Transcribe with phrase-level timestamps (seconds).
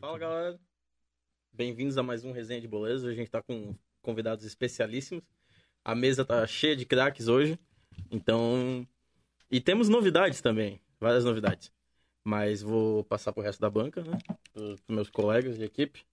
[0.00, 0.60] Fala galera,
[1.52, 3.04] bem-vindos a mais um Resenha de Boleiros.
[3.04, 5.24] A gente tá com convidados especialíssimos.
[5.84, 7.58] A mesa tá cheia de craques hoje,
[8.08, 8.86] então.
[9.50, 11.72] E temos novidades também, várias novidades.
[12.22, 14.16] Mas vou passar pro resto da banca, né?
[14.52, 16.06] Pros meus colegas de equipe.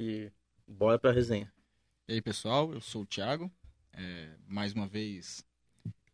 [0.00, 0.32] E
[0.66, 1.52] bora pra resenha.
[2.08, 3.52] E aí, pessoal, eu sou o Thiago.
[3.92, 5.44] É, mais uma vez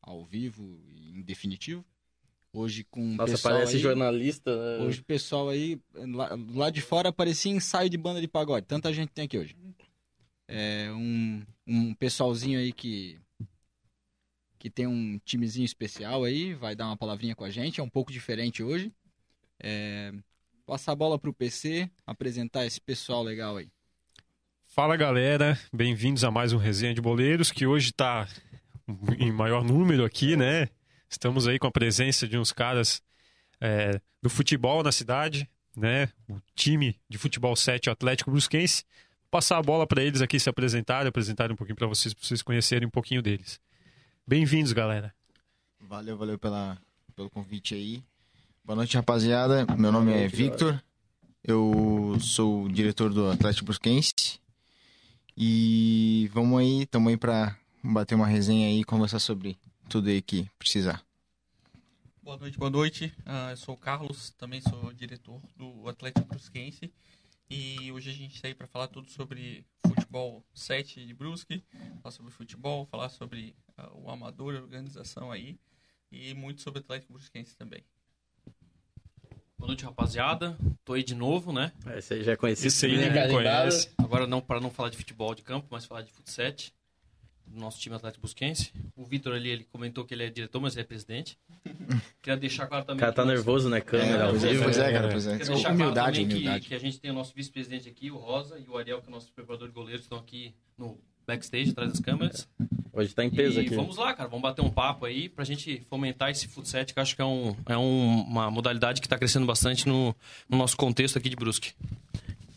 [0.02, 1.84] ao vivo e em definitivo.
[2.54, 4.78] Hoje com o Nossa, pessoal parece aí, jornalista.
[4.78, 4.84] né?
[4.84, 8.64] Hoje o pessoal aí, lá, lá de fora parecia ensaio de banda de pagode.
[8.64, 9.56] Tanta gente tem aqui hoje.
[10.46, 13.20] É um, um pessoalzinho aí que
[14.56, 17.88] que tem um timezinho especial aí, vai dar uma palavrinha com a gente, é um
[17.88, 18.90] pouco diferente hoje.
[19.62, 20.10] É,
[20.64, 23.68] passar a bola pro PC, apresentar esse pessoal legal aí.
[24.64, 28.26] Fala galera, bem-vindos a mais um Resenha de Boleiros, que hoje está
[29.18, 30.68] em maior número aqui, né?
[31.08, 33.02] Estamos aí com a presença de uns caras
[33.60, 36.08] é, do futebol na cidade, né?
[36.28, 38.84] O time de futebol 7, o Atlético Brusquense.
[39.22, 42.26] Vou passar a bola para eles aqui se apresentarem, apresentarem um pouquinho para vocês, para
[42.26, 43.60] vocês conhecerem um pouquinho deles.
[44.26, 45.14] Bem-vindos, galera.
[45.80, 46.78] Valeu, valeu pela,
[47.14, 48.02] pelo convite aí.
[48.64, 49.66] Boa noite, rapaziada.
[49.76, 50.82] Meu nome é Victor.
[51.42, 54.40] Eu sou o diretor do Atlético Brusquense.
[55.36, 60.20] E vamos aí, estamos aí para bater uma resenha aí e conversar sobre tudo aí
[60.22, 61.04] que precisar.
[62.22, 63.14] Boa noite, boa noite.
[63.26, 66.92] Ah, eu sou o Carlos, também sou diretor do Atlético Brusquense.
[67.50, 71.62] E hoje a gente está aí para falar tudo sobre futebol 7 de Brusque,
[72.02, 75.58] falar sobre futebol, falar sobre ah, o amador, a organização aí,
[76.10, 77.84] e muito sobre o Atlético Brusquense também.
[79.58, 80.58] Boa noite, rapaziada.
[80.84, 81.72] Tô aí de novo, né?
[81.96, 82.68] Esse aí já é conhecido.
[82.68, 83.28] Esse aí né?
[83.28, 83.90] conhece.
[83.98, 86.52] Agora não para não falar de futebol de campo, mas falar de futsal
[87.46, 88.72] do nosso time Atlético Busquense.
[88.96, 91.38] O Vitor ali, ele comentou que ele é diretor, mas ele é presidente.
[92.22, 93.80] Queria deixar claro O também cara tá que nervoso, né?
[93.80, 94.64] Câmera, ao pois, é, vivo.
[94.64, 95.30] pois é, cara, pois é.
[95.38, 96.68] Queria deixar claro Humildade, também que, humildade.
[96.68, 99.08] que a gente tem o nosso vice-presidente aqui, o Rosa, e o Ariel, que é
[99.10, 102.48] o nosso preparador de goleiros, estão aqui no backstage, atrás das câmeras.
[102.92, 103.74] Hoje tá em peso e aqui.
[103.74, 107.02] vamos lá, cara, vamos bater um papo aí pra gente fomentar esse futsal, que eu
[107.02, 110.14] acho que é, um, é um- uma modalidade que tá crescendo bastante no,
[110.48, 111.72] no nosso contexto aqui de Brusque.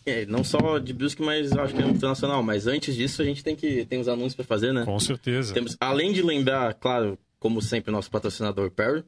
[0.07, 2.41] É, não só de Brusque, mas acho que é internacional.
[2.41, 4.85] Mas antes disso, a gente tem que tem uns anúncios pra fazer, né?
[4.85, 5.53] Com certeza.
[5.53, 9.03] Temos, além de lembrar, claro, como sempre, nosso patrocinador Perry,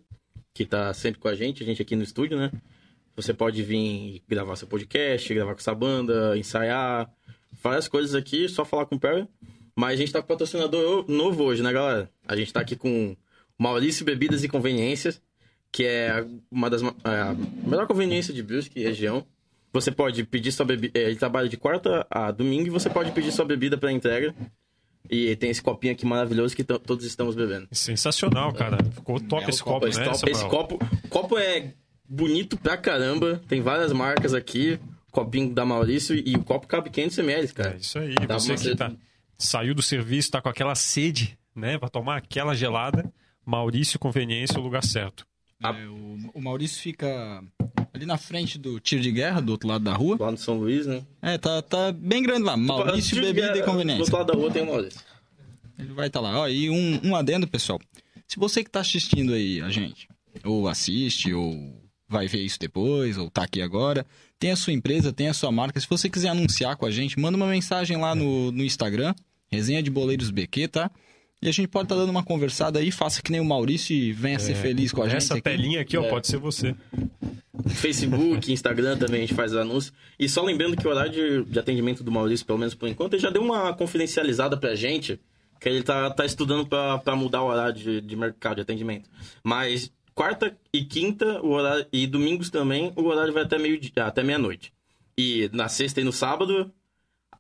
[0.54, 2.52] que tá sempre com a gente, a gente aqui no estúdio, né?
[3.16, 7.10] Você pode vir gravar seu podcast, gravar com essa banda, ensaiar,
[7.64, 9.26] várias coisas aqui, só falar com o Perry.
[9.74, 12.10] Mas a gente tá com patrocinador novo hoje, né, galera?
[12.28, 13.16] A gente tá aqui com
[13.58, 15.22] Maurício Bebidas e Conveniências,
[15.72, 17.34] que é uma das a
[17.66, 19.26] melhor conveniência de Brusque região.
[19.72, 20.98] Você pode pedir sua bebida.
[21.00, 24.34] Ele trabalha de quarta a domingo e você pode pedir sua bebida para entrega.
[25.10, 27.68] E tem esse copinho aqui maravilhoso que to- todos estamos bebendo.
[27.72, 28.78] Sensacional, cara.
[28.94, 30.80] Ficou top Belo esse copo, copo, né, copo, esse copo,
[31.10, 31.74] copo é
[32.08, 33.42] bonito pra caramba.
[33.48, 34.80] Tem várias marcas aqui.
[35.12, 37.78] Copinho da Maurício e o copo cabe 500 ml, É cara.
[37.78, 38.14] isso aí.
[38.28, 38.92] Dá Você que tá,
[39.38, 41.80] saiu do serviço, tá com aquela sede, né?
[41.80, 43.12] Pra tomar aquela gelada.
[43.44, 45.26] Maurício Conveniência, é o lugar certo.
[45.64, 47.42] A- É, o, o Maurício fica
[48.00, 50.18] ali na frente do tiro de guerra, do outro lado da rua.
[50.20, 51.04] Lá no São Luís, né?
[51.22, 52.56] É, tá, tá bem grande lá.
[52.56, 54.02] Maurício Tipo, Bebida e Do Conveniência.
[54.02, 55.02] outro lado da rua tem o Maurício.
[55.78, 56.40] Ele vai estar lá.
[56.40, 57.80] Ó, e um, um adendo, pessoal.
[58.28, 60.08] Se você que tá assistindo aí a gente,
[60.44, 61.78] ou assiste, ou
[62.08, 64.06] vai ver isso depois, ou tá aqui agora,
[64.38, 65.80] tem a sua empresa, tem a sua marca.
[65.80, 69.14] Se você quiser anunciar com a gente, manda uma mensagem lá no, no Instagram,
[69.52, 70.92] resenha de boleiros BQ, tá?
[71.42, 74.12] E a gente pode estar dando uma conversada aí, faça que nem o Maurício e
[74.12, 75.18] venha ser feliz com a gente.
[75.18, 75.42] Essa aqui.
[75.44, 76.10] pelinha aqui, ó, É.
[76.10, 76.76] pode ser você.
[77.68, 79.94] Facebook, Instagram também a gente faz anúncio.
[80.18, 81.12] E só lembrando que o horário
[81.46, 84.76] de, de atendimento do Maurício, pelo menos por enquanto, ele já deu uma confidencializada pra
[84.76, 85.20] gente,
[85.60, 89.10] que ele tá, tá estudando pra, pra mudar o horário de, de mercado de atendimento.
[89.44, 94.24] Mas quarta e quinta, o horário, e domingos também, o horário vai até meio até
[94.24, 94.74] meia-noite.
[95.18, 96.72] E na sexta e no sábado,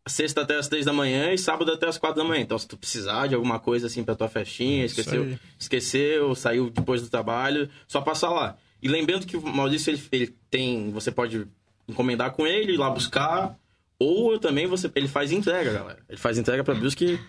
[0.08, 2.42] sexta até as três da manhã e sábado até as quatro da manhã.
[2.42, 6.70] Então, se tu precisar de alguma coisa assim pra tua festinha, Isso esqueceu, esqueceu, saiu
[6.70, 8.58] depois do trabalho, só passar lá.
[8.82, 11.48] E lembrando que o Maurício ele, ele tem, você pode
[11.88, 13.58] encomendar com ele, ir lá buscar,
[13.98, 16.00] ou também você ele faz entrega, galera.
[16.08, 17.20] Ele faz entrega pra Brusque,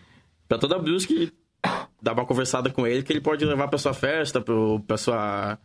[0.47, 1.33] pra toda Brusque,
[2.01, 5.59] dá uma conversada com ele que ele pode levar pra sua festa, pro, pra sua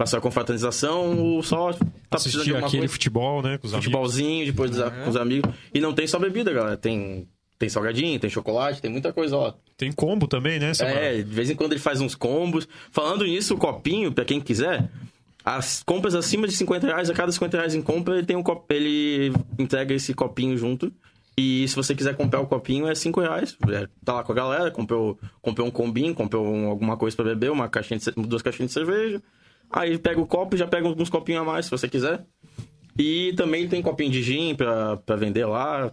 [0.00, 3.58] pra sua confraternização, ou só tá precisando de Assistir aquele coisa futebol, né?
[3.58, 3.84] Com os amigos.
[3.84, 5.54] futebolzinho depois dos- com os amigos.
[5.74, 6.74] E não tem só bebida, galera.
[6.78, 9.52] Tem, tem salgadinho, tem chocolate, tem muita coisa, ó.
[9.76, 10.72] Tem combo também, né?
[10.80, 12.66] É, de vez em quando ele faz uns combos.
[12.90, 14.88] Falando nisso, o copinho, pra quem quiser,
[15.44, 18.42] as compras acima de 50 reais, a cada 50 reais em compra, ele tem um
[18.42, 20.90] copo, ele entrega esse copinho junto.
[21.36, 23.54] E se você quiser comprar o copinho, é 5 reais.
[23.68, 27.26] É, tá lá com a galera, comprou, comprou um combinho, comprou um- alguma coisa pra
[27.26, 29.22] beber, uma caixinha de, duas caixinhas de cerveja.
[29.70, 32.24] Aí pega o copo e já pega alguns copinhos a mais, se você quiser.
[32.98, 35.92] E também tem copinho de gin pra, pra vender lá.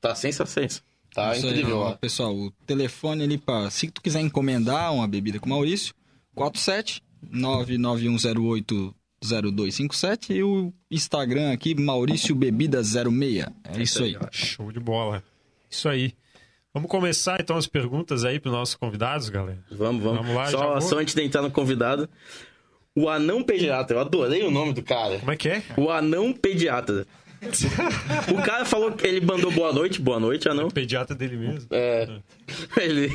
[0.00, 0.70] Tá sensacional.
[1.14, 1.96] Tá Isso aí, incrível ó, lá.
[1.96, 5.94] pessoal, o telefone ali para se tu quiser encomendar uma bebida com o Maurício,
[6.34, 13.46] 47 99108 0257 e o Instagram aqui Maurício Bebida 06.
[13.64, 14.16] É isso aí.
[14.30, 15.22] Show de bola.
[15.68, 16.14] Isso aí.
[16.72, 19.64] Vamos começar então as perguntas aí para os nossos convidados, galera.
[19.70, 20.18] Vamos, vamos.
[20.20, 20.80] Vamos lá, só, vou.
[20.80, 22.08] só antes de entrar no convidado.
[23.00, 25.18] O anão pediatra, eu adorei o nome do cara.
[25.18, 25.62] Como é que é?
[25.76, 27.06] O anão pediatra.
[28.36, 30.66] o cara falou que ele mandou boa noite, boa noite, anão.
[30.66, 31.68] O pediatra dele mesmo.
[31.70, 32.08] É.
[32.76, 33.08] Ele.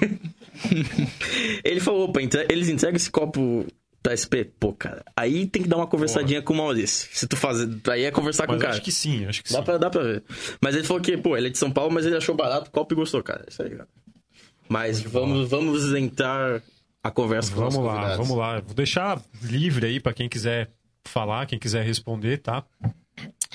[1.64, 3.66] ele falou, opa, entre- eles entregam esse copo
[4.02, 4.48] pra SP.
[4.60, 7.10] Pô, cara, aí tem que dar uma conversadinha com o Maurício.
[7.12, 7.70] Se tu fazer.
[7.90, 8.74] Aí é conversar com Mas o cara.
[8.76, 9.64] acho que sim, acho que Dá sim.
[9.66, 10.24] pra, dá pra ver.
[10.62, 12.72] Mas ele falou que, pô, ele é de São Paulo, mas ele achou barato o
[12.72, 13.44] copo e gostou, cara.
[13.48, 13.88] Isso aí, cara.
[14.70, 16.62] Mas vamos, vamos entrar
[17.04, 18.18] a conversa com Vamos os lá, convidados.
[18.18, 18.60] vamos lá.
[18.62, 20.72] Vou deixar livre aí para quem quiser
[21.06, 22.64] falar, quem quiser responder, tá?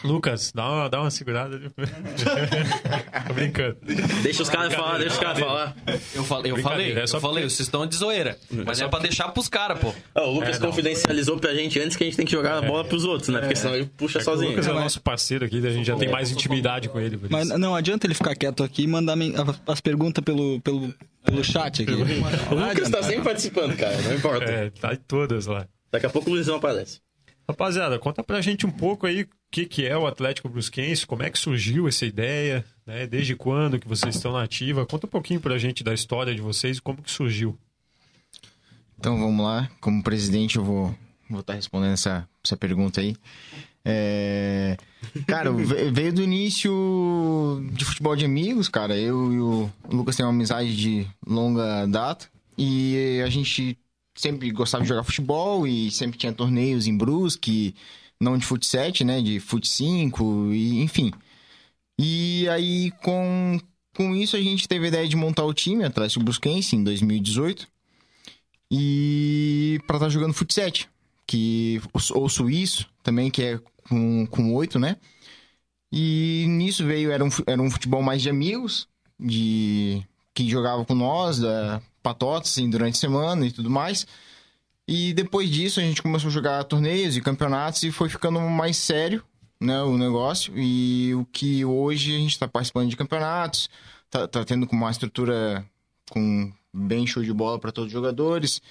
[0.05, 1.69] Lucas, dá uma, dá uma segurada ali.
[3.27, 3.77] Tô brincando.
[4.23, 5.77] Deixa os caras falar, deixa os caras falar.
[6.15, 8.39] Eu falei, eu falei, é só eu falei, porque- vocês estão de zoeira.
[8.65, 9.93] Mas é pra deixar pros caras, pô.
[10.15, 10.69] O Lucas É, não.
[10.71, 13.41] confidencializou pra gente antes que a gente tem que jogar a bola pros outros, né?
[13.41, 14.51] Porque senão ele puxa É que o sozinho.
[14.51, 17.19] Lucas é o nosso parceiro aqui, a gente já tem mais intimidade com ele.
[17.29, 19.17] Mas não adianta ele ficar quieto aqui e mandar
[19.67, 20.95] as perguntas pelo, pelo,
[21.25, 21.93] pelo chat aqui.
[21.93, 23.97] O Lucas tá sempre participando, cara.
[24.03, 24.45] Não importa.
[24.45, 25.67] É, tá em todas lá.
[25.91, 27.01] Daqui a pouco o Luizão aparece.
[27.49, 31.23] Rapaziada, conta pra gente um pouco aí o que, que é o Atlético Brusquense, como
[31.23, 33.07] é que surgiu essa ideia, né?
[33.07, 34.85] Desde quando que vocês estão na ativa?
[34.85, 37.57] Conta um pouquinho pra gente da história de vocês e como que surgiu.
[38.99, 40.95] Então vamos lá, como presidente eu vou
[41.31, 43.15] vou estar respondendo essa, essa pergunta aí.
[43.85, 44.77] É,
[45.27, 46.73] Cara, ve- veio do início
[47.73, 48.97] de futebol de amigos, cara.
[48.97, 53.79] Eu e o Lucas temos uma amizade de longa data e a gente
[54.15, 57.75] sempre gostava de jogar futebol e sempre tinha torneios em Brusque,
[58.21, 61.13] não de fut 7, né, de fut 5 e enfim.
[61.99, 63.59] E aí com
[63.97, 67.67] com isso a gente teve a ideia de montar o time Atlético Brusquense em 2018
[68.71, 70.89] e para estar jogando fut 7,
[71.27, 71.81] que
[72.15, 74.97] ou suíço também que é com com oito, né?
[75.93, 78.87] E nisso veio era um era um futebol mais de amigos,
[79.19, 80.03] de
[80.35, 84.07] que jogava com nós, da patotas assim, durante a semana e tudo mais.
[84.91, 88.79] E depois disso a gente começou a jogar torneios e campeonatos e foi ficando mais
[88.79, 89.23] sério,
[89.61, 90.55] né, o negócio.
[90.57, 93.69] E o que hoje a gente está participando de campeonatos,
[94.09, 95.63] tá, tá tendo com uma estrutura
[96.11, 98.63] com bem show de bola para todos os jogadores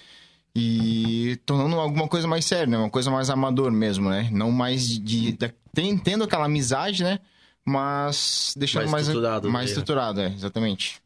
[0.55, 2.77] e tornando alguma coisa mais séria, né?
[2.79, 4.27] Uma coisa mais amador mesmo, né?
[4.31, 4.99] Não mais de,
[5.33, 7.19] de- tem- tendo aquela amizade, né?
[7.63, 9.69] Mas deixando Mais mais estruturado, mais né?
[9.71, 10.99] estruturado, é, exatamente.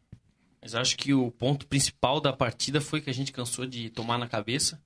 [0.62, 4.18] Mas acho que o ponto principal da partida foi que a gente cansou de tomar
[4.20, 4.80] na cabeça,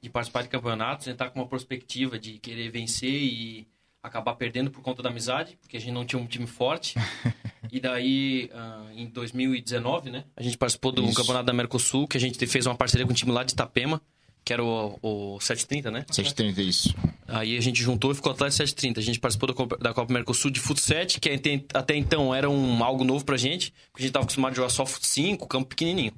[0.00, 3.66] de participar de campeonatos, entrar com uma perspectiva de querer vencer e
[4.02, 6.94] acabar perdendo por conta da amizade, porque a gente não tinha um time forte.
[7.70, 11.14] e daí, ah, em 2019, né, a gente participou do Isso.
[11.14, 14.00] campeonato da Mercosul, que a gente fez uma parceria com um time lá de Itapema,
[14.44, 16.06] que era o, o 730, né?
[16.10, 16.94] 730 isso.
[17.26, 18.98] Aí a gente juntou e ficou Atlético 730.
[18.98, 22.34] A gente participou da Copa, da Copa Mercosul de Fut 7, que até, até então
[22.34, 25.06] era um, algo novo pra gente, porque a gente tava acostumado a jogar só Fut
[25.06, 26.14] 5, campo pequenininho.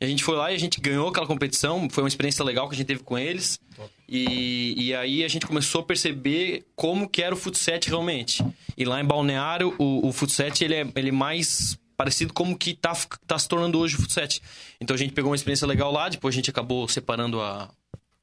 [0.00, 2.68] E a gente foi lá e a gente ganhou aquela competição, foi uma experiência legal
[2.68, 3.60] que a gente teve com eles.
[4.08, 8.44] E, e aí a gente começou a perceber como que era o Fut 7 realmente.
[8.76, 12.58] E lá em Balneário, o, o Fut 7 ele é, ele é mais parecido como
[12.58, 12.92] que tá,
[13.26, 14.42] tá se tornando hoje o Fut 7.
[14.80, 17.70] Então a gente pegou uma experiência legal lá, depois a gente acabou separando a,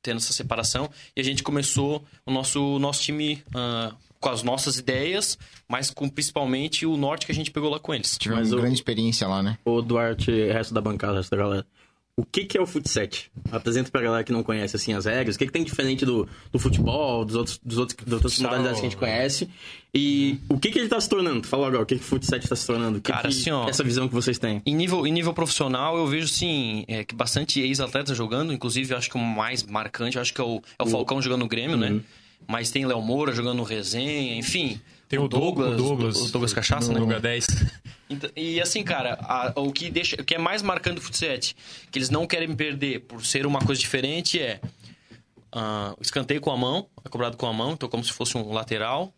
[0.01, 4.77] tendo essa separação e a gente começou o nosso, nosso time ah, com as nossas
[4.77, 5.37] ideias,
[5.67, 8.17] mas com principalmente o norte que a gente pegou lá com eles.
[8.17, 9.57] Tivemos Mas o- grande experiência lá, né?
[9.65, 11.65] O Duarte, resto da bancada, resto da galera.
[12.15, 13.31] O que, que é o futset?
[13.51, 15.37] Apresenta pra galera que não conhece assim as regras.
[15.37, 18.79] O que, que tem diferente do, do futebol, dos outros, dos outros, das outras modalidades
[18.79, 19.49] que a gente conhece?
[19.93, 21.47] E o que, que ele tá se tornando?
[21.47, 22.99] Fala agora, o que, que o futset tá se tornando?
[22.99, 24.61] O que Cara, que assim, ó, essa visão que vocês têm?
[24.65, 28.53] Em nível, em nível profissional, eu vejo, sim, é, que bastante ex-atletas jogando.
[28.53, 31.21] Inclusive, eu acho que o mais marcante, eu acho que é o, é o Falcão
[31.21, 32.01] jogando no Grêmio, né?
[32.47, 34.79] Mas tem Léo Moura jogando no Resenha, enfim.
[35.07, 36.99] Tem o Douglas, o Douglas, o Douglas Cachaça, né?
[36.99, 37.47] Lugar 10.
[38.11, 41.29] Então, e assim, cara, a- o que deixa, o que é mais marcante do futsal,
[41.89, 44.59] que eles não querem perder por ser uma coisa diferente é
[45.97, 48.51] o escanteio com a mão, é cobrado com a mão, então como se fosse um
[48.51, 49.13] lateral.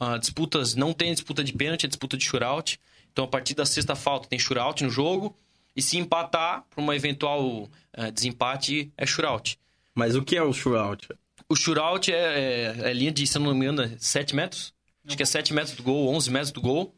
[0.00, 2.80] Ah, disputas, não tem disputa de pênalti, é disputa de shootout.
[3.12, 5.36] Então a partir da sexta falta tem shootout no jogo.
[5.76, 9.58] E se empatar, por uma eventual ah, desempate, é shootout.
[9.94, 11.08] Mas o que é o shootout?
[11.50, 14.74] O shootout é, é, é linha de, se não me engano, 7 metros.
[15.06, 16.94] Acho que é 7 metros do gol, 11 metros do gol.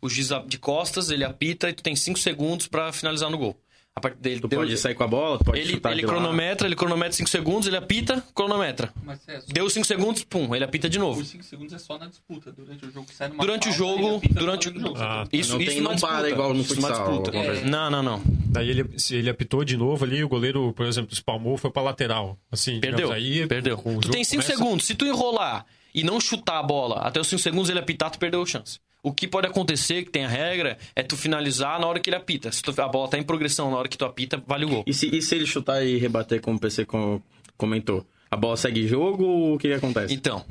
[0.00, 3.61] O juiz de costas, ele apita e tu tem 5 segundos pra finalizar no gol.
[3.94, 6.00] A partir dele Tu deu- pode sair com a bola, tu pode ele, chutar ele
[6.00, 6.12] de lá.
[6.14, 8.90] cronometra, ele cronometra 5 segundos, ele apita, cronometra.
[9.04, 11.20] Mas é, Deu 5 segundos, pum, ele apita de novo.
[11.20, 12.50] os 5 segundos é só na disputa.
[12.50, 14.94] Durante o jogo sai numa Durante o falta, jogo, ele durante no jogo.
[14.98, 17.64] Ah, Isso, Não isso tem- não para igual no futsal, coisa.
[17.66, 18.22] Não, não, não.
[18.26, 21.82] Daí ele, se ele apitou de novo ali, o goleiro, por exemplo, espalmou, foi pra
[21.82, 22.38] lateral.
[22.50, 23.78] Assim, Perdeu, aí, perdeu.
[23.84, 24.86] o Tu tem 5 começa- segundos.
[24.86, 28.18] Se tu enrolar e não chutar a bola até os 5 segundos ele apitar, tu
[28.18, 28.78] perdeu a chance.
[29.02, 32.16] O que pode acontecer, que tem a regra, é tu finalizar na hora que ele
[32.16, 32.52] apita.
[32.52, 34.84] Se tu- a bola tá em progressão na hora que tu apita, vale o gol.
[34.86, 37.20] E se, e se ele chutar e rebater, como o PC com-
[37.56, 38.06] comentou?
[38.30, 40.14] A bola segue jogo ou o que, que acontece?
[40.14, 40.44] Então,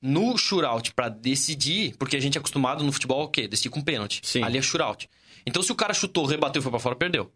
[0.00, 3.46] no shootout, pra decidir, porque a gente é acostumado no futebol o quê?
[3.48, 4.20] Decidir com pênalti.
[4.22, 4.42] Sim.
[4.44, 5.08] Ali é shootout.
[5.44, 7.30] Então, se o cara chutou, rebateu e foi pra fora, perdeu.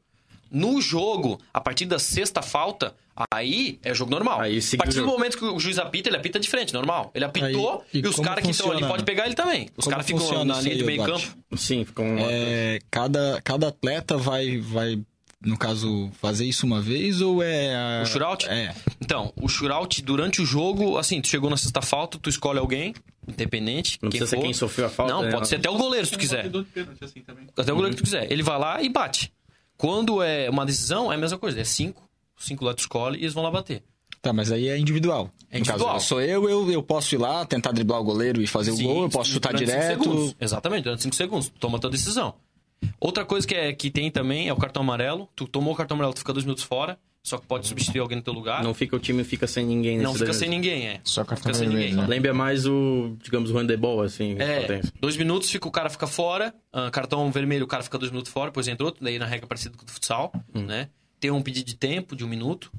[0.55, 2.95] No jogo, a partir da sexta falta,
[3.33, 4.41] aí é jogo normal.
[4.41, 7.11] Aí a partir do momento que o juiz apita, ele apita diferente, normal.
[7.13, 9.69] Ele apitou Aí, e e, os caras que estão ali podem pegar ele também.
[9.77, 11.27] Os caras ficam na linha aí, do meio campo.
[11.57, 12.19] Sim, fica um...
[12.21, 15.01] É, cada, cada atleta vai, vai,
[15.45, 17.75] no caso, fazer isso uma vez ou é...
[17.75, 18.03] A...
[18.05, 18.47] O shootout?
[18.49, 18.73] É.
[19.01, 22.95] Então, o shootout durante o jogo, assim, tu chegou na sexta falta, tu escolhe alguém,
[23.27, 23.99] independente.
[24.01, 24.43] Não precisa ser for.
[24.43, 25.33] quem sofreu a falta, Não, né?
[25.33, 26.49] pode ser até o goleiro, se tu um quiser.
[26.49, 27.25] de pênalti assim.
[27.57, 28.31] Até o goleiro que tu quiser.
[28.31, 29.33] Ele vai lá e bate.
[29.85, 31.61] Quando é uma decisão, é a mesma coisa.
[31.61, 32.09] É cinco.
[32.39, 33.83] Cinco lá tu escolhe e eles vão lá bater.
[34.23, 35.31] Tá, mas aí é individual.
[35.51, 35.93] É individual.
[35.93, 38.85] caso, sou eu, eu, eu posso ir lá, tentar driblar o goleiro e fazer Sim,
[38.85, 40.03] o gol, eu posso chutar cinco direto.
[40.03, 40.37] segundos.
[40.41, 41.53] Exatamente, durante 5 segundos.
[41.61, 42.33] Toma a tua decisão.
[42.99, 45.29] Outra coisa que, é, que tem também é o cartão amarelo.
[45.37, 46.99] Tu tomou o cartão amarelo, tu fica dois minutos fora.
[47.27, 48.63] Só que pode substituir alguém no teu lugar.
[48.63, 51.01] Não fica o time fica sem ninguém Não fica sem ninguém, é.
[51.03, 52.03] Só cartão fica sem vermelho, ninguém.
[52.03, 52.07] né?
[52.07, 54.37] Lembra mais o, digamos, o handebol, assim.
[54.39, 54.93] É, potência.
[55.01, 56.55] dois minutos, fica, o cara fica fora.
[56.71, 59.03] ah, cartão vermelho, o cara fica dois minutos fora, depois entra outro.
[59.03, 60.67] Daí na regra parecida com o do futsal, Hum.
[60.67, 60.91] né?
[61.19, 62.71] Tem um pedido de tempo de um minuto.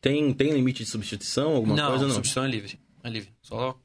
[0.00, 2.06] Tem, tem limite de substituição, alguma não, coisa?
[2.08, 2.14] Não.
[2.14, 2.80] substituição é livre.
[3.04, 3.30] É livre.
[3.40, 3.78] Só.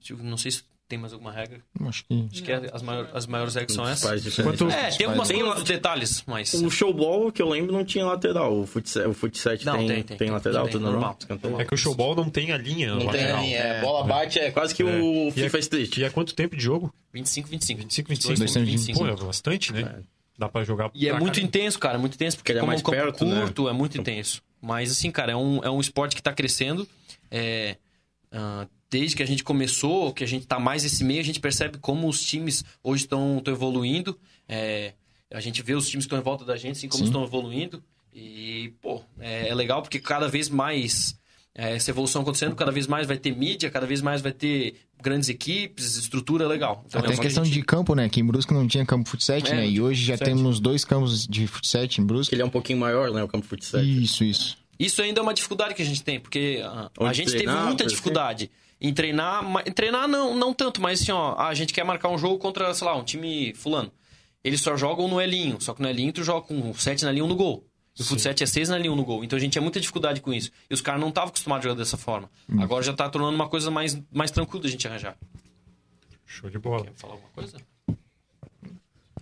[0.00, 1.60] tipo, Não sei se tem mais alguma regra.
[1.86, 2.28] Acho que.
[2.32, 4.34] Acho que é- as, maior, as maiores regras são essas.
[4.36, 6.52] Quanto- É, tem algumas Tem coisas detalhes, mas.
[6.54, 8.60] O showball, que eu lembro, não tinha lateral.
[8.60, 10.30] O futsal, o futsal Não, tem, tem, tem, tem.
[10.30, 11.16] lateral, Tem, tudo normal.
[11.28, 11.60] normal.
[11.60, 13.38] É que o showball não tem a linha Não tem lateral.
[13.38, 14.86] a linha, é, bola bate, é quase que É.
[14.86, 15.96] o E FIFA é- Street.
[15.98, 16.92] E é quanto tempo de jogo?
[17.12, 17.80] 25, 25.
[17.80, 18.66] 25, 22, 25.
[18.66, 18.98] 25.
[18.98, 20.02] Pô, é bastante, né?
[20.36, 21.46] Dá pra jogar E é muito caramba.
[21.46, 23.40] intenso, cara, é muito intenso, porque Ele é como é mais um campo perto, né?
[23.40, 24.42] curto, é muito intenso.
[24.60, 26.88] Mas assim, cara, é um, é um esporte que tá crescendo.
[27.30, 27.76] É,
[28.32, 28.66] ah,
[28.98, 31.78] desde que a gente começou, que a gente tá mais nesse meio, a gente percebe
[31.78, 34.16] como os times hoje estão evoluindo.
[34.48, 34.92] É,
[35.32, 37.08] a gente vê os times que estão em volta da gente, assim como Sim.
[37.08, 37.82] estão evoluindo.
[38.14, 41.16] E, pô, é, é legal porque cada vez mais
[41.56, 44.76] é, essa evolução acontecendo, cada vez mais vai ter mídia, cada vez mais vai ter
[45.02, 46.84] grandes equipes, estrutura legal.
[46.86, 48.08] Então, Até é a uma questão gente- de campo, né?
[48.08, 49.68] Que em Brusque não tinha campo futsal, É, né?
[49.68, 52.32] E hoje já temos dois campos de futsal em Que Brusque.
[52.34, 53.24] ele é um pouquinho maior, né?
[53.24, 53.82] O campo futsal.
[53.82, 54.56] Isso, isso.
[54.78, 57.66] Isso ainda é uma dificuldade que a gente tem, porque a Onde gente treinar, teve
[57.66, 58.50] muita dificuldade
[58.88, 62.18] em treinar, em treinar não, não tanto, mas assim, ó, a gente quer marcar um
[62.18, 63.90] jogo contra, sei lá, um time fulano.
[64.42, 67.24] Eles só jogam no Elinho, só que no Elinho tu joga com 7 na linha
[67.24, 67.64] 1 no gol.
[67.98, 69.24] E o futsal é 6 na linha 1 no gol.
[69.24, 70.50] Então a gente tinha muita dificuldade com isso.
[70.68, 72.28] E os caras não estavam acostumados a jogar dessa forma.
[72.58, 75.16] Agora já tá tornando uma coisa mais, mais tranquila da gente arranjar.
[76.26, 76.84] Show de bola.
[76.84, 77.56] Quer falar alguma coisa?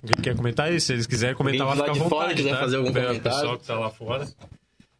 [0.02, 0.80] Alguém quer comentar aí?
[0.80, 2.60] Se eles quiserem comentar lá, Alguém fica à lá de fora vontade, quiser tá?
[2.60, 3.22] fazer algum O comentário.
[3.22, 4.28] pessoal que tá lá fora.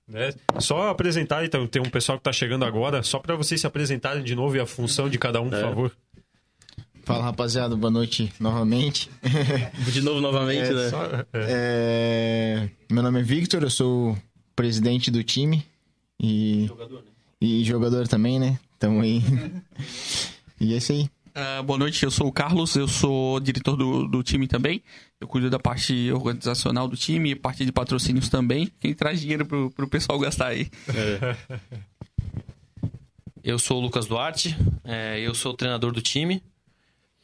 [0.09, 0.32] Né?
[0.59, 4.23] Só apresentar, então, tem um pessoal que tá chegando agora, só pra vocês se apresentarem
[4.23, 5.62] de novo e a função de cada um, por É.
[5.62, 5.92] favor.
[7.04, 7.75] Fala, rapaziada.
[7.75, 9.11] Boa noite novamente.
[9.92, 10.88] De novo, novamente, É, né?
[10.90, 11.26] Só- é.
[11.35, 14.16] É, Meu nome é Victor, eu sou
[14.54, 15.64] presidente do time.
[16.21, 17.11] E, Jogador, né?
[17.40, 18.59] e jogador também, né?
[18.78, 19.21] Tamo aí.
[20.61, 21.09] e é isso aí.
[21.35, 24.83] Ah, boa noite, eu sou o Carlos, eu sou diretor do, do time também.
[25.21, 28.71] Eu cuido da parte organizacional do time, parte de patrocínios também.
[28.81, 30.69] Quem traz dinheiro pro, pro pessoal gastar aí.
[33.43, 36.43] Eu sou o Lucas Duarte, é, eu sou o treinador do time.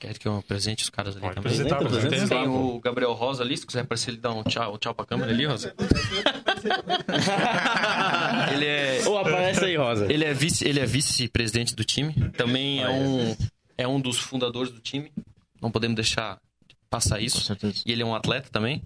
[0.01, 1.53] Quer que eu apresente os caras ali Pode também?
[1.53, 2.35] apresentar, Apresenta, apresenta.
[2.37, 5.05] Tem o Gabriel Rosa ali, se quiser aparecer ele dar um tchau, um tchau pra
[5.05, 5.75] câmera ali, Rosa.
[8.53, 10.11] ele é, Ou aparece aí, Rosa.
[10.11, 12.15] ele é vice, ele é vice-presidente do time.
[12.37, 13.37] Também é um,
[13.79, 15.11] é um dos fundadores do time.
[15.63, 16.39] Não podemos deixar
[16.91, 17.41] passar Com isso.
[17.41, 17.83] certeza.
[17.87, 18.83] E ele é um atleta também.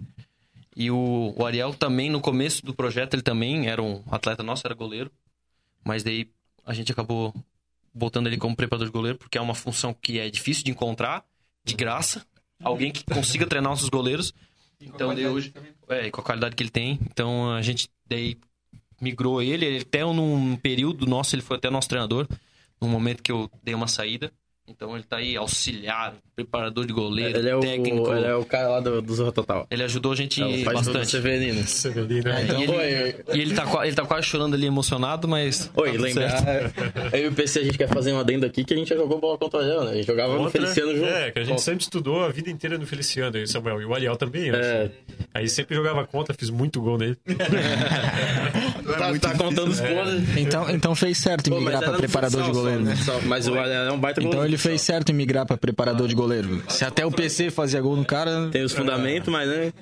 [0.77, 4.67] E o, o Ariel também, no começo do projeto, ele também era um atleta nosso,
[4.67, 5.11] era goleiro.
[5.85, 6.29] Mas daí
[6.65, 7.35] a gente acabou
[7.93, 11.25] botando ele como preparador de goleiro, porque é uma função que é difícil de encontrar,
[11.65, 12.25] de graça.
[12.63, 14.33] Alguém que consiga treinar nossos goleiros.
[14.81, 15.53] Então, daí hoje.
[15.89, 16.99] É, e com a qualidade que ele tem.
[17.03, 18.39] Então, a gente daí
[19.01, 19.67] migrou ele.
[19.67, 22.27] ele até num período nosso, ele foi até nosso treinador.
[22.81, 24.33] Num momento que eu dei uma saída.
[24.69, 28.13] Então, ele tá aí auxiliar, preparador de goleiro, Ele é, o, técnico.
[28.15, 29.67] ele é o cara lá do, do Zorro Total.
[29.69, 31.09] Ele ajudou a gente É o do bastante.
[31.11, 31.67] Severino.
[31.67, 32.43] Severino, né?
[32.45, 35.69] Então, e ele, oi, e ele tá, ele tá quase chorando ali, emocionado, mas.
[35.75, 36.73] Oi, tá lembrar.
[37.13, 38.97] Eu e o PC a gente quer fazer um adendo aqui que a gente já
[38.97, 39.91] jogou bola contra ele, né?
[39.91, 41.09] A gente jogava no Outra- Feliciano junto.
[41.09, 43.83] É, que a gente sempre estudou a vida inteira no Feliciano, aí, Samuel.
[43.83, 44.91] E o Ariel também, eu É.
[45.35, 47.19] Aí sempre jogava contra, fiz muito gol nele.
[48.83, 50.37] Tá, tá contando os pontos.
[50.37, 52.81] Então, então fez certo em migrar pra no preparador de goleiro.
[52.83, 52.91] né?
[52.91, 53.21] no futsal.
[53.25, 54.52] Mas o Alé é um baita Então goleiro.
[54.53, 56.63] Ele fez certo em migrar pra preparador de goleiro.
[56.71, 58.49] Se até o PC fazia gol no cara.
[58.51, 59.73] Tem os fundamentos, mas né?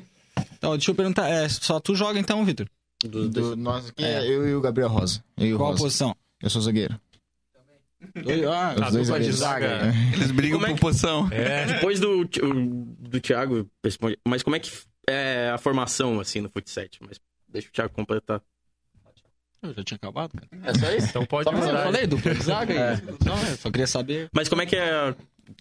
[0.56, 2.66] Então, deixa eu perguntar, é, só tu joga então, Vitor?
[3.02, 5.22] do- Do, nós aqui é eu e o Gabriel Rosa.
[5.38, 5.84] Eu o Qual a Rosa.
[5.84, 6.16] posição?
[6.42, 6.98] Eu sou zagueiro.
[8.22, 9.92] Dois- Ah, Os A dois dupla de zaga.
[10.14, 11.28] Eles brigam Como é por que- posição.
[11.30, 14.18] É, Depois do, do Thiago responde.
[14.26, 14.70] Mas como é que
[15.08, 16.84] é a formação, assim, no futsal?
[17.06, 18.40] Mas deixa o Thiago completar.
[19.62, 20.48] Eu já tinha acabado, cara.
[20.64, 21.06] É só isso?
[21.08, 22.96] então pode Só eu falei, dupla de zaga aí.
[22.96, 24.28] Só, eu só queria saber.
[24.32, 25.14] Mas como é que é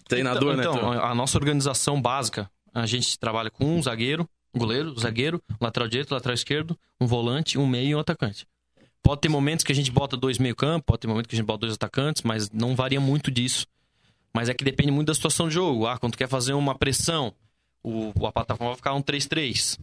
[0.08, 0.78] treinador, então, né?
[0.78, 1.04] Então, tu?
[1.04, 6.12] a nossa organização básica, a gente trabalha com um zagueiro, um goleiro, zagueiro, lateral direito,
[6.12, 8.46] lateral esquerdo, um volante, um meio e um atacante.
[9.02, 11.38] Pode ter momentos que a gente bota dois meio campo, pode ter momentos que a
[11.38, 13.66] gente bota dois atacantes, mas não varia muito disso.
[14.32, 15.86] Mas é que depende muito da situação do jogo.
[15.86, 17.32] Ah, quando tu quer fazer uma pressão,
[17.82, 19.78] o, a plataforma vai ficar um 3-3.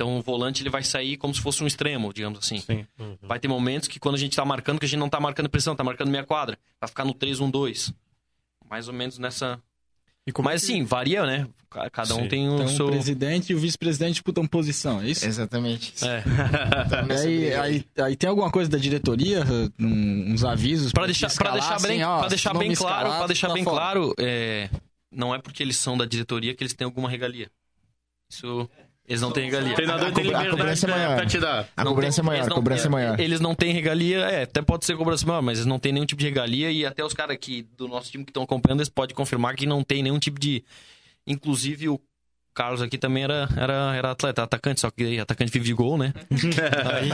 [0.00, 2.58] Então o volante ele vai sair como se fosse um extremo, digamos assim.
[2.58, 2.86] Sim.
[2.98, 3.18] Uhum.
[3.20, 5.50] Vai ter momentos que quando a gente tá marcando, que a gente não tá marcando
[5.50, 6.56] pressão, tá marcando meia quadra.
[6.80, 7.92] Vai ficar no 3-1-2.
[8.66, 9.60] Mais ou menos nessa.
[10.32, 11.46] Como Mas que- sim, varia, né?
[11.68, 12.28] Ca- Cada um Sim.
[12.28, 12.86] tem o Então, seu.
[12.86, 15.26] o presidente e o vice-presidente disputam posição, é isso?
[15.26, 15.92] Exatamente.
[16.02, 16.22] É.
[16.88, 19.44] Tá E nessa aí, aí, aí tem alguma coisa da diretoria,
[19.78, 23.26] uns avisos te deixar, pra escalar, deixar bem, assim, ó, pra deixar bem claro, tu
[23.26, 23.76] deixar tá bem fora.
[23.76, 24.70] claro, é,
[25.12, 27.50] não é porque eles são da diretoria que eles têm alguma regalia.
[28.30, 28.68] Isso.
[29.08, 29.72] Eles não têm regalia.
[29.72, 31.16] O treinador A tem a liberdade cobrança é pra, maior.
[31.16, 31.68] pra te dar.
[31.76, 33.20] A Não cobrança tem- é maior, eles a não- cobrança é maior.
[33.20, 36.06] Eles não têm regalia, é, até pode ser cobrança maior, mas eles não têm nenhum
[36.06, 38.88] tipo de regalia e até os caras aqui do nosso time que estão acompanhando, eles
[38.88, 40.62] podem confirmar que não tem nenhum tipo de.
[41.26, 42.00] Inclusive o
[42.54, 45.96] Carlos aqui também era, era, era atleta, atacante, só que aí atacante vive de gol,
[45.96, 46.12] né?
[46.30, 47.10] Aí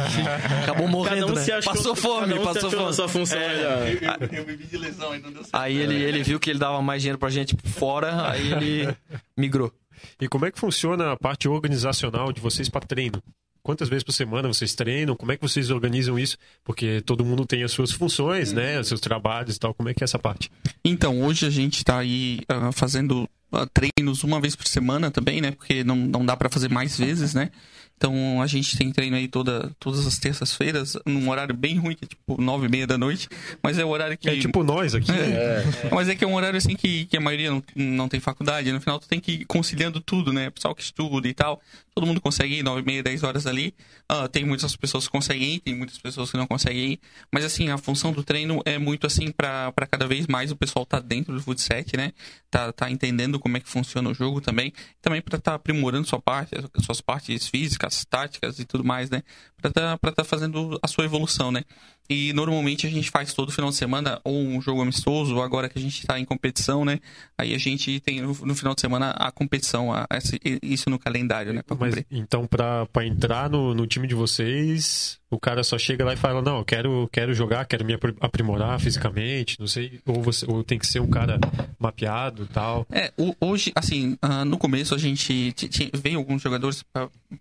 [0.62, 1.42] acabou morrendo, um né?
[1.42, 2.94] achou, Passou fome, um passou fome.
[2.94, 3.86] sua função melhor.
[4.32, 5.54] Eu, eu vivi de lesão e não deu certo.
[5.54, 8.96] Aí ele, ele viu que ele dava mais dinheiro pra gente fora, aí ele
[9.36, 9.72] migrou.
[10.20, 13.22] E como é que funciona a parte organizacional de vocês para treino?
[13.66, 15.16] Quantas vezes por semana vocês treinam?
[15.16, 16.38] Como é que vocês organizam isso?
[16.62, 18.78] Porque todo mundo tem as suas funções, né?
[18.78, 19.74] Os seus trabalhos e tal.
[19.74, 20.48] Como é que é essa parte?
[20.84, 25.40] Então, hoje a gente tá aí ah, fazendo ah, treinos uma vez por semana também,
[25.40, 25.50] né?
[25.50, 27.50] Porque não, não dá pra fazer mais vezes, né?
[27.96, 32.04] Então a gente tem treino aí toda, todas as terças-feiras, num horário bem ruim, que
[32.04, 33.28] é tipo nove e meia da noite.
[33.62, 34.28] Mas é o horário que.
[34.28, 35.10] É tipo nós aqui.
[35.10, 35.64] É.
[35.90, 38.70] Mas é que é um horário assim que, que a maioria não, não tem faculdade.
[38.70, 40.50] No final tu tem que ir conciliando tudo, né?
[40.50, 41.60] Pessoal que estuda e tal.
[41.96, 43.74] Todo mundo consegue ir 9 e meia, 10 horas ali.
[44.06, 47.00] Ah, tem muitas pessoas que conseguem ir, tem muitas pessoas que não conseguem ir.
[47.32, 50.84] Mas assim, a função do treino é muito assim para cada vez mais o pessoal
[50.84, 52.12] tá dentro do futsal, né?
[52.50, 54.74] Tá, tá entendendo como é que funciona o jogo também.
[55.00, 59.22] Também para estar aprimorando sua parte, as suas partes físicas, táticas e tudo mais, né?
[59.56, 61.64] Para tá, pra tá fazendo a sua evolução, né?
[62.08, 65.78] E normalmente a gente faz todo final de semana ou um jogo amistoso, agora que
[65.78, 67.00] a gente está em competição, né?
[67.36, 70.98] Aí a gente tem no, no final de semana a competição, a, essa- isso no
[70.98, 71.62] calendário, né?
[71.86, 76.16] Mas então, pra entrar no, no time de vocês, o cara só chega lá e
[76.16, 80.00] fala: Não, eu quero, quero jogar, quero me apri- aprimorar fisicamente, não sei.
[80.06, 81.38] Ou, você, ou tem que ser um cara
[81.78, 82.86] mapeado e tal.
[82.90, 85.54] É, o- hoje, assim, ah, no começo a gente
[85.94, 86.84] veio alguns jogadores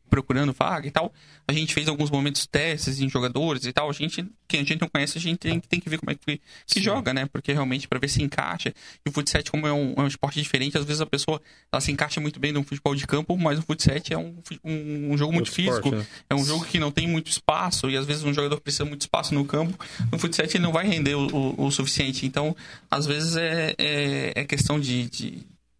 [0.10, 1.14] procurando vaga e tal.
[1.48, 3.90] A gente fez alguns momentos testes em jogadores e tal.
[3.90, 6.16] A gente, quem a gente não conhece, a gente tem, tem que ver como é
[6.16, 7.28] que, que joga, né?
[7.32, 8.74] Porque realmente pra ver se encaixa.
[9.06, 11.40] E o futsal, como é um, é um esporte diferente, às vezes a pessoa
[11.72, 15.14] ela se encaixa muito bem no futebol de campo, mas o futsal é um, um,
[15.14, 15.92] um jogo muito físico.
[15.92, 16.06] né?
[16.30, 19.02] É um jogo que não tem muito espaço e às vezes um jogador precisa muito
[19.02, 19.78] espaço no campo.
[20.12, 22.26] No futsal ele não vai render o, o- o suficiente.
[22.26, 22.56] Então,
[22.90, 25.40] às vezes é, é, é questão de, de,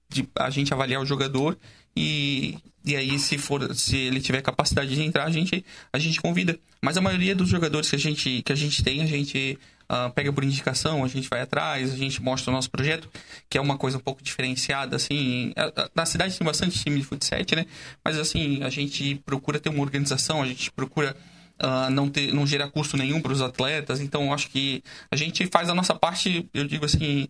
[0.10, 1.58] de a gente avaliar o jogador
[1.96, 6.20] e, e aí se for se ele tiver capacidade de entrar, a gente, a gente
[6.22, 6.60] convida.
[6.82, 10.10] Mas a maioria dos jogadores que a gente, que a gente tem, a gente ah,
[10.10, 13.10] pega por indicação, a gente vai atrás, a gente mostra o nosso projeto,
[13.50, 15.52] que é uma coisa um pouco diferenciada, assim.
[15.56, 17.66] A- a- Na cidade tem bastante time de futsal, né?
[18.04, 21.16] Mas assim, a gente procura ter uma organização, a gente procura
[21.60, 24.00] ah, não, ter, não gerar custo nenhum para os atletas.
[24.02, 27.28] Então, acho que a gente faz a nossa parte, eu digo assim,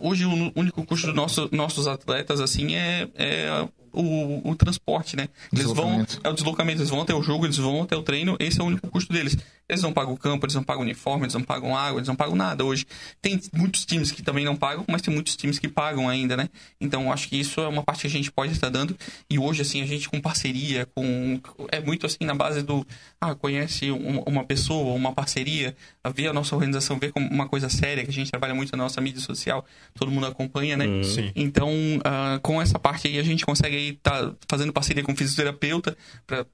[0.00, 5.28] hoje o único custo dos nosso, nossos atletas, assim, é, é o, o transporte, né?
[5.52, 6.20] Eles vão, Deslocamento.
[6.24, 8.62] é o deslocamento, eles vão até o jogo, eles vão até o treino, esse é
[8.62, 9.36] o único custo deles.
[9.68, 12.16] Eles não pagam o campo, eles não pagam uniforme, eles não pagam água, eles não
[12.16, 12.84] pagam nada hoje.
[13.22, 16.48] Tem muitos times que também não pagam, mas tem muitos times que pagam ainda, né?
[16.80, 18.94] Então acho que isso é uma parte que a gente pode estar dando.
[19.30, 21.40] E hoje, assim, a gente com parceria, com.
[21.70, 22.86] É muito assim na base do.
[23.20, 25.74] Ah, conhece um- uma pessoa, uma parceria,
[26.14, 28.82] vê a nossa organização, vê como uma coisa séria, que a gente trabalha muito na
[28.82, 31.02] nossa mídia social, todo mundo acompanha, né?
[31.04, 31.30] Sim.
[31.34, 31.70] Então,
[32.04, 35.96] ah, com essa parte aí, a gente consegue tá fazendo parceria com fisioterapeuta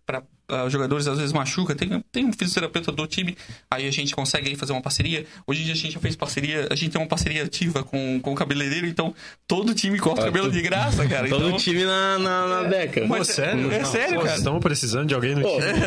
[0.05, 0.23] para
[0.67, 3.37] os jogadores às vezes machuca, tem, tem um fisioterapeuta do time,
[3.71, 5.27] aí a gente consegue aí fazer uma parceria.
[5.47, 8.19] Hoje em dia a gente já fez parceria, a gente tem uma parceria ativa com,
[8.21, 9.15] com o cabeleireiro, então
[9.47, 11.29] todo time corta o cabelo de graça, cara.
[11.29, 13.07] Todo Então, time na, na, na beca.
[13.07, 13.71] Pô, sério?
[13.73, 14.37] É sério, Pô, cara.
[14.37, 15.51] Estamos precisando de alguém no Pô.
[15.61, 15.69] time.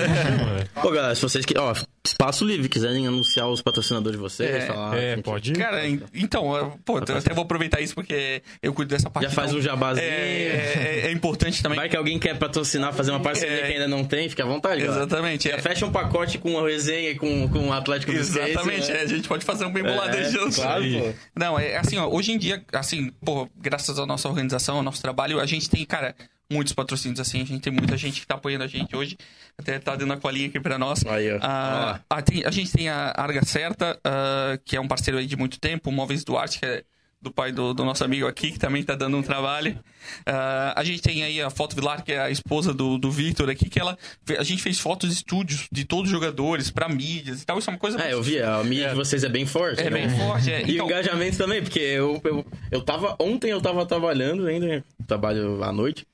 [0.61, 0.81] É.
[0.81, 1.73] Pô, galera, se vocês querem, ó,
[2.05, 4.97] espaço livre, quiserem anunciar os patrocinadores de vocês, É, falar.
[4.97, 5.57] É, gente, pode ir.
[5.57, 9.25] Cara, en- então, pô, eu até vou aproveitar isso porque eu cuido dessa parte.
[9.25, 10.05] Já faz então, um jabazinho.
[10.05, 11.77] É, é- é importante também.
[11.77, 13.67] Vai que alguém quer patrocinar, fazer uma parceria É.
[13.67, 14.81] que ainda não tem, fica à vontade.
[14.83, 15.49] Exatamente.
[15.49, 18.81] Já É, fecha um pacote com a resenha e com, com o Atlético do exatamente.
[18.81, 19.89] Skate, é, a gente pode fazer um bem né?
[19.91, 20.55] bolado É, juntos.
[20.57, 21.13] claro, pô.
[21.35, 25.01] Não, é assim, ó, hoje em dia, assim, pô, graças à nossa organização, ao nosso
[25.01, 26.15] trabalho, a gente tem, cara,
[26.51, 29.17] muitos patrocínios assim, a gente tem muita gente que tá apoiando a gente hoje,
[29.57, 31.05] até tá dando a colinha aqui pra nós.
[31.05, 31.39] Aí, ó.
[31.41, 32.15] Ah, Ó.
[32.15, 35.37] a, tem- a gente tem a Arga Certa, ah, que é um parceiro aí de
[35.37, 36.83] muito tempo, o Móveis Duarte, que é
[37.21, 39.77] do pai do, do nosso amigo aqui, que também tá dando um trabalho.
[40.25, 43.49] Ah, a gente tem aí a Foto Vilar, que é a esposa do, do Victor
[43.49, 43.95] aqui, que ela.
[44.39, 47.59] A gente fez fotos de estúdios de todos os jogadores pra mídias e tal.
[47.59, 49.81] Isso é uma coisa É, eu vi, a mídia de vocês é bem forte.
[49.81, 50.07] É né?
[50.07, 50.61] bem forte, é.
[50.65, 53.15] E Então- o engajamento também, porque eu, eu, eu tava.
[53.19, 54.83] Ontem eu tava trabalhando ainda, né?
[55.07, 56.05] trabalho à noite.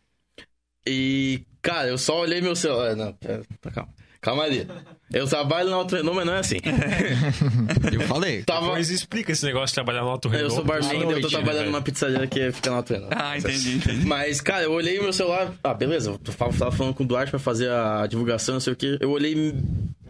[0.86, 2.96] E, cara, eu só olhei meu celular.
[2.96, 3.94] Não, pera, tá, calma.
[4.28, 4.68] Calma ali.
[5.14, 6.58] Eu trabalho na Auto Renault, mas não é assim.
[7.94, 8.44] Eu falei.
[8.44, 10.54] Tava, Depois explica esse negócio de trabalhar no Auto eu Renault.
[10.54, 11.72] sou barman, eu tô né, trabalhando velho?
[11.72, 13.16] numa pizzaria que fica na Auto Renault.
[13.18, 14.06] Ah, entendi, entendi.
[14.06, 15.54] Mas, cara, eu olhei o meu celular.
[15.64, 18.74] Ah, beleza, eu tava tava falando com o Duarte pra fazer a divulgação, não sei
[18.74, 18.98] o quê.
[19.00, 19.56] Eu olhei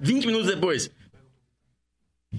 [0.02, 0.90] 20 minutos depois.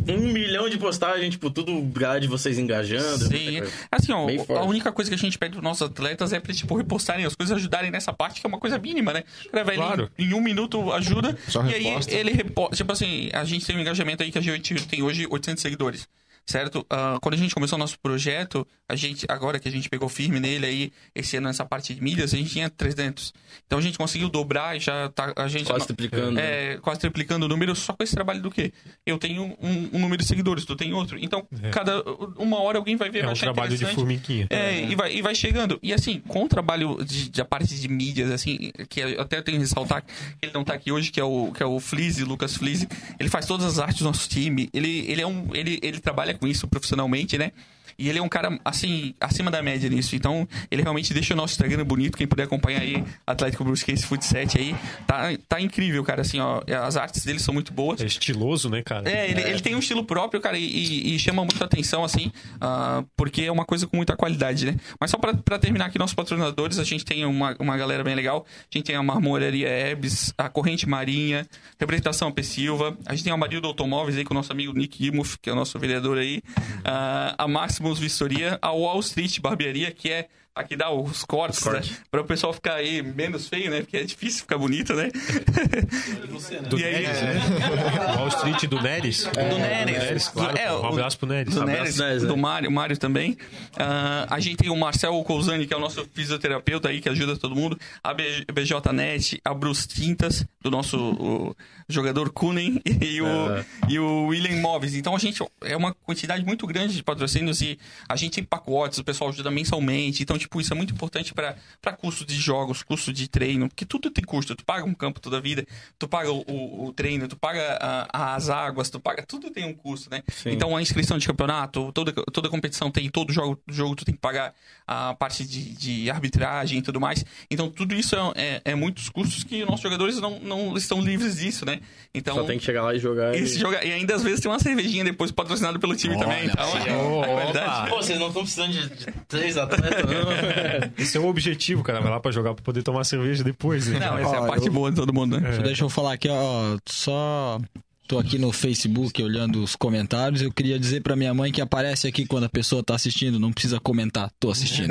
[0.06, 3.26] Um milhão de postagens, tipo, tudo galera de vocês engajando.
[3.26, 4.68] Sim, assim, ó, Bem a forte.
[4.68, 7.56] única coisa que a gente pede pros nossos atletas é pra, tipo, repostarem as coisas,
[7.56, 9.24] ajudarem nessa parte, que é uma coisa mínima, né?
[9.46, 10.10] O cara vai ali, Claro.
[10.18, 12.14] em um minuto ajuda, Só e aí reposta.
[12.14, 12.76] ele reposta.
[12.76, 16.06] Tipo assim, a gente tem um engajamento aí que a gente tem hoje 800 seguidores.
[16.48, 16.86] Certo?
[16.88, 20.08] Ah, quando a gente começou o nosso projeto, a gente, agora que a gente pegou
[20.08, 23.34] firme nele aí, esse ano nessa parte de milhas, a gente tinha 300.
[23.66, 25.66] Então a gente conseguiu dobrar e já tá, a gente...
[25.66, 26.32] Quase triplicando.
[26.32, 26.72] né?
[26.72, 28.72] É, quase triplicando o número, só com esse trabalho do quê?
[29.04, 31.18] Eu tenho um, um número de seguidores, tu tem outro.
[31.20, 32.02] Então, cada
[32.38, 34.46] uma hora alguém vai ver, É vai um achar trabalho de formiguinha.
[34.48, 35.78] É, e vai, e vai chegando.
[35.82, 39.58] E assim, com o trabalho de, da parte de mídias, assim, que eu até tenho
[39.58, 42.24] que ressaltar que ele não tá aqui hoje, que é o, que é o Fleeze,
[42.24, 42.88] Lucas Fleeze.
[43.20, 44.70] Ele faz todas as artes do nosso time.
[44.72, 45.54] Ele, ele é um.
[45.54, 47.52] Ele, ele trabalha com isso profissionalmente, né?
[47.98, 50.14] E ele é um cara, assim, acima da média nisso.
[50.14, 52.16] Então, ele realmente deixa o nosso Instagram bonito.
[52.16, 56.22] Quem puder acompanhar aí, Atlético Brusquense 7 aí, tá, tá incrível, cara.
[56.22, 58.00] Assim, ó, as artes dele são muito boas.
[58.00, 59.10] É estiloso, né, cara?
[59.10, 62.30] É, ele, ele tem um estilo próprio, cara, e, e- chama muita atenção, assim,
[62.60, 64.76] ah, porque é uma coisa com muita qualidade, né?
[65.00, 68.14] Mas só pra, pra terminar aqui, nossos patrocinadores, a gente tem uma, uma galera bem
[68.14, 68.46] legal.
[68.60, 71.46] A gente tem a Marmoraria Herbes, a Corrente Marinha,
[71.78, 72.42] Representação P.
[72.42, 75.50] Silva, a gente tem a Marildo Automóveis aí com o nosso amigo Nick Imuff, que
[75.50, 76.40] é o nosso vereador aí,
[76.84, 77.48] ah, a
[77.96, 81.80] Vistoria, a Wall Street Barbearia, que é a que dá os cortes, né?
[82.10, 83.80] Pra o pessoal ficar aí menos feio, né?
[83.80, 85.08] Porque é difícil ficar bonito, né?
[86.68, 87.40] Do E aí- Neres, né?
[88.16, 89.24] Wall Street do Neres.
[89.24, 90.28] Do Neres.
[90.28, 90.56] claro.
[90.58, 91.54] É, um o- abraço pro Neres.
[91.54, 92.42] do Abraço, Neres, Neres, do né?
[92.42, 93.36] Mário, Mário também.
[93.76, 97.36] Ah, a gente tem o Marcel Cousani, que é o nosso fisioterapeuta aí, que ajuda
[97.36, 97.78] todo mundo.
[98.02, 101.54] A B- BJ Net, a Bruce Tintas, do nosso
[101.88, 103.64] jogador Kunen, e o, É.
[103.88, 104.94] e o William Móveis.
[104.94, 108.98] Então a gente é uma quantidade muito grande de patrocínios e a gente tem pacotes,
[108.98, 110.22] o pessoal ajuda mensalmente.
[110.22, 114.10] Então, tipo, isso é muito importante para custo de jogos, custo de treino, porque tudo
[114.10, 114.54] tem custo.
[114.56, 115.66] Tu paga um campo toda a vida,
[115.98, 119.22] tu paga o, o- o treino, tu paga a- as águas, tu paga.
[119.26, 120.22] Tudo tem um custo, né?
[120.28, 120.50] Sim.
[120.50, 124.20] Então a inscrição de campeonato, toda, toda competição tem, todo jogo, jogo tu tem que
[124.20, 124.54] pagar
[124.86, 127.24] a parte de, de arbitragem e tudo mais.
[127.50, 131.36] Então tudo isso é, é, é muitos custos que nossos jogadores não, não estão livres
[131.36, 131.80] disso, né?
[132.14, 132.34] Então.
[132.34, 133.34] Só tem que chegar lá e jogar.
[133.34, 133.46] E, E...
[133.46, 136.46] se jogar- e ainda às vezes tem uma cervejinha depois patrocinada pelo time também.
[136.46, 137.90] Então, é, a qualidade.
[137.90, 140.37] Pô, vocês não estão precisando de, de três atletas, não.
[140.98, 142.00] Esse é o objetivo, cara.
[142.00, 143.98] Vai lá pra jogar pra poder tomar cerveja depois, né?
[143.98, 145.58] Não, essa é a parte eu- boa de todo mundo, né?
[145.62, 146.78] Deixa eu falar aqui, ó.
[146.88, 147.60] Só
[148.06, 150.40] tô aqui no Facebook olhando os comentários.
[150.40, 153.38] Eu queria dizer pra minha mãe que aparece aqui quando a pessoa tá assistindo.
[153.38, 154.88] Não precisa comentar, tô assistindo.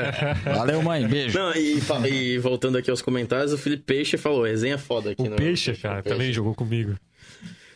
[0.44, 1.06] Valeu, mãe.
[1.06, 1.38] Beijo.
[1.38, 1.78] Não, e,
[2.08, 5.22] e voltando aqui aos comentários, o Felipe Peixe falou, resenha foda aqui.
[5.22, 6.16] O no- Peixe, cara, Peixe.
[6.16, 6.94] também jogou comigo.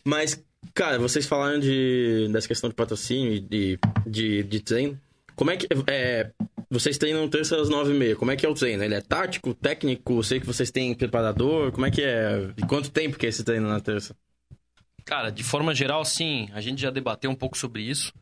[0.05, 0.43] Mas,
[0.75, 4.99] cara, vocês falaram de, dessa questão de patrocínio e de, de, de treino.
[5.37, 5.69] Como é que.
[5.87, 6.31] É,
[6.71, 8.17] vocês treinam terça às nove e meia.
[8.17, 8.83] Como é que é o treino?
[8.85, 10.15] Ele é tático, técnico?
[10.19, 11.73] Eu sei que vocês têm preparador.
[11.73, 12.51] Como é que é?
[12.57, 14.15] E quanto tempo que é esse treino na terça?
[15.05, 18.13] Cara, de forma geral, sim, a gente já debateu um pouco sobre isso.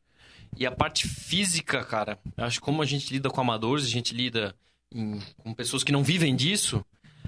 [0.56, 4.14] E a parte física, cara, acho que como a gente lida com amadores, a gente
[4.14, 4.54] lida
[4.94, 6.84] em- com pessoas que não vivem disso,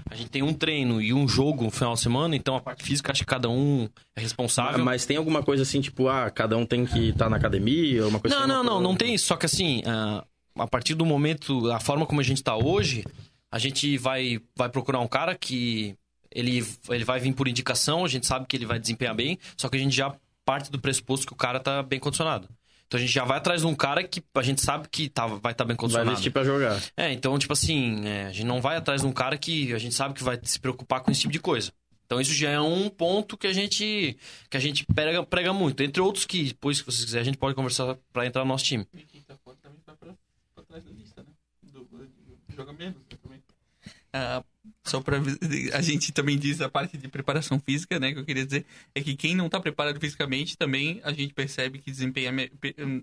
[0.09, 2.83] a gente tem um treino e um jogo no final de semana, então a parte
[2.83, 4.83] física acho que cada um é responsável.
[4.83, 8.07] Mas tem alguma coisa assim, tipo, ah, cada um tem que estar na academia?
[8.07, 9.25] Uma coisa Não, assim, não, não, coisa- não tem isso.
[9.27, 10.23] Só que assim, ah,
[10.59, 13.03] a partir do momento, a forma como a gente tá hoje,
[13.51, 15.95] a gente vai, vai procurar um cara que
[16.31, 19.67] ele, ele vai vir por indicação, a gente sabe que ele vai desempenhar bem, só
[19.69, 22.47] que a gente já parte do pressuposto que o cara tá bem condicionado.
[22.87, 25.27] Então a gente já vai atrás de um cara que a gente sabe que tá,
[25.27, 26.09] vai estar bem Vai condicionado.
[26.11, 26.81] vestir pra jogar.
[26.97, 29.77] É, então, tipo assim, é, a gente não vai atrás de um cara que a
[29.77, 31.71] gente sabe que vai se preocupar com esse tipo de coisa.
[32.07, 34.17] Então isso já é um ponto que a gente
[34.49, 35.83] que a gente prega, prega muito.
[35.83, 38.65] Entre outros que, depois, se vocês quiserem, a gente pode conversar pra entrar no nosso
[38.65, 38.87] time.
[38.91, 39.95] E quem tá fora também vai
[40.69, 41.29] pra, pra trás da lista, né?
[41.63, 42.09] Do, do-
[42.55, 43.43] joga menos né, também.
[44.11, 44.43] Ah,
[44.85, 45.17] só pra
[45.73, 48.11] a gente também diz a parte de preparação física, né?
[48.11, 51.79] Que eu queria dizer é que quem não tá preparado fisicamente também a gente percebe
[51.79, 52.31] que desempenha,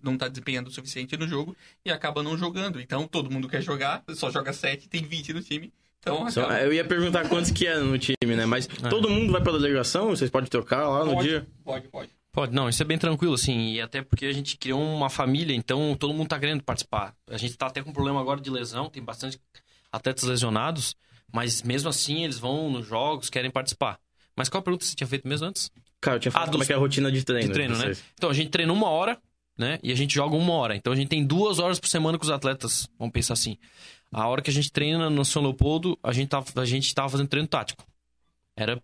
[0.03, 2.81] não tá desempenhando o suficiente no jogo e acaba não jogando.
[2.81, 5.73] Então todo mundo quer jogar, só joga 7, tem 20 no time.
[6.01, 8.45] Então Só- acaba- eu ia perguntar quantos que é no time, né?
[8.45, 10.09] Mas todo mundo vai pra delegação?
[10.11, 11.47] Vocês podem trocar lá no pode, dia?
[11.65, 12.11] pode, pode.
[12.37, 15.55] Pode, não, isso é bem tranquilo, assim, e até porque a gente criou uma família,
[15.55, 17.15] então todo mundo tá querendo participar.
[17.31, 19.41] A gente tá até com problema agora de lesão, tem bastante
[19.91, 20.95] atletas lesionados,
[21.33, 23.99] mas mesmo assim eles vão nos jogos, querem participar.
[24.37, 25.71] Mas qual a pergunta que você tinha feito mesmo antes?
[25.99, 27.49] Cara, eu tinha falado Ah, como é dos- que é a rotina de treino.
[27.49, 27.95] De treino, né?
[28.15, 29.19] Então a gente treina uma hora,
[29.57, 29.79] né?
[29.83, 30.77] E a gente joga uma hora.
[30.77, 32.87] Então a gente tem duas horas por semana com os atletas.
[32.99, 33.57] Vamos pensar assim.
[34.13, 37.09] A hora que a gente treina no São Leopoldo, a gente tava, a gente tava
[37.09, 37.83] fazendo treino tático.
[38.55, 38.79] Era.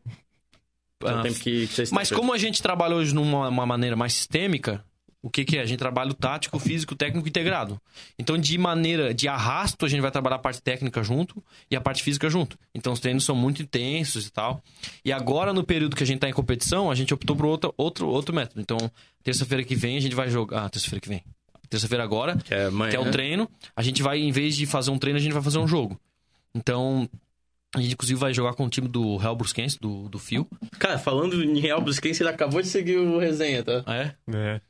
[1.09, 2.19] Ah, tempo que que vocês mas têm.
[2.19, 4.85] como a gente trabalha hoje numa uma maneira mais sistêmica,
[5.25, 5.61] o que, que é?
[5.61, 7.81] A gente trabalha o tático, o físico, o técnico integrado.
[8.19, 11.81] Então, de maneira de arrasto, a gente vai trabalhar a parte técnica junto e a
[11.81, 12.59] parte física junto.
[12.75, 14.61] Então, os treinos são muito intensos e tal.
[15.05, 17.73] E agora, no período que a gente tá em competição, a gente optou por outro,
[17.77, 18.61] outro, outro método.
[18.61, 18.77] Então,
[19.23, 20.65] terça-feira que vem, a gente vai jogar.
[20.65, 21.23] Ah, terça-feira que vem.
[21.71, 22.91] Terça-feira agora, Que é amanhã.
[22.91, 23.49] que é o treino.
[23.77, 26.01] A gente vai, em vez de fazer um treino, a gente vai fazer um jogo.
[26.53, 27.09] Então,
[27.75, 30.47] a gente inclusive vai jogar com o time do Real Brusquense, do, do Fio.
[30.79, 33.83] Cara, falando em Real Brusquense, ele acabou de seguir o resenha, tá?
[33.87, 34.15] É?
[34.31, 34.61] É.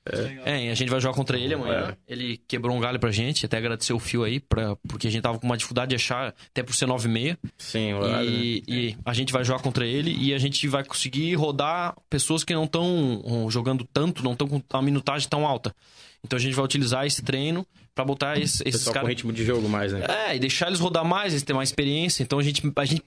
[0.45, 1.97] É, e a gente vai jogar contra ele amanhã.
[2.07, 5.23] Ele quebrou um galho pra gente, até agradecer o Fio aí, pra, porque a gente
[5.23, 7.37] tava com uma dificuldade de achar, até por ser 9,6.
[7.59, 8.37] Sim, o horário, né?
[8.37, 12.45] E, e a gente vai jogar contra ele e a gente vai conseguir rodar pessoas
[12.45, 15.75] que não estão jogando tanto, não estão com a minutagem tão alta.
[16.25, 19.09] Então a gente vai utilizar esse treino pra botar esse- esses com caras.
[19.09, 20.05] ritmo de jogo mais, né?
[20.09, 22.23] É, e deixar eles rodar mais, eles terem mais experiência.
[22.23, 23.03] Então a gente, a gente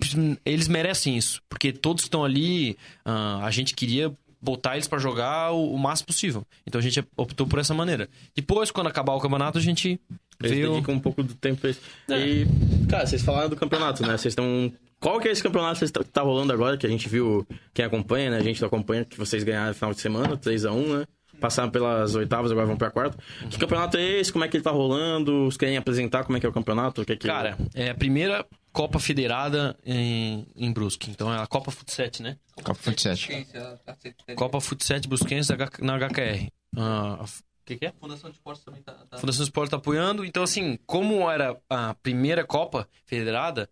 [0.46, 5.00] eles merecem isso, porque todos que estão ali, ah, a gente queria botar eles pra
[5.00, 6.46] jogar o, o máximo possível.
[6.68, 8.08] Então a gente optou por essa maneira.
[8.36, 10.00] Depois, quando acabar o campeonato, a gente
[10.40, 10.72] Eles veio.
[10.74, 11.66] dedicam um pouco do tempo.
[11.68, 11.74] É.
[12.20, 12.46] E,
[12.88, 14.10] cara, vocês falaram do campeonato, né?
[14.18, 14.72] Vocês estão.
[15.00, 16.78] Qual que é esse campeonato que tá, tá rolando agora?
[16.78, 18.38] Que a gente viu, quem acompanha, né?
[18.38, 21.06] A gente acompanha que vocês ganharam no final de semana, 3x1, né?
[21.40, 23.18] Passaram pelas oitavas, agora vão pra quarta.
[23.50, 24.32] Que campeonato é esse?
[24.32, 25.46] Como é que ele tá rolando?
[25.46, 27.02] Vocês querem apresentar como é que é o campeonato?
[27.02, 27.28] O que é que...
[27.28, 31.10] Cara, é a primeira Copa Federada em, em Brusque.
[31.12, 32.38] Então é a Copa Futset, né?
[32.56, 33.28] Copa Fute 7.
[33.28, 34.36] Ciência, certo.
[34.36, 36.50] Copa Futset Brusquense na HQR.
[36.78, 37.90] Ah, o que, que é?
[37.90, 38.94] A Fundação de Esportes também tá.
[39.10, 40.24] tá- Fundação Esporte tá apoiando.
[40.26, 43.70] Então, assim, como era a primeira Copa Federada,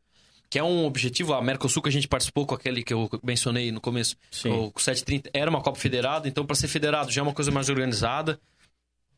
[0.53, 3.71] que é um objetivo, a Mercosul que a gente participou com aquele que eu mencionei
[3.71, 4.51] no começo, Sim.
[4.51, 7.69] o 730, era uma Copa Federada, então para ser federado já é uma coisa mais
[7.69, 8.39] organizada.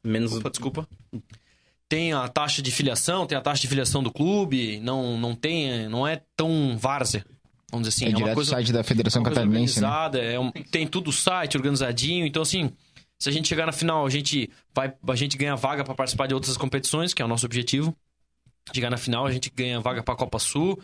[0.01, 0.31] Menos.
[0.31, 0.87] Opa, desculpa.
[1.89, 5.89] Tem a taxa de filiação, tem a taxa de filiação do clube, não, não tem,
[5.89, 7.25] não é tão várzea.
[7.69, 9.89] Vamos dizer assim, É, é, uma coisa site da Federação coisa Catarinense, né?
[10.33, 12.25] é um- tem tudo o site organizadinho.
[12.25, 12.71] Então, assim,
[13.19, 16.27] se a gente chegar na final, a gente vai a gente ganha vaga para participar
[16.27, 17.93] de outras competições, que é o nosso objetivo.
[18.73, 20.81] Chegar na final, a gente ganha vaga para Copa Sul,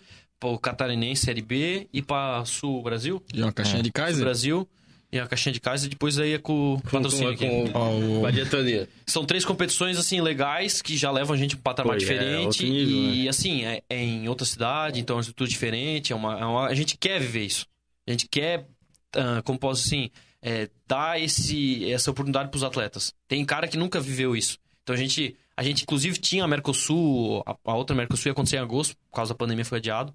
[0.49, 3.21] o Catarinense Série B e para Sul Brasil.
[3.33, 4.23] E uma caixinha de Sul Kaiser?
[4.23, 4.67] Brasil
[5.11, 7.45] e a caixinha de casa, e depois aí é com o Com, patrocínio aqui.
[7.45, 8.87] com, com, a diretoria.
[9.05, 11.99] São três competições, assim, legais, que já levam a gente para um patamar Pô, é
[11.99, 12.45] diferente.
[12.45, 16.13] outro nível, e, assim, é, é em outra cidade, então é uma estrutura diferente.
[16.13, 17.65] É uma, é uma- a gente quer viver isso.
[18.07, 18.65] A gente quer,
[19.13, 20.09] ah, como posso assim,
[20.41, 23.13] é, dar esse, essa oportunidade para os atletas.
[23.27, 24.57] Tem cara que nunca viveu isso.
[24.81, 28.55] Então a gente, a gente inclusive tinha a Mercosul, a, a outra Mercosul ia acontecer
[28.55, 30.13] em agosto, por causa da pandemia foi adiado.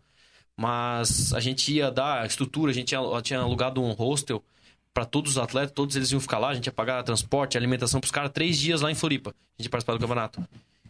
[0.57, 4.42] Mas a gente ia dar estrutura, a gente tinha, tinha alugado um hostel
[4.95, 8.01] para todos os atletas, todos eles iam ficar lá, a gente ia pagar transporte, alimentação
[8.01, 10.42] pros caras três dias lá em Floripa, a gente participar do campeonato.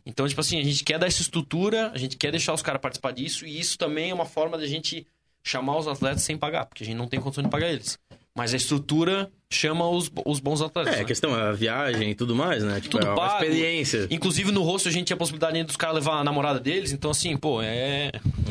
[0.07, 2.81] Então, tipo assim, a gente quer dar essa estrutura, a gente quer deixar os caras
[2.81, 5.05] participar disso, e isso também é uma forma da gente
[5.43, 7.99] chamar os atletas sem pagar, porque a gente não tem condição de pagar eles.
[8.37, 10.93] Mas a estrutura chama os, os bons atletas.
[10.93, 11.05] É, a né?
[11.07, 12.81] questão é a viagem e tudo mais, né?
[12.81, 13.43] Tipo, Tudo é uma pago.
[13.45, 14.07] experiência.
[14.11, 17.11] Inclusive no rosto a gente tinha a possibilidade dos caras levar a namorada deles, então
[17.11, 18.11] assim, pô, é.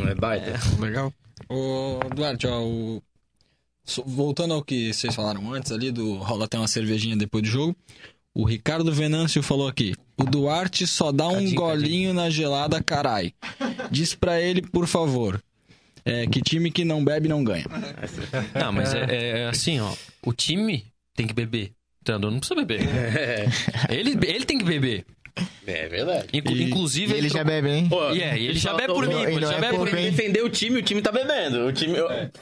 [0.10, 0.60] É baita.
[0.80, 1.13] Legal.
[1.48, 3.04] Ô, Duarte, ó, o-
[4.06, 7.76] voltando ao que vocês falaram antes ali, do rola até uma cervejinha depois do jogo.
[8.34, 13.34] O Ricardo Venâncio falou aqui: o Duarte só dá um Cadinho, golinho na gelada, carai.
[13.91, 15.39] Diz pra ele, por favor.
[16.05, 17.65] É, que time que não bebe não ganha.
[18.53, 19.91] Não, mas é, é assim, ó.
[20.23, 21.71] O time tem que beber.
[22.01, 22.81] O treinador não precisa beber.
[22.87, 23.45] É.
[23.89, 25.03] Ele, ele tem que beber.
[25.67, 26.27] É verdade.
[26.31, 27.89] Inclu- E- Inclusive, E ele já bebe, hein?
[27.89, 30.03] Pô, E é, ele já bebe por mim, e ele já é bebe por mim.
[30.03, 31.65] defender o time, o time tá bebendo.
[31.65, 31.97] O time,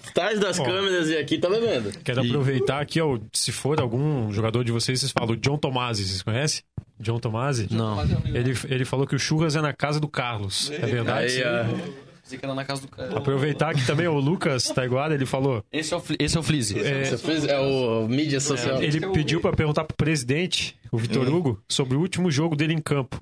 [0.10, 1.92] atrás das câmeras e aqui tá bebendo.
[2.04, 6.04] Quero aproveitar aqui, ó, se for algum jogador de vocês, vocês falam o John Tomasi,
[6.06, 6.62] vocês conhecem?
[7.00, 7.68] John Tomasi?
[7.72, 8.00] Não.
[8.26, 10.70] Ele, ele falou que o Churras é na casa do Carlos.
[10.70, 11.20] É verdade?
[11.20, 11.46] Aí, isso aí?
[11.90, 12.03] ó.
[12.24, 13.18] Pensei que era na casa do cara.
[13.18, 15.62] Aproveitar que também o Lucas Taiguara, ele falou.
[15.70, 16.76] Esse é o, esse é o Flizzy.
[16.76, 18.82] Você fez, é o mídia social.
[18.82, 22.82] Ele pediu pra perguntar pro presidente, o Vitor Hugo, sobre o último jogo dele em
[22.82, 23.20] campo.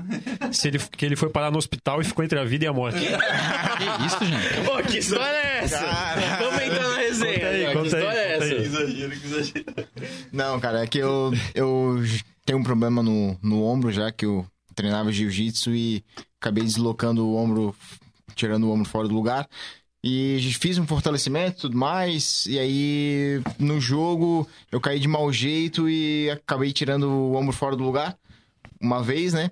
[0.52, 2.74] Se ele, que ele foi parar no hospital e ficou entre a vida e a
[2.74, 3.00] morte.
[3.00, 4.66] Que isso, gente?
[4.66, 5.80] Pô, que história é essa?
[6.40, 7.34] Vamos entrar na resenha.
[7.34, 8.54] Conta aí, conta que aí, história é conta essa?
[8.54, 8.66] aí.
[8.66, 9.66] Exagero, que exagero.
[10.32, 12.04] Não, cara, é que eu, eu
[12.46, 16.04] tenho um problema no, no ombro já, que eu treinava jiu-jitsu e
[16.40, 17.76] acabei deslocando o ombro,
[18.41, 19.47] tirando o ombro fora do lugar.
[20.04, 22.47] E fiz um fortalecimento e tudo mais.
[22.47, 27.75] E aí, no jogo, eu caí de mau jeito e acabei tirando o ombro fora
[27.75, 28.17] do lugar.
[28.82, 29.51] Uma vez, né?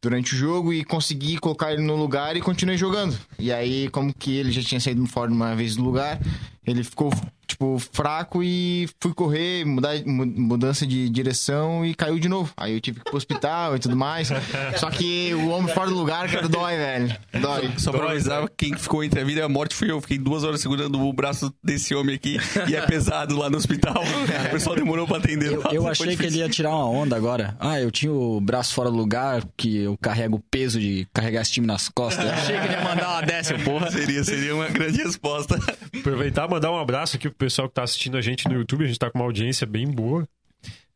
[0.00, 3.18] Durante o jogo e consegui colocar ele no lugar e continuei jogando.
[3.38, 6.20] E aí, como que ele já tinha saído fora uma vez do lugar,
[6.64, 7.12] ele ficou,
[7.50, 12.52] tipo, fraco e fui correr, mudar, mu- mudança de direção e caiu de novo.
[12.56, 14.28] Aí eu tive que ir pro hospital e tudo mais.
[14.76, 17.16] Só que o ombro fora do lugar, cara, dói, velho.
[17.40, 17.70] Dói.
[17.78, 20.00] Só pra avisar, quem ficou entre a vida e a morte fui eu.
[20.00, 24.02] Fiquei duas horas segurando o braço desse homem aqui e é pesado lá no hospital.
[24.46, 25.52] O pessoal demorou pra atender.
[25.52, 27.56] Eu, eu achei que ele ia tirar uma onda agora.
[27.60, 31.42] Ah, eu tinha o braço fora do lugar, que eu carrego o peso de carregar
[31.42, 32.24] esse time nas costas.
[32.24, 33.90] Eu achei que ele ia mandar uma dessa, porra.
[34.00, 35.58] Seria, seria uma grande resposta.
[35.98, 38.84] Aproveitar e mandar um abraço aqui pro pessoal que tá assistindo a gente no YouTube.
[38.84, 40.28] A gente tá com uma audiência bem boa.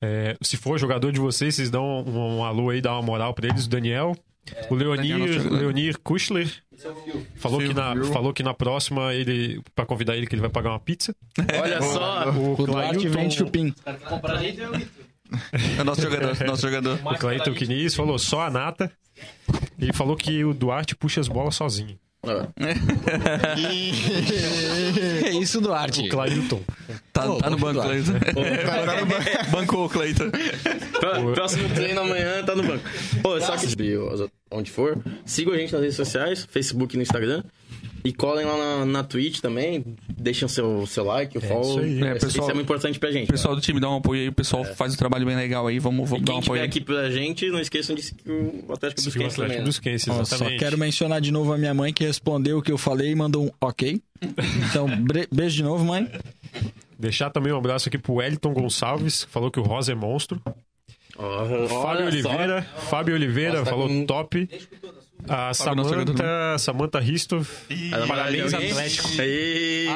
[0.01, 3.33] É, se for jogador de vocês, vocês dão um, um alô aí, dá uma moral
[3.33, 3.65] pra eles.
[3.65, 4.15] O Daniel,
[4.69, 5.53] o Leonir, Daniel.
[5.53, 6.53] Leonir Kuschler.
[7.37, 10.71] Falou que, na, falou que na próxima, ele pra convidar ele, que ele vai pagar
[10.71, 11.17] uma pizza.
[11.61, 12.31] Olha só.
[12.31, 13.75] O O Duarte vende Clailton, chupim.
[15.79, 17.01] É o nosso jogador, nosso jogador.
[17.03, 18.93] o Clailton Quinis falou só a nata.
[19.79, 21.99] Ele falou que o Duarte puxa as bolas sozinho.
[25.25, 26.03] É isso, Duarte.
[26.03, 26.61] O Clailton.
[27.13, 28.13] Tá, tá no banco, Cleiton.
[28.13, 29.51] Tá no banco.
[29.51, 30.31] Bancou, Cleiton.
[31.01, 32.85] Pró- Próximo treino amanhã tá no banco.
[33.23, 33.67] Pô, só que
[34.51, 37.43] onde for, sigam a gente nas redes sociais, Facebook e no Instagram.
[38.07, 39.83] E colhem lá na, na Twitch também.
[40.15, 41.63] Deixem o seu, seu like, o follow.
[41.71, 42.03] isso aí.
[42.03, 43.25] É, É, pessoal- isso é muito importante pra gente.
[43.29, 45.67] O pessoal do time dá um apoio aí, o pessoal faz um trabalho bem legal
[45.67, 45.79] aí.
[45.79, 46.69] Vamos, E vamos dar um quem apoio aí.
[46.69, 49.57] aqui pra gente, não esqueçam de seguir o Atlético dos Quentes também.
[49.57, 49.65] Atlético né?
[49.65, 52.71] dos Quentes, Ó, só quero mencionar de novo a minha mãe que respondeu o que
[52.71, 53.99] eu falei e mandou um ok.
[54.69, 54.87] Então,
[55.33, 56.07] beijo de novo, mãe.
[56.99, 60.41] Deixar também um abraço aqui pro Wellington Gonçalves, que falou que o Rosa é monstro.
[61.17, 62.07] Ó, Fábio só.
[62.07, 64.49] Oliveira, Fábio Oliveira Nossa, tá falou com- top.
[65.29, 67.47] A Samanta, Samanta Risto.
[67.93, 68.71] A Parabéns, alguém?
[68.71, 69.09] Atlético.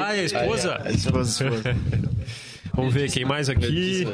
[0.00, 0.82] Ah, é a esposa?
[0.86, 1.76] Esposa, esposa.
[2.74, 4.06] Vamos ver quem mais aqui.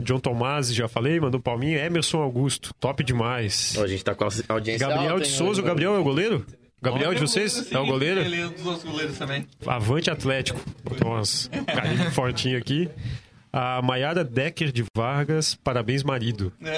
[0.00, 1.78] John Tomasi, já falei, mandou palminha.
[1.78, 3.74] Emerson Augusto, top demais.
[3.78, 5.62] Ó, a gente tá com a audiência Gabriel alta, de hein, Souza, o hoje.
[5.62, 6.46] Gabriel é o goleiro?
[6.80, 7.72] Gabriel de vocês?
[7.72, 8.20] É o goleiro?
[8.20, 9.46] Ele é um dos nossos goleiros também.
[9.66, 10.60] Avante Atlético.
[10.84, 12.88] Botou umas carinhas fortinho aqui.
[13.60, 16.52] A Maiara Decker de Vargas, parabéns, marido.
[16.62, 16.68] Ah,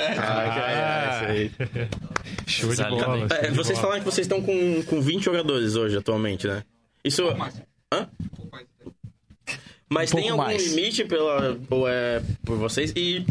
[1.29, 1.89] é, é, isso aí.
[2.49, 3.27] Show de bola.
[3.27, 3.81] É, show de vocês bola.
[3.83, 6.63] falaram que vocês estão com, com 20 jogadores hoje, atualmente, né?
[7.05, 7.23] Isso.
[7.93, 8.09] Hã?
[9.91, 10.75] Mas Um tem algum mais.
[10.75, 12.95] limite pela, ou é por vocês?
[12.97, 13.27] E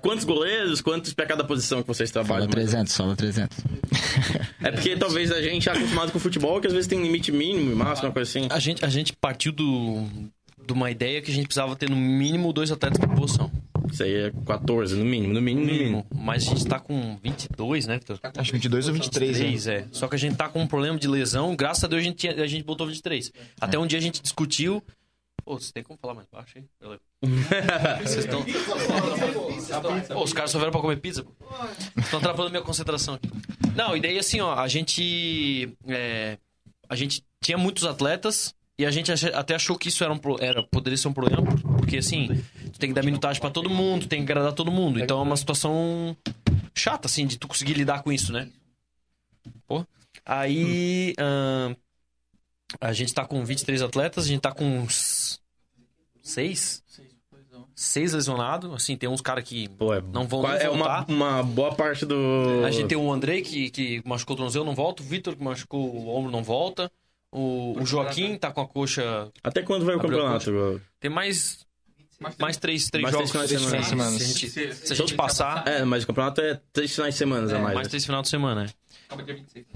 [0.00, 2.48] quantos goleiros, quantos pra cada posição que vocês Fala trabalham?
[2.48, 3.58] 300, fala 300.
[4.62, 7.02] É porque talvez a gente é acostumado com o futebol, que às vezes tem um
[7.02, 8.46] limite mínimo e máximo, uma coisa assim.
[8.48, 10.06] A gente, a gente partiu do,
[10.66, 13.50] de uma ideia que a gente precisava ter no mínimo dois atletas por posição.
[13.92, 16.06] Isso aí é 14, no mínimo, no mínimo, no mínimo.
[16.14, 18.18] Mas a gente tá com 22, né, Vitor?
[18.22, 19.44] Acho que 22 ou 23, né?
[19.46, 19.88] 23, é.
[19.92, 21.54] Só que a gente tá com um problema de lesão.
[21.54, 23.32] Graças a Deus a gente, tinha- a gente botou 23.
[23.60, 24.82] Até um dia a gente discutiu.
[25.44, 26.64] Pô, você tem como falar mais baixo aí?
[26.80, 27.00] Beleza.
[28.02, 28.44] Vocês estão.
[30.12, 31.22] Pô, os caras só vieram pra comer pizza.
[31.22, 31.32] pô.
[31.96, 33.30] Estão atrapalhando minha concentração aqui.
[33.76, 35.72] Não, e daí assim, ó, a gente.
[35.86, 36.38] é,
[36.88, 38.54] a gente tinha muitos atletas.
[38.78, 41.76] E a gente até achou que isso era um, era, poderia ser um problema, por-
[41.78, 42.28] porque assim,
[42.72, 45.00] tu tem que dar minutagem pra todo mundo, tem que agradar todo mundo.
[45.00, 46.14] Então é uma situação
[46.74, 48.50] chata, assim, de tu conseguir lidar com isso, né?
[49.66, 49.84] Pô.
[50.24, 51.14] Aí.
[51.18, 51.74] ahn,
[52.80, 55.40] a gente tá com 23 atletas, a gente tá com uns.
[56.22, 56.82] Seis?
[57.74, 58.72] Seis lesionados.
[58.74, 62.62] Assim, tem uns caras que Pô, é, não vão é uma, uma boa parte do.
[62.66, 65.02] A gente tem o Andrei, que, que machucou o tornozelo, não volta.
[65.02, 66.90] O Vitor, que machucou o ombro, não volta.
[67.32, 69.30] O, o Joaquim tá com a coxa.
[69.42, 70.80] Até quando vai o campeonato?
[71.00, 71.64] Tem mais.
[72.38, 73.30] Mais três, três Mais jogos.
[73.30, 74.10] três finais de semana.
[74.18, 75.68] Se a gente, se a gente passar.
[75.68, 77.74] É, mas o campeonato é três finais de semana a mais.
[77.74, 78.70] Mais três final de semana, né?
[79.06, 79.66] Acaba dia 26.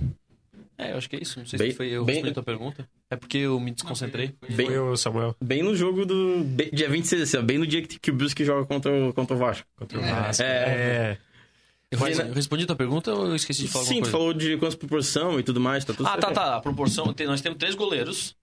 [0.78, 1.38] É, eu acho que é isso.
[1.38, 2.88] Não sei Bem- se foi eu bem- respondi a tua pergunta.
[3.10, 4.34] É porque eu me desconcentrei.
[4.48, 5.36] Bem, Foi o Samuel.
[5.38, 6.42] bem no jogo do.
[6.44, 9.12] bem- dia 26, assim, ó, bem no dia que, que o Brusque joga contra o,
[9.12, 9.66] contra o Vasco.
[9.76, 10.42] Contra o Vasco.
[10.42, 10.46] É.
[10.46, 11.18] É.
[11.92, 14.10] Eu, Mas- respondi- eu respondi a tua pergunta ou eu esqueci de falar Sim, tu
[14.10, 16.34] falou de quantas proporção e tudo mais, tá tudo Ah, tá, certo.
[16.34, 16.56] tá.
[16.56, 17.12] A proporção.
[17.26, 18.36] nós temos três goleiros.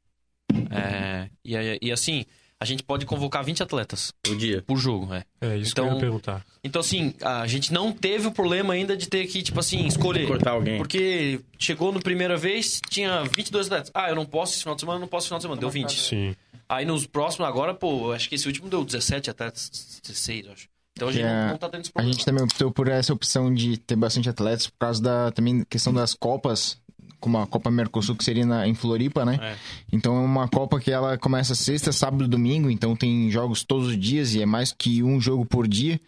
[0.70, 2.26] É, e, e assim,
[2.60, 4.62] a gente pode convocar 20 atletas O dia.
[4.64, 5.24] por jogo, é.
[5.40, 6.46] É isso que eu Então- ia perguntar.
[6.64, 10.28] Então, assim, a gente não teve o problema ainda de ter que, tipo assim, escolher.
[10.28, 10.78] Cortar alguém.
[10.78, 13.92] Porque chegou no primeira vez, tinha 22 atletas.
[13.94, 15.60] Ah, eu não posso esse final de semana, eu não posso esse final de semana.
[15.62, 15.98] Deu 20.
[16.00, 16.36] Sim.
[16.68, 20.68] Aí nos próximos agora, pô, acho que esse último deu 17 atletas, 16, eu acho.
[20.98, 22.14] Então a gente É, não, tá tendo esse A problema.
[22.14, 25.94] gente também optou por essa opção de ter bastante atletas por causa da também questão
[25.94, 26.78] das copas,
[27.20, 29.40] como a Copa Mercosul que seria na, em Floripa, né?
[29.42, 29.56] É.
[29.92, 33.88] Então é uma Copa que ela começa sexta, sábado e domingo, então tem jogos todos
[33.88, 36.00] os dias e é mais que um jogo por dia.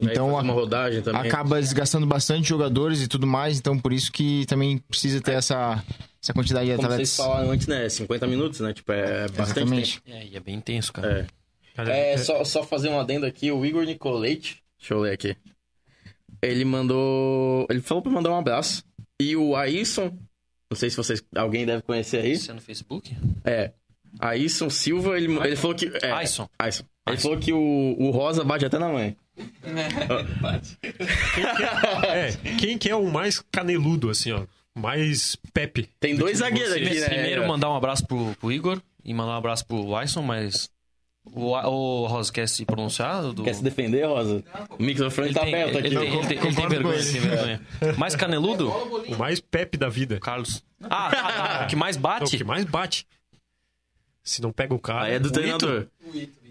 [0.00, 1.20] Então a- uma rodagem também.
[1.22, 5.82] acaba desgastando bastante jogadores e tudo mais, então por isso que também precisa ter essa,
[6.22, 7.08] essa quantidade de Como atletas.
[7.10, 7.88] vocês falaram antes, né?
[7.88, 8.72] 50 minutos, né?
[8.72, 10.02] Tipo, é bastante Exatamente.
[10.06, 11.08] É, e é bem intenso, cara.
[11.08, 11.18] tempo.
[11.26, 11.47] Cara, É,
[11.86, 13.50] é só, só fazer um adendo aqui.
[13.50, 15.36] O Igor Nicolete, deixa eu ler aqui.
[16.40, 17.66] Ele mandou...
[17.70, 18.84] Ele falou pra mandar um abraço.
[19.20, 20.16] E o Aisson,
[20.70, 21.22] não sei se vocês...
[21.34, 22.32] Alguém deve conhecer aí.
[22.32, 23.16] Isso é no Facebook?
[23.44, 23.72] É.
[24.20, 25.90] Aisson Silva, ele, ele falou que...
[26.02, 26.48] É, Aisson.
[26.58, 26.84] Aisson.
[27.08, 29.16] Ele falou que o, o Rosa bate até na mãe.
[32.08, 34.44] É, quem que é o mais caneludo, assim, ó?
[34.74, 35.88] Mais Pepe.
[36.00, 37.08] Tem dois zagueiros aqui, né?
[37.08, 40.70] Primeiro, mandar um abraço pro, pro Igor e mandar um abraço pro Wyson, mas.
[41.34, 43.22] O, o Rosa quer se pronunciar?
[43.32, 43.42] Do...
[43.42, 44.42] Quer se defender, Rosa?
[44.78, 45.96] O microfone Ele tá tem, aberto ele, aqui.
[45.96, 47.12] tem, ele, tem, ele tem Concordo com vergonha, ele.
[47.12, 47.60] tem vergonha.
[47.96, 48.68] Mais caneludo?
[48.68, 50.18] O mais Pepe da vida.
[50.20, 50.62] Carlos.
[50.82, 51.64] Ah, tá, tá.
[51.64, 52.36] O que mais É o bate?
[52.36, 53.06] que mais bate.
[54.28, 55.04] Se não pega o cara.
[55.06, 55.86] Aí é do O treinador.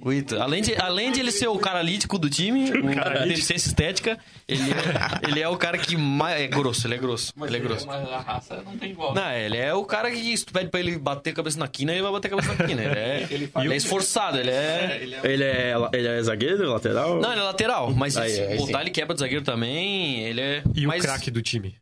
[0.01, 0.39] O Ito.
[0.41, 3.67] Além de, além de ele ser o cara lítico do time, o cara de deficiência
[3.69, 4.17] estética,
[4.47, 6.41] ele, é- ele é o cara que mais.
[6.41, 7.33] É grosso, ele é grosso.
[7.39, 7.85] Ele é grosso.
[7.87, 9.13] Mas a raça não tem igual.
[9.13, 11.67] Não, ele é o cara que se tu pede pra ele bater a cabeça na
[11.67, 12.81] quina, ele vai bater a cabeça na quina.
[12.83, 13.27] Ele é,
[13.63, 14.99] ele é esforçado, ele é.
[15.01, 17.19] ele é Ele é, ele é zagueiro, lateral?
[17.19, 18.81] Não, ele é lateral, mas Aí, se botar sim.
[18.81, 20.63] ele quebra de zagueiro também, ele é.
[20.75, 21.75] E mas o craque do time?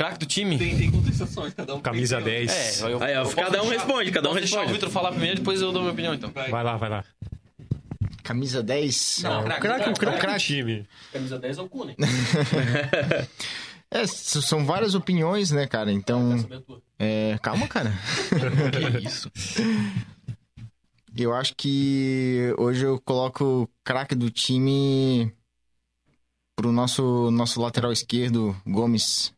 [0.00, 0.56] Craque do time?
[0.56, 1.80] tem, tem contestações, cada um.
[1.80, 2.82] Camisa tem- 10.
[2.82, 4.78] É, eu, Aí, ó, eu cada um responde, cada um posso deixar o responde.
[4.80, 6.30] Vitor falar primeiro, depois eu dou minha opinião, então.
[6.30, 7.04] Vai lá, vai lá.
[8.22, 9.20] Camisa 10.
[9.24, 10.38] Não, o craque, craque, o craque.
[10.38, 10.88] time.
[11.12, 11.94] Camisa 10 é o Cune.
[13.92, 15.90] É, são várias opiniões, né, cara?
[15.90, 16.36] Então.
[16.96, 17.92] É, calma, cara.
[19.00, 19.28] que isso?
[21.16, 25.34] Eu acho que hoje eu coloco o craque do time
[26.54, 29.34] pro nosso, nosso lateral esquerdo, Gomes.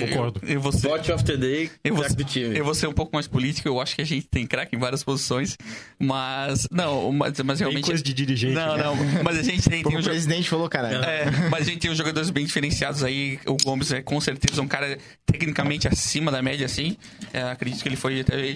[0.00, 0.40] Concordo.
[0.42, 2.56] Eu, eu vou ser, of the day, eu vou, do time.
[2.56, 3.68] eu vou ser um pouco mais político.
[3.68, 5.56] Eu acho que a gente tem craque em várias posições.
[5.98, 6.66] Mas.
[6.70, 7.86] Não, mas, mas Tem realmente.
[7.86, 8.54] coisa de dirigente.
[8.54, 8.82] Não, né?
[8.84, 9.22] não.
[9.22, 10.88] Mas a gente tem, tem Como um o presidente falou, cara.
[10.88, 13.38] É, mas a gente tem uns jogadores bem diferenciados aí.
[13.46, 16.96] O Gomes é com certeza um cara tecnicamente acima da média, assim.
[17.32, 18.54] É, acredito que ele foi até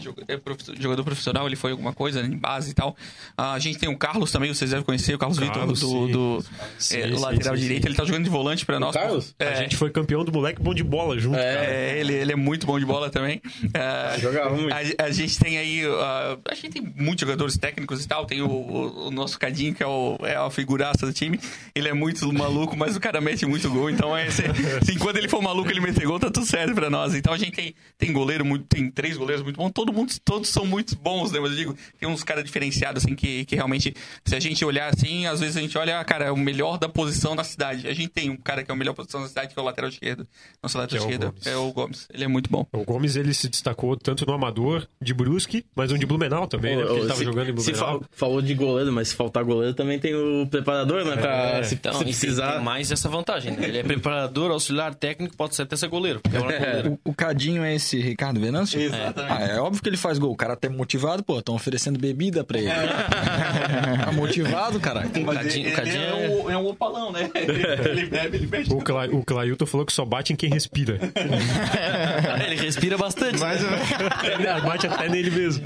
[0.78, 2.96] jogador profissional, ele foi alguma coisa em base e tal.
[3.36, 6.38] Ah, a gente tem o Carlos também, vocês devem conhecer, o Carlos, Carlos, Vitor, do,
[6.38, 6.44] do
[6.78, 7.82] Sim, é, sim, lateral sim, direito.
[7.82, 7.88] sim.
[7.88, 8.94] Ele tá jogando de volante pra nós.
[8.94, 9.34] Carlos?
[9.38, 11.64] É, A gente foi campeão do moleque bom de bola junto, cara.
[11.66, 13.40] é, ele, ele é muito bom de bola também.
[13.74, 14.72] É, Jogava muito.
[14.72, 15.82] a, a gente tem aí.
[15.86, 18.24] ah, a gente tem muitos jogadores técnicos e tal.
[18.26, 21.38] Tem o, o- o nosso Cadinho, que é, o, é a figuraça do time.
[21.74, 23.90] Ele é muito maluco, mas o cara mete muito gol.
[23.90, 24.42] Então, é, se,
[24.84, 27.14] se enquanto ele for maluco, ele meter gol, tá tudo certo pra nós.
[27.14, 29.70] Então a gente tem, tem goleiro, muito, tem três goleiros muito bons.
[29.72, 31.40] Todo mundo, todos são muito bons, né?
[31.40, 34.92] Mas eu digo, tem uns caras diferenciados, assim, que, que realmente, se a gente olhar
[34.92, 37.86] assim, às vezes a gente olha, ah, cara, é o melhor da posição na cidade.
[37.88, 39.64] A gente tem um cara que é o melhor posição da cidade, que é o
[39.64, 40.26] lateral esquerdo.
[40.62, 41.46] Nosso lateral Que é o Gomes.
[41.46, 42.08] é o Gomes.
[42.12, 42.66] Ele é muito bom.
[42.72, 46.76] O Gomes ele se destacou tanto no Amador de Brusque, mas no de Blumenau também,
[46.76, 46.82] né?
[46.82, 48.00] Porque ele tava se, jogando em se Blumenau.
[48.00, 51.16] fal- falou de goleiro, mas se faltar goleiro também tem o preparador, né?
[51.16, 52.52] Pra, É, se, Então, se precisar.
[52.54, 53.66] tem mais essa vantagem, né?
[53.68, 56.20] Ele é preparador, auxiliar técnico, pode ser até ser goleiro.
[56.32, 56.98] é um goleiro.
[57.04, 58.80] O, o Cadinho é esse Ricardo Venâncio?
[58.80, 59.32] Exatamente.
[59.32, 60.32] Ah, é óbvio que ele faz gol.
[60.32, 62.68] O cara tá motivado, pô, estão oferecendo bebida pra ele.
[62.70, 65.10] tá motivado, caralho.
[65.24, 67.30] Mas Cadinho- ele, Cadinho é, é- um, é um opalão, né?
[67.34, 68.72] ele bebe, ele bebe.
[68.72, 70.95] O, Cla o Clailton falou que só bate em quem respira.
[72.46, 73.38] Ele respira bastante.
[73.40, 75.64] Mas, Ele bate até nele mesmo.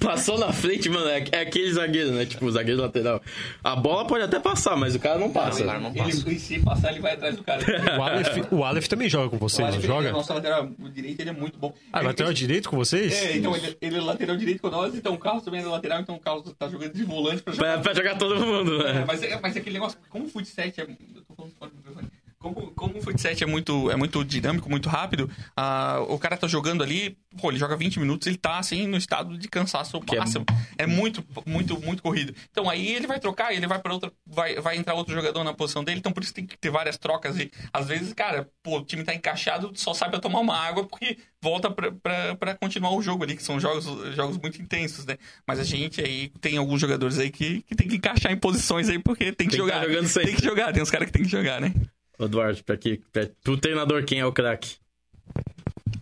[0.00, 2.24] Passou na frente, mano, é, é aquele zagueiro, né?
[2.26, 3.20] Tipo, o zagueiro lateral.
[3.62, 5.62] A bola pode até passar, mas o cara não passa.
[5.62, 6.28] O cara não passa.
[6.28, 7.62] Ele, se passar, ele vai atrás do cara.
[7.98, 10.12] O Aleph, o Aleph também joga com vocês, não joga?
[10.12, 11.72] Nosso lateral direito, ele é muito bom.
[11.92, 13.12] Ah, Ele- lateral direito com vocês?
[13.12, 16.00] É, então ele, ele é lateral direito com nós, então o Carlos também é lateral,
[16.00, 17.72] então o Carlos tá jogando de volante pra jogar.
[17.74, 19.04] Pra, pra jogar todo mundo, É, né?
[19.06, 20.84] mas, é, mas é aquele negócio, como o Foot 7 é.
[20.84, 20.88] Eu
[21.26, 22.23] tô falando fora do.
[22.44, 26.46] Como, como o futsal é muito, é muito dinâmico, muito rápido, ah, o cara tá
[26.46, 30.14] jogando ali, pô, ele joga 20 minutos, ele tá assim no estado de cansaço Que
[30.14, 30.44] é máximo.
[30.76, 32.34] É, muito, muito, muito corrido.
[32.50, 35.54] Então aí ele vai trocar, ele vai para outra, vai, vai entrar outro jogador na
[35.54, 38.80] posição dele, então por isso tem que ter várias trocas e às vezes, cara, pô,
[38.80, 43.24] o time tá encaixado, só pra tomar uma água porque volta pra continuar o jogo
[43.24, 45.16] ali, que são jogos, jogos muito intensos, né?
[45.46, 48.90] Mas a gente aí tem alguns jogadores aí que, que tem que encaixar em posições
[48.90, 49.80] aí porque tem que Tem que jogar.
[49.80, 50.28] tá jogando sempre.
[50.32, 51.72] tem que jogar, tem uns caras que tem que jogar, né?
[52.18, 54.76] Ô, Eduardo, pra que, pra, pro treinador, quem é o craque?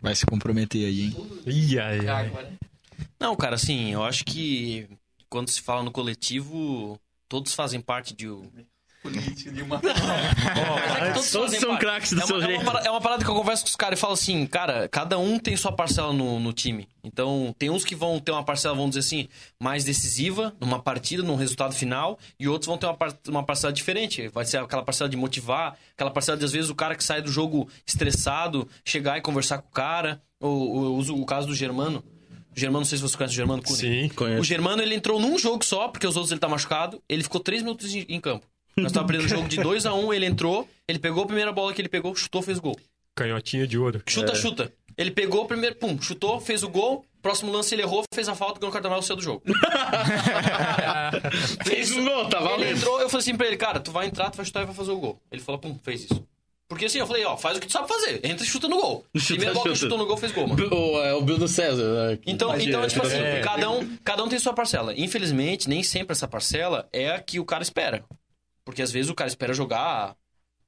[0.00, 1.16] Vai se comprometer aí, hein?
[1.46, 2.58] Ih, ai, ai.
[3.18, 4.88] Não, cara, assim, eu acho que
[5.28, 8.26] quando se fala no coletivo, todos fazem parte de.
[9.02, 9.80] Política de uma.
[11.02, 12.62] É todos são craques do é seu uma, é, jeito.
[12.62, 14.88] uma parada, é uma parada que eu converso com os caras e falo assim, cara,
[14.88, 16.88] cada um tem sua parcela no, no time.
[17.02, 19.28] Então, tem uns que vão ter uma parcela, vamos dizer assim,
[19.60, 22.96] mais decisiva numa partida, num resultado final, e outros vão ter uma,
[23.28, 24.28] uma parcela diferente.
[24.28, 27.20] Vai ser aquela parcela de motivar, aquela parcela de, às vezes, o cara que sai
[27.20, 30.22] do jogo estressado, chegar e conversar com o cara.
[30.40, 32.04] Ou, ou eu uso o caso do Germano.
[32.54, 33.76] O Germano, não sei se você conhece o Germano Cunha.
[33.76, 34.06] Sim.
[34.06, 34.44] O Conheço.
[34.44, 37.02] Germano, ele entrou num jogo só, porque os outros ele tá machucado.
[37.08, 38.46] Ele ficou três minutos em, em campo.
[38.76, 41.26] Nós tava perdendo o jogo de 2 a 1 um, ele entrou, ele pegou a
[41.26, 42.76] primeira bola que ele pegou, chutou, fez o gol.
[43.14, 44.02] Canhotinha de ouro.
[44.06, 44.72] Chuta, chuta.
[44.96, 47.04] Ele pegou o primeiro, pum, chutou, fez o gol.
[47.20, 49.42] Próximo lance ele errou, fez a falta, ganhou o cartão amarelo, saiu do jogo.
[51.64, 52.76] Fez um gol, tá Ele valendo.
[52.76, 54.74] entrou, eu falei assim pra ele, cara, tu vai entrar, tu vai chutar e vai
[54.74, 55.20] fazer o gol.
[55.30, 56.26] Ele falou, pum, fez isso.
[56.68, 58.20] Porque assim, eu falei, ó, faz o que tu sabe fazer.
[58.24, 59.04] Entra e chuta no gol.
[59.12, 60.68] Primeira bola que ele chutou no gol, fez gol, mano.
[60.74, 62.08] O, é o Bruno César.
[62.08, 62.18] né?
[62.26, 63.40] Então, então tipo assim, é.
[63.40, 64.92] cada, um, cada um tem sua parcela.
[64.96, 68.02] Infelizmente, nem sempre essa parcela é a que o cara espera.
[68.64, 70.16] Porque às vezes o cara espera jogar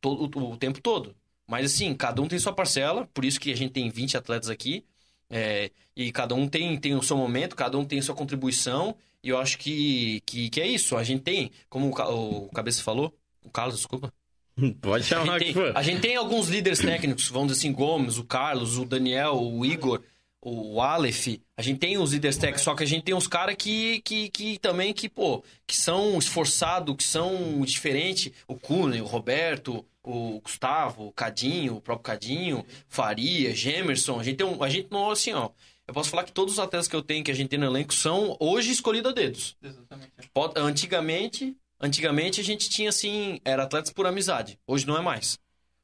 [0.01, 1.15] todo, o, o tempo todo.
[1.47, 4.49] Mas assim, cada um tem sua parcela, por isso que a gente tem 20 atletas
[4.49, 4.85] aqui.
[5.31, 8.97] é, e cada um tem, tem o seu momento, cada um tem sua contribuição.
[9.23, 10.97] E eu acho que, que, que é isso.
[10.97, 14.13] A gente tem, como o, o Cabeça falou, o Carlos, desculpa.
[14.81, 17.73] Pode A chamar gente, que tem, a gente tem alguns líderes técnicos, vamos dizer assim,
[17.73, 20.03] Gomes, o Carlos, o Daniel, o Igor,
[20.45, 21.41] o Aleph.
[21.57, 24.29] A gente tem os líderes técnicos, só que a gente tem uns caras que, que,
[24.29, 28.31] que também que, pô, que são esforçados, que são diferentes.
[28.47, 34.21] O Cunha, o Roberto, o Gustavo, o Cadinho, o próprio Cadinho, Faria, Gemerson.
[34.21, 34.63] A gente tem um.
[34.63, 35.51] A gente não, assim, ó.
[35.87, 37.67] Eu posso falar que todos os atletas que eu tenho, que a gente tem no
[37.67, 39.57] elenco, são hoje escolhidos a dedos.
[39.63, 40.11] Exatamente.
[40.33, 44.59] Pode- Antigamente, antigamente a gente tinha assim, era atletas por amizade.
[44.67, 45.39] Hoje não é mais.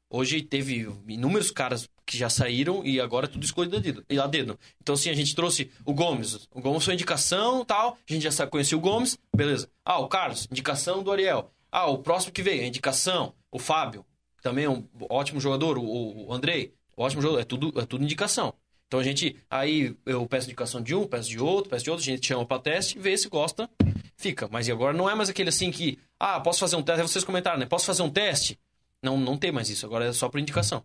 [0.09, 4.03] Hoje teve inúmeros caras que já saíram e agora é tudo escolhido a dedo.
[4.09, 4.59] E a dedo.
[4.81, 6.49] Então assim, a gente trouxe o Gomes.
[6.53, 7.97] O Gomes foi indicação, tal.
[8.07, 9.69] A gente já sabe o Gomes, beleza.
[9.85, 11.49] Ah, o Carlos, indicação do Ariel.
[11.71, 14.05] Ah, o próximo que veio, indicação, o Fábio,
[14.41, 18.53] também é um ótimo jogador, o, o Andrei, ótimo jogador, é tudo, é tudo indicação.
[18.87, 22.03] Então a gente, aí eu peço indicação de um, peço de outro, peço de outro,
[22.03, 23.69] a gente chama pra teste, vê se gosta,
[24.17, 24.49] fica.
[24.51, 27.07] Mas e agora não é mais aquele assim que, ah, posso fazer um teste, aí
[27.07, 27.65] vocês comentaram, né?
[27.65, 28.59] Posso fazer um teste?
[29.01, 30.83] Não, não tem mais isso, agora é só por indicação.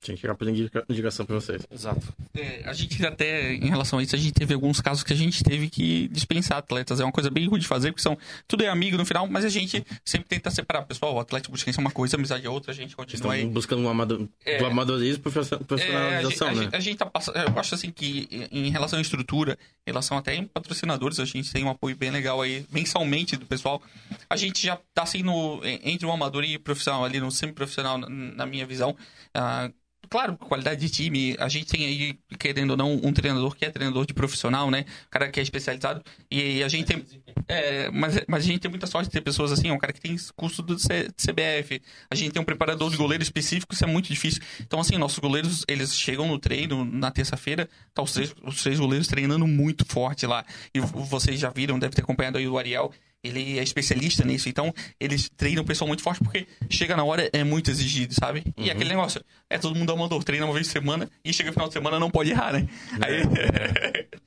[0.00, 1.66] Tinha que chegar indica- indicação pra vocês.
[1.70, 2.14] Exato.
[2.34, 5.16] É, a gente até, em relação a isso, a gente teve alguns casos que a
[5.16, 7.00] gente teve que dispensar atletas.
[7.00, 9.44] É uma coisa bem ruim de fazer, porque são, tudo é amigo no final, mas
[9.44, 10.82] a gente sempre tenta separar.
[10.82, 13.30] Pessoal, o Atlético Busquense é uma coisa, a amizade é outra, a gente continua estão
[13.32, 13.44] aí.
[13.46, 14.28] buscando um amado...
[14.44, 14.58] É.
[14.58, 16.62] do amadorismo e profe- É, a, gente, profissionalização, a né?
[16.62, 17.36] gente- a gente tá passando.
[17.36, 21.52] Eu acho assim que em relação à estrutura, em relação até em patrocinadores, a gente
[21.52, 23.82] tem um apoio bem legal aí, mensalmente do pessoal.
[24.30, 27.98] A gente já tá assim no, entre o amador e o profissional, ali no semi-profissional,
[27.98, 28.96] na, minha visão.
[29.34, 29.70] Ah,
[30.10, 31.36] Claro, qualidade de time.
[31.38, 34.84] A gente tem aí, querendo ou não, um treinador que é treinador de profissional, né?
[35.06, 36.02] Um cara que é especializado.
[36.30, 37.04] E a gente tem.
[37.46, 40.00] É, mas, mas a gente tem muita sorte de ter pessoas assim, um cara que
[40.00, 41.82] tem curso do C- CBF.
[42.10, 44.40] A gente tem um preparador de goleiro específico, isso é muito difícil.
[44.60, 48.78] Então, assim, nossos goleiros, eles chegam no treino na terça-feira, tá os três, os três
[48.78, 50.44] goleiros treinando muito forte lá.
[50.74, 52.92] E vocês já viram, deve ter acompanhado aí o Ariel.
[53.22, 57.28] Ele é especialista nisso, então eles treinam o pessoal muito forte porque chega na hora
[57.32, 58.44] é muito exigido, sabe?
[58.56, 61.52] E aquele negócio, é todo mundo amador, treina uma vez por semana e chega no
[61.54, 62.68] final de semana não pode errar, né?
[63.00, 63.22] Aí,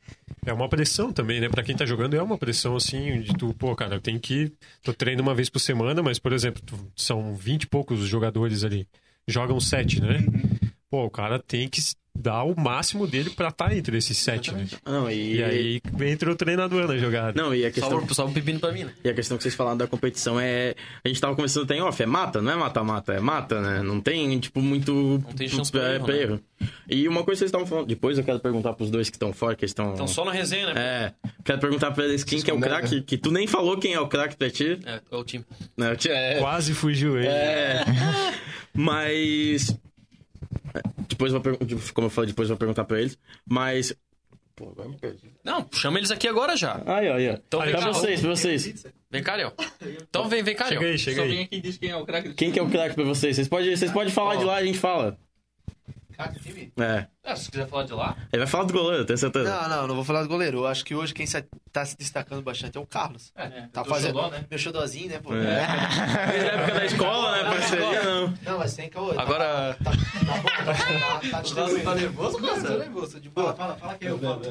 [0.46, 1.48] É uma pressão também, né?
[1.50, 4.52] Pra quem tá jogando é uma pressão assim, de tu, pô, cara, eu tenho que.
[4.82, 8.08] Tô treinando uma vez por semana, mas, por exemplo, tu- são 20 e poucos os
[8.08, 8.88] jogadores ali.
[9.28, 10.18] Jogam sete, né?
[10.90, 11.80] Pô, o cara tem que
[12.18, 14.68] dar o máximo dele pra estar entre esses sete, né?
[14.86, 15.38] Não, e...
[15.38, 17.42] E aí entra o treinador na jogada.
[17.42, 17.90] Não, e a questão...
[17.90, 18.94] Salva, salva o pepino pra mim, né?
[19.04, 20.76] E a questão que vocês falaram da competição é.
[21.04, 23.82] A gente tava conversando até em off, é mata, não é mata-mata, é mata, né?
[23.82, 24.94] Não tem, tipo, muito.
[24.94, 26.40] Não tem chance pra erro, né?
[26.88, 29.34] E uma coisa que vocês estavam falando, depois eu quero perguntar pros dois que estão
[29.34, 29.94] fora, que estão.
[29.94, 30.74] Então só na resenha, né?
[30.78, 33.94] É, quero perguntar pra eles quem que é o craque, que tu nem falou quem
[33.94, 34.80] é o craque pra ti.
[34.86, 35.44] É, é o time.
[35.78, 35.96] Né?
[36.08, 37.28] É, Quase fugiu ele.
[37.28, 37.84] é.
[38.74, 39.78] Mas.
[41.08, 43.18] Depois eu vou perguntar, como eu falei, depois eu vou perguntar pra eles.
[43.46, 43.96] Mas
[44.56, 45.32] Pô, agora me perdi.
[45.44, 46.82] Não, chama eles aqui agora já.
[46.86, 47.34] Aí, ó, aí, ó.
[47.34, 47.88] Então pra cá.
[47.88, 48.86] vocês, pra vocês.
[49.10, 49.54] Vem cá, Léo.
[50.08, 50.90] Então vem, vem cá, Chega Léo.
[50.92, 51.44] aí, chega Só vem aí.
[51.46, 53.36] aqui e diz quem é o craque Quem que é o craque pra vocês?
[53.36, 55.18] Vocês podem vocês podem falar de lá, a gente fala.
[56.78, 57.08] É.
[57.24, 58.18] Ah, se quiser falar de lá.
[58.32, 59.50] Ele vai falar do goleiro, tenho certeza.
[59.50, 60.60] Não, não, não vou falar do goleiro.
[60.60, 63.32] Eu acho que hoje quem se- tá se destacando bastante é o Carlos.
[63.72, 64.46] tá fazendo xodó, né?
[64.50, 65.34] meu xodózinho, né, pô?
[65.36, 65.66] É.
[66.32, 67.50] Desde a época da escola, né?
[67.50, 68.34] Parceria, não.
[68.44, 69.14] Não, mas tem caô.
[69.14, 71.84] tá- Agora- Tá, tá bom, tá, tá, tá distribuindo.
[71.84, 73.20] Tá nervoso, tô nervoso.
[73.20, 73.54] De boa.
[73.56, 74.42] Fala, fala que eu falo.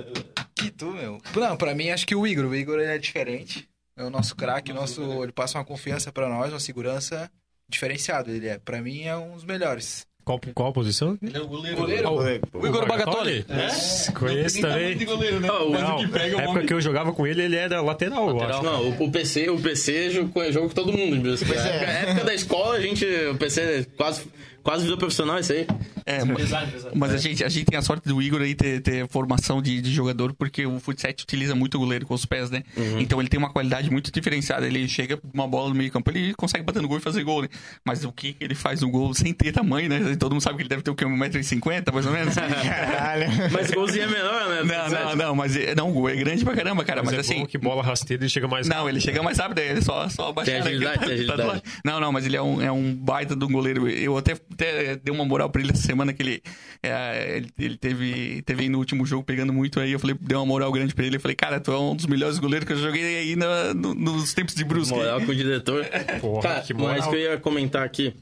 [0.55, 1.19] Que tu, meu.
[1.35, 2.45] Não, pra mim acho que o Igor.
[2.47, 3.69] O Igor ele é diferente.
[3.97, 7.31] É o nosso craque, o nosso, ele passa uma confiança pra nós, uma segurança
[7.69, 8.31] diferenciado.
[8.31, 10.07] Ele é, pra mim é um dos melhores.
[10.25, 11.19] Qual, qual a posição?
[11.23, 11.77] Ele é o goleiro.
[11.79, 12.09] Goleiro.
[12.53, 13.45] O Igor Bagatoli.
[13.49, 14.13] É?
[14.13, 14.97] Conheço também.
[15.05, 15.49] goleiro, né?
[15.51, 18.61] Ó, o- Não, na época que eu jogava com ele, ele era lateral, Lateral.
[18.61, 18.63] acho.
[18.65, 21.23] Não, o, o PC, o PC jogo, jogo com todo mundo.
[21.23, 23.05] Pois Na época da escola, a gente.
[23.05, 24.23] O PC quase,
[24.63, 25.67] quase virou profissional, isso aí.
[26.07, 26.51] É, mas,
[26.95, 29.81] mas a, gente, a gente tem a sorte do Igor aí ter, ter formação de,
[29.81, 32.63] de jogador, porque o futsal utiliza muito o goleiro com os pés, né?
[32.99, 34.67] Então ele tem uma qualidade muito diferenciada.
[34.67, 37.23] Ele chega com uma bola no meio campo, ele consegue bater no gol e fazer
[37.23, 37.49] gol, né?
[37.85, 40.17] Mas o que ele faz no gol sem ter tamanho, né?
[40.19, 41.05] Todo mundo sabe que ele deve ter o quê?
[41.05, 42.35] 1,50m, mais ou menos?
[42.35, 43.27] Caralho.
[43.53, 44.63] Mas o golzinho é menor, né?
[44.63, 47.03] não, não, não, mas é- não, o gol é grande pra caramba, cara.
[47.03, 47.41] Mas, Mas, é assim.
[47.41, 50.33] bom que bola rasteira ele chega mais Não, ele chega mais rápido, ele só, só
[50.33, 51.63] baixar Tem agilidade, tem do agilidade.
[51.85, 53.89] Não, não, mas ele é um, é um baita de um goleiro.
[53.89, 56.43] Eu até, até dei uma moral pra ele essa semana que ele,
[56.83, 59.93] é, ele, ele teve, teve aí no último jogo pegando muito aí.
[59.93, 61.17] Eu falei, dei uma moral grande pra ele.
[61.17, 63.95] Eu falei, cara, tu é um dos melhores goleiros que eu joguei aí na- no-
[63.95, 64.95] nos tempos de Brusque.
[64.95, 65.85] Moral com o diretor.
[66.21, 67.11] Porra, Cara, que mas moral.
[67.11, 68.15] que eu ia comentar aqui.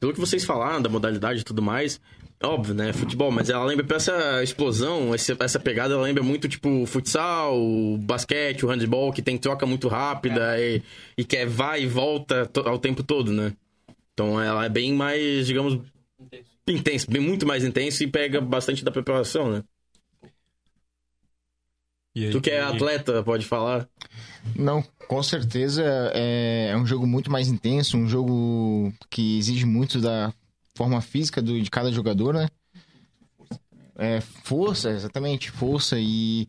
[0.00, 2.00] Pelo que vocês falaram da modalidade e tudo mais,
[2.42, 2.92] óbvio, né?
[2.92, 7.56] Futebol, mas ela lembra pra essa explosão, essa pegada, ela lembra muito, tipo, o futsal,
[7.56, 10.82] o basquete, o handball, que tem troca muito rápida e,
[11.16, 13.52] e que é vai e volta ao tempo todo, né?
[14.22, 15.80] Então ela é bem mais, digamos,
[16.68, 19.64] intenso, bem muito mais intenso e pega bastante da preparação, né?
[22.14, 23.88] E aí, Tu que é e- atleta, pode falar.
[24.54, 25.82] Não, com certeza
[26.14, 30.32] é, é um jogo muito mais intenso, um jogo que exige muito da
[30.76, 32.48] forma física do, de cada jogador, né?
[33.96, 36.48] É, força, exatamente, força e,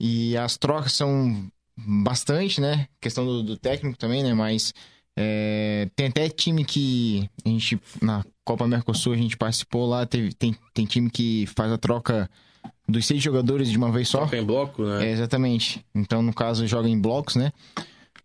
[0.00, 1.46] e as trocas são
[1.76, 2.88] bastante, né?
[3.00, 4.32] Questão do, do técnico também, né?
[4.32, 4.72] Mas
[5.16, 10.32] é, tem até time que a gente, na Copa Mercosul, a gente participou lá, teve,
[10.34, 12.28] tem, tem time que faz a troca
[12.88, 14.18] dos seis jogadores de uma vez só.
[14.18, 15.06] Troca em bloco, né?
[15.08, 15.84] É, exatamente.
[15.94, 17.52] Então, no caso, joga em blocos, né?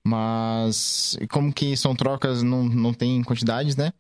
[0.03, 3.91] Mas como que são trocas, não, não tem quantidades, né?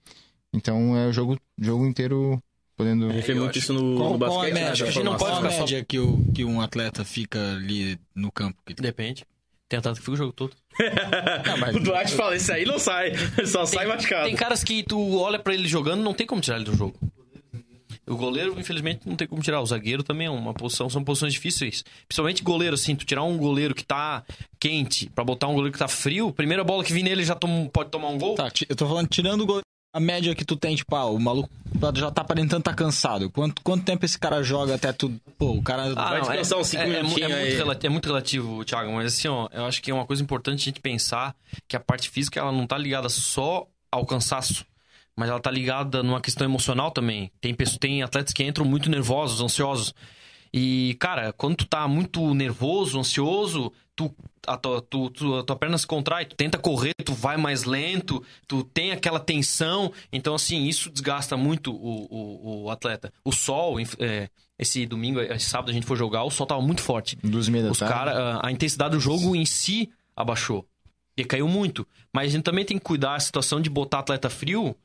[0.53, 2.41] Então é o jogo, jogo inteiro
[2.75, 3.09] podendo.
[3.09, 4.51] A gente vê muito isso no, Qual, no qual basquete.
[4.51, 4.83] a né, média?
[4.85, 7.39] da a gente não pode Qual ficar só- média que, o, que um atleta fica
[7.53, 8.57] ali no campo?
[8.65, 9.23] Que- Depende.
[9.69, 10.51] Tem atleta que fica o jogo todo.
[11.75, 13.13] O Duarte fala, isso aí não sai.
[13.45, 14.25] Só sai machucado.
[14.25, 16.95] Tem caras que tu olha pra ele jogando, não tem como tirar ele do jogo.
[18.07, 19.61] O goleiro, infelizmente, não tem como tirar.
[19.61, 21.83] O zagueiro também é uma posição, são posições difíceis.
[22.07, 24.23] Principalmente goleiro, assim, tu tirar um goleiro que tá
[24.59, 27.69] quente pra botar um goleiro que tá frio, primeira bola que vir nele já toma-
[27.69, 28.33] pode tomar um gol.
[28.33, 29.61] Tá, eu tô falando, tirando o gol-
[29.91, 31.49] a média que tu tem, tipo, ah, o maluco
[31.95, 33.29] já tá aparentando tá cansado.
[33.29, 35.19] Quanto, quanto tempo esse cara joga até tu.
[35.37, 35.91] Pô, o cara.
[35.95, 38.65] Ah, Vai não, é, descansar uns cinco é, é, é muito relativo, é muito relativo,
[38.65, 41.35] Thiago, mas assim, ó, eu acho que é uma coisa importante a gente pensar
[41.67, 44.65] que a parte física ela não tá ligada só ao cansaço,
[45.15, 47.31] mas ela tá ligada numa questão emocional também.
[47.41, 49.93] Tem, pessoas, tem atletas que entram muito nervosos, ansiosos.
[50.53, 54.13] E, cara, quando tu tá muito nervoso, ansioso, tu,
[54.47, 57.65] a, tua, tu, tu- a tua perna se contrai, tu tenta correr, tu vai mais
[57.65, 59.91] lento, tu tem aquela tensão.
[60.11, 63.13] Então, assim, isso desgasta muito o, o, o atleta.
[63.23, 66.81] O sol, é, esse domingo, esse sábado a gente foi jogar, o sol tava muito
[66.81, 67.15] forte.
[67.17, 67.93] Dos meia da Os tarde.
[67.93, 70.65] cara, a- a intensidade do jogo em si abaixou.
[71.15, 71.85] E caiu muito.
[72.13, 74.75] Mas a gente também tem que cuidar da situação de botar atleta frio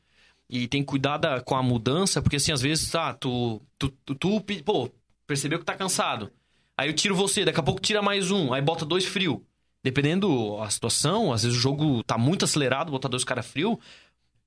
[0.51, 3.89] e tem que cuidar da- com a mudança, porque assim, às vezes, tá, tu, tu,
[4.05, 4.91] tu, tu, pô,
[5.27, 6.31] percebeu que tá cansado.
[6.77, 9.45] Aí eu tiro você, daqui a pouco tira mais um, aí bota dois frio.
[9.83, 13.79] Dependendo a situação, às vezes o jogo tá muito acelerado, botar dois cara frio,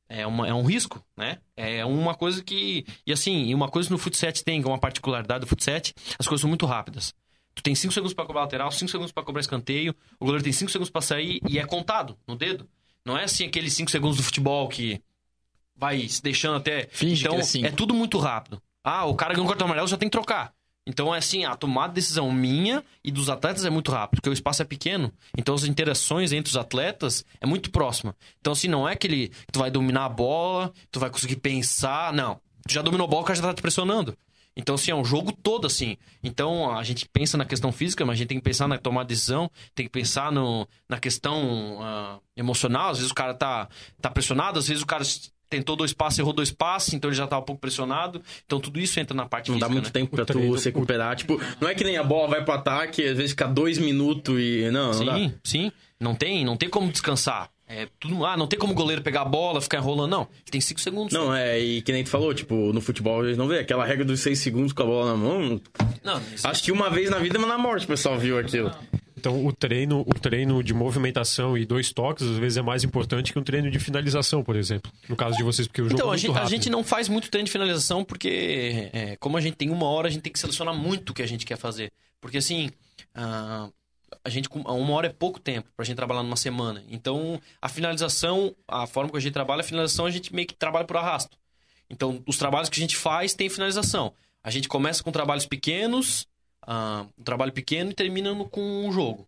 [0.10, 1.38] é, uma, é um risco, né?
[1.56, 2.86] É uma coisa que.
[3.06, 5.76] E assim, e uma coisa no futsal tem, que é uma particularidade do futsal,
[6.18, 7.14] as coisas são muito rápidas.
[7.54, 10.54] Tu tem 5 segundos pra cobrar lateral, 5 segundos pra cobrar escanteio, o goleiro tem
[10.54, 12.70] 5 segundos pra sair e é contado no dedo.
[13.04, 15.02] Não é assim aqueles 5 segundos do futebol que
[15.76, 16.88] vai se deixando até.
[16.92, 17.76] Finge então, é cinco.
[17.76, 18.62] tudo muito rápido.
[18.84, 20.54] Ah, o cara ganhou um cartão amarelo já tem que trocar.
[20.88, 24.30] Então é assim, a tomada de decisão minha e dos atletas é muito rápido, porque
[24.30, 25.12] o espaço é pequeno.
[25.38, 28.16] Então as interações entre os atletas é muito próxima.
[28.40, 32.14] Então assim, não é aquele que tu vai dominar a bola, tu vai conseguir pensar,
[32.14, 32.40] não.
[32.66, 34.18] Tu já dominou a bola, o cara já tá te pressionando.
[34.60, 35.98] Então, assim, é um jogo todo, assim.
[36.24, 39.08] Então, a gente pensa na questão física, mas a gente tem que pensar na tomada
[39.08, 42.90] de decisão, tem que pensar no, na questão ah, emocional.
[42.90, 43.70] Às vezes o cara tá,
[44.02, 45.04] tá pressionado, às vezes o cara
[45.50, 48.22] tentou dois passes, errou dois passes, então ele já tava um pouco pressionado.
[48.46, 49.92] Então tudo isso entra na parte Não dá física, muito né?
[49.92, 51.16] tempo pra tu se recuperar.
[51.16, 54.40] Tipo, não é que nem a bola vai pro ataque, às vezes fica dois minutos
[54.40, 54.70] e.
[54.72, 55.16] Não, não dá.
[55.16, 55.72] Sim, sim.
[56.00, 57.50] Não tem, não tem como descansar.
[57.70, 60.22] É tudo, ah, não tem como o goleiro pegar a bola, ficar enrolando, não.
[60.22, 61.12] Ele tem cinco segundos.
[61.14, 63.86] Não, é, e que nem tu falou, tipo, no futebol a gente não vê aquela
[63.86, 65.62] regra dos seis segundos com a bola na mão.
[66.02, 68.72] Não, Acho que uma vez na vida, mas na morte o pessoal viu aquilo.
[69.18, 73.34] Então, o treino, o treino de movimentação e dois toques, às vezes, é mais importante
[73.34, 74.92] que um treino de finalização, por exemplo.
[75.10, 76.50] No caso de vocês, porque o jogo Então, é a muito gente, a rápido.
[76.52, 80.08] gente não faz muito treino de finalização porque, é, como a gente tem uma hora,
[80.08, 81.92] a gente tem que selecionar muito o que a gente quer fazer.
[82.22, 82.70] Porque, assim,
[83.16, 83.70] ah,
[84.24, 86.84] a gente, com- uma hora é pouco tempo pra gente trabalhar numa semana.
[86.88, 90.54] Então, a finalização, a forma que a gente trabalha, a finalização, a gente meio que
[90.56, 91.36] trabalha por arrasto.
[91.90, 94.14] Então, os trabalhos que a gente faz tem finalização.
[94.44, 96.28] A gente começa com trabalhos pequenos,
[96.68, 99.28] ah, um trabalho pequeno e termina no- com um jogo.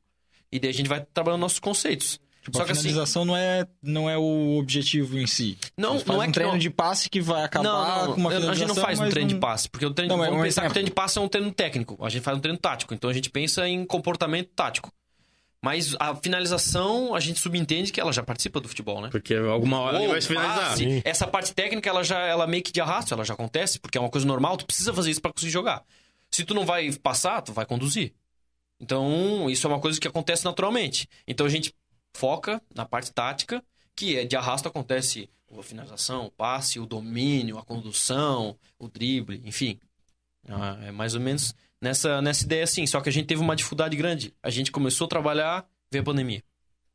[0.52, 2.20] E daí a gente vai trabalhando nossos conceitos.
[2.44, 5.58] Tipo, Só a que assim, finalização não, é, não é o objetivo em si.
[5.78, 8.20] Não, não é um que treino não- de passe que vai acabar não, não, com
[8.22, 8.52] uma finalização.
[8.52, 10.42] a gente não faz um treino não- de passe, porque o treino, Não, é vamos
[10.42, 10.74] um pensar que o exemplo.
[10.74, 13.14] treino de passe é um treino técnico, a gente faz um treino tático, então a
[13.14, 14.92] gente pensa em comportamento tático.
[15.62, 19.10] Mas a finalização, a gente subentende que ela já participa do futebol, né?
[19.12, 20.70] Porque alguma hora ele vai se finalizar.
[20.70, 23.98] passe, essa parte técnica, ela já ela meio que de arrasto, ela já acontece, porque
[23.98, 25.84] é uma coisa normal, tu precisa fazer isso pra conseguir jogar.
[26.32, 28.14] Se tu não vai passar, tu vai conduzir.
[28.80, 31.08] Então, isso é uma coisa que acontece naturalmente.
[31.28, 31.74] Então a gente
[32.16, 33.64] foca na parte tática,
[33.96, 39.42] que é de arrasto acontece a finalização, o passe, o domínio, a condução, o drible,
[39.44, 39.80] enfim.
[40.48, 42.86] Ah, É mais ou menos nessa, nessa ideia assim.
[42.88, 44.34] Só que a gente teve uma dificuldade grande.
[44.42, 46.44] A gente começou a trabalhar, veio a pandemia.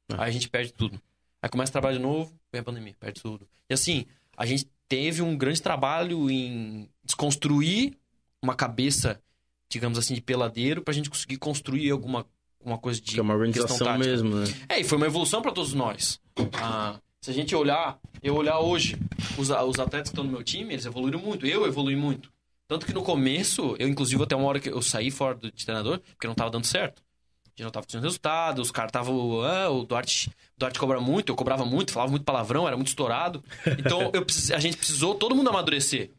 [0.08, 1.00] Aí a gente perde tudo.
[1.42, 3.46] Aí começa a trabalhar de novo, vem a pandemia, perde tudo.
[3.68, 4.06] E assim,
[4.36, 7.96] a gente teve um grande trabalho em desconstruir
[8.44, 9.20] uma cabeça,
[9.68, 12.26] digamos assim, de peladeiro, pra gente conseguir construir alguma
[12.64, 14.44] uma coisa de Que é uma organização mesmo, né?
[14.70, 16.18] É, e foi uma evolução para todos nós.
[16.54, 18.96] Ah, se a gente olhar, eu olhar hoje,
[19.36, 21.44] os, a- os atletas que estão no meu time, eles evoluíram muito.
[21.46, 22.32] Eu evolui muito.
[22.66, 25.64] Tanto que no começo, eu inclusive até uma hora que eu saí fora do, de
[25.66, 27.02] treinador, porque não tava dando certo.
[27.44, 29.42] A gente não tava tendo resultado, os caras estavam.
[29.42, 32.88] Ah, o Duarte, o Duarte cobra muito, eu cobrava muito, falava muito palavrão, era muito
[32.88, 33.44] estourado.
[33.78, 34.24] Então eu,
[34.54, 36.10] a gente precisou todo mundo amadurecer.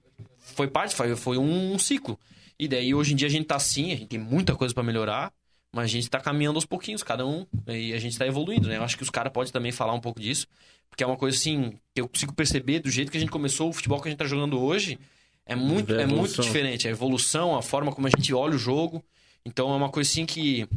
[0.55, 2.19] Foi parte, foi, foi um, ciclo.
[2.57, 4.83] E daí hoje em dia a gente tá assim, a gente tem muita coisa para
[4.83, 5.31] melhorar.
[5.71, 8.77] Mas a gente tá caminhando aos pouquinhos, cada um, e a gente tá evoluindo, né?
[8.77, 10.47] Eu acho que os caras podem também falar um pouco disso,
[10.89, 13.67] porque é uma coisa assim, que eu consigo perceber do jeito que a gente começou
[13.69, 14.97] o futebol que a gente tá jogando hoje,
[15.45, 16.87] é muito, é muito diferente.
[16.87, 19.03] A evolução, a forma como a gente olha o jogo.
[19.45, 20.67] Então é uma coisa assim que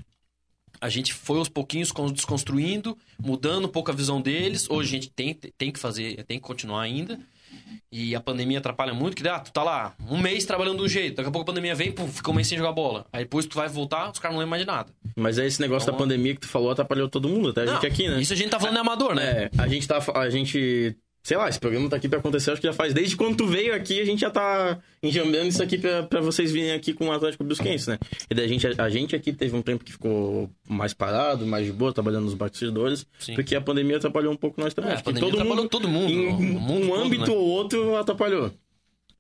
[0.81, 4.69] a gente foi aos pouquinhos con- desconstruindo, mudando um pouco a visão deles.
[4.71, 7.19] Hoje a gente tem, tem que fazer, tem que continuar ainda.
[7.91, 10.89] E a pandemia atrapalha muito, que ah, tu tá lá um mês trabalhando de um
[10.89, 13.07] jeito, daqui a pouco a pandemia vem, pum, fica um mês sem jogar bola.
[13.11, 14.93] Aí depois tu vai voltar, os caras não lembram mais de nada.
[15.17, 17.67] Mas é esse negócio da Então- pandemia que tu falou atrapalhou todo mundo, até a
[17.67, 18.21] gente Não, aqui, né?
[18.21, 19.25] Isso a gente tá falando é amador, né?
[19.45, 19.99] É, a gente tá.
[20.15, 20.95] A gente.
[21.29, 22.95] Sei lá, esse programa tá aqui pra acontecer, acho que já faz.
[22.95, 26.51] Desde quando tu veio aqui, a gente já tá enjambando isso aqui pra, pra vocês
[26.51, 27.99] virem aqui com o Atlético Brusquense, né?
[28.31, 31.67] E daí a gente, a, gente aqui teve um tempo que ficou mais parado, mais
[31.67, 33.35] de boa, trabalhando nos bastidores, Sim.
[33.35, 34.93] porque a pandemia atrapalhou um pouco nós também.
[34.93, 37.37] É, a pandemia todo atrapalhou mundo, todo mundo, Em o mundo um todo, âmbito né?
[37.37, 38.51] ou outro atrapalhou.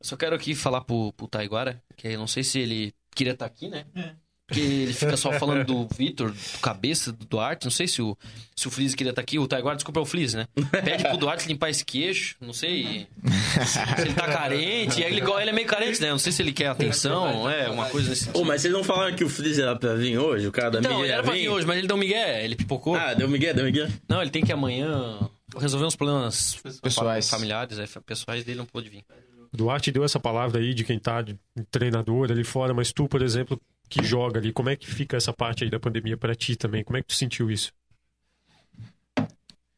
[0.00, 3.44] Só quero aqui falar pro, pro Taiguara, que eu não sei se ele queria estar
[3.44, 3.84] aqui, né?
[4.48, 7.66] Porque ele fica só falando do Vitor, do Cabeça, do Duarte.
[7.66, 8.16] Não sei se o,
[8.56, 9.38] se o Fliz queria estar aqui.
[9.38, 10.46] O Taiguara, desculpa, é o Fliz, né?
[10.82, 12.34] Pede pro Duarte limpar esse queixo.
[12.40, 13.06] Não sei
[13.66, 15.02] se ele tá carente.
[15.02, 16.08] Ele, ele é meio carente, né?
[16.08, 17.48] Não sei se ele quer atenção.
[17.50, 18.46] É, uma coisa nesse Ô, sentido.
[18.46, 20.46] mas vocês não falaram que o Freezer era pra vir hoje?
[20.46, 22.42] O cara da Então, ele era pra vir hoje, mas ele deu migué.
[22.42, 22.96] Ele pipocou.
[22.96, 23.88] Ah, deu Miguel, deu Miguel.
[24.08, 25.18] Não, ele tem que amanhã
[25.58, 27.28] resolver uns problemas Pessoais.
[27.28, 29.04] familiares, é, pessoais dele não pôde vir.
[29.52, 31.38] Duarte deu essa palavra aí de quem tá de
[31.70, 35.32] treinador ali fora, mas tu, por exemplo, que joga ali, como é que fica essa
[35.32, 36.84] parte aí da pandemia pra ti também?
[36.84, 37.72] Como é que tu sentiu isso?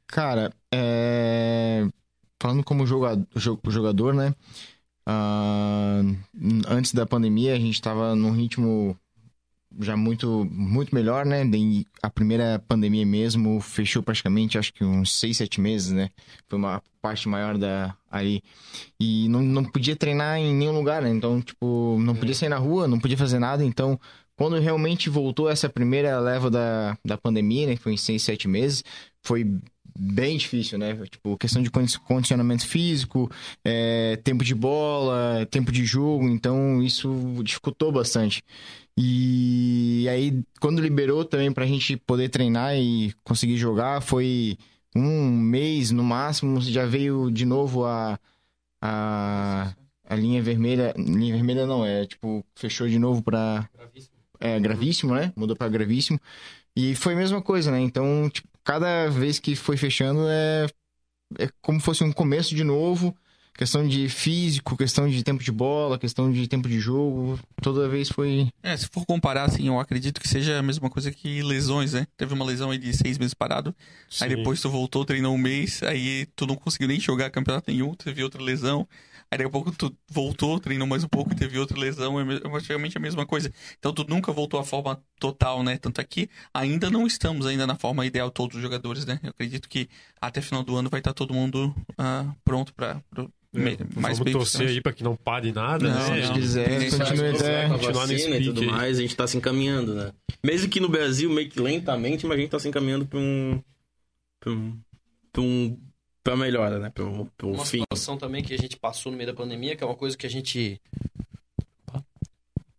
[0.07, 1.87] Cara, é...
[2.41, 4.35] falando como joga- jo- jogador, né?
[5.07, 6.03] Ah,
[6.69, 8.99] antes da pandemia, a gente tava num ritmo
[9.79, 11.43] já muito, muito melhor, né?
[12.03, 16.11] A primeira pandemia mesmo fechou praticamente, acho que uns seis, sete meses, né?
[16.49, 18.43] Foi uma parte maior da ali.
[18.99, 21.11] E não, não podia treinar em nenhum lugar, né?
[21.11, 23.65] Então, tipo, não podia sair na rua, não podia fazer nada.
[23.65, 23.99] Então,
[24.37, 27.77] quando realmente voltou essa primeira leva da, da pandemia, né?
[27.77, 28.83] Que foi em seis, sete meses,
[29.23, 29.47] foi
[29.99, 30.95] bem difícil, né?
[31.11, 33.31] Tipo, questão de condi- condicionamento físico,
[33.65, 37.11] é, tempo de bola, tempo de jogo, então isso
[37.43, 38.43] dificultou bastante.
[39.03, 44.59] E aí, quando liberou também pra gente poder treinar e conseguir jogar, foi
[44.95, 48.21] um mês no máximo, já veio de novo a,
[48.79, 49.75] a,
[50.07, 50.93] a linha vermelha.
[50.99, 53.67] Linha vermelha não, é tipo, fechou de novo pra.
[54.39, 55.33] É gravíssimo, né?
[55.35, 56.21] Mudou pra gravíssimo.
[56.77, 57.81] E foi a mesma coisa, né?
[57.81, 60.67] Então, tipo, cada vez que foi fechando, é,
[61.39, 63.17] é como fosse um começo de novo.
[63.61, 67.39] Questão de físico, questão de tempo de bola, questão de tempo de jogo.
[67.61, 68.49] Toda vez foi.
[68.63, 72.07] É, se for comparar, assim, eu acredito que seja a mesma coisa que lesões, né?
[72.17, 73.77] Teve uma lesão aí de seis meses parado.
[74.19, 74.37] Aí Sim.
[74.37, 78.25] depois tu voltou, treinou um mês, aí tu não conseguiu nem jogar campeonato nenhum, teve
[78.25, 78.89] outra lesão.
[79.31, 82.37] Aí daqui a pouco tu voltou, treinou mais um pouco e teve outra lesão, é
[82.37, 83.53] é praticamente a mesma coisa.
[83.79, 85.77] Então tu nunca voltou à forma total, né?
[85.77, 89.21] Tanto é que ainda não estamos ainda na forma ideal todos os jogadores, né?
[89.23, 89.87] Eu acredito que
[90.19, 94.33] até final do ano vai estar todo mundo ah, pronto pra, pro- me- mais Vamos
[94.33, 96.21] torcer aí pra que não pare nada, Não, né?
[96.21, 96.27] não.
[96.29, 97.69] Se quiser, continue até.
[97.69, 98.67] continuar nesse e tudo aí.
[98.67, 100.13] mais, a gente tá se encaminhando, né?
[100.43, 103.61] Mesmo que no Brasil, meio que lentamente, mas a gente tá se encaminhando pra um.
[104.39, 104.79] pra um.
[105.33, 105.79] pra, um,
[106.23, 106.91] pra melhora, né?
[106.91, 107.81] Pra um, pra um Uma fim.
[107.81, 110.27] situação também que a gente passou no meio da pandemia, que é uma coisa que
[110.27, 110.81] a gente.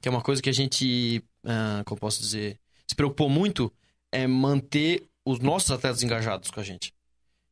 [0.01, 1.23] Que é uma coisa que a gente.
[1.45, 2.57] ah, como eu posso dizer?
[2.87, 3.71] Se preocupou muito
[4.11, 6.93] é manter os nossos atletas engajados com a gente.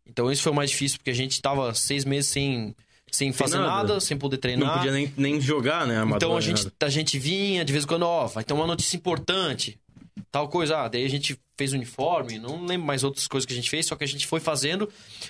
[0.06, 2.76] Então isso foi o mais difícil, porque a gente tava seis meses sem,
[3.12, 3.70] sem fazer nada.
[3.70, 4.00] nada.
[4.00, 4.74] sem poder Não treinar.
[4.78, 5.98] podia nem, nem jogar, né?
[5.98, 6.76] Amador, Então a gente, nada.
[6.82, 9.80] a gente vinha de vez em quando, ó, vai ter uma notícia importante,
[10.32, 10.78] tal coisa.
[10.78, 13.86] Ah, daí a gente fez uniforme, não lembro mais outras coisas que a gente fez,
[13.86, 14.90] só que a gente foi fazendo.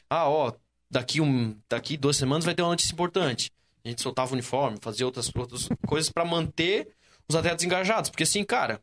[0.09, 0.53] Ah, ó,
[0.89, 3.51] daqui, um, daqui duas semanas vai ter uma notícia importante.
[3.86, 6.89] A gente soltava o uniforme, fazia outras, outras coisas pra manter
[7.27, 8.09] os atletas engajados.
[8.09, 8.82] Porque assim, cara,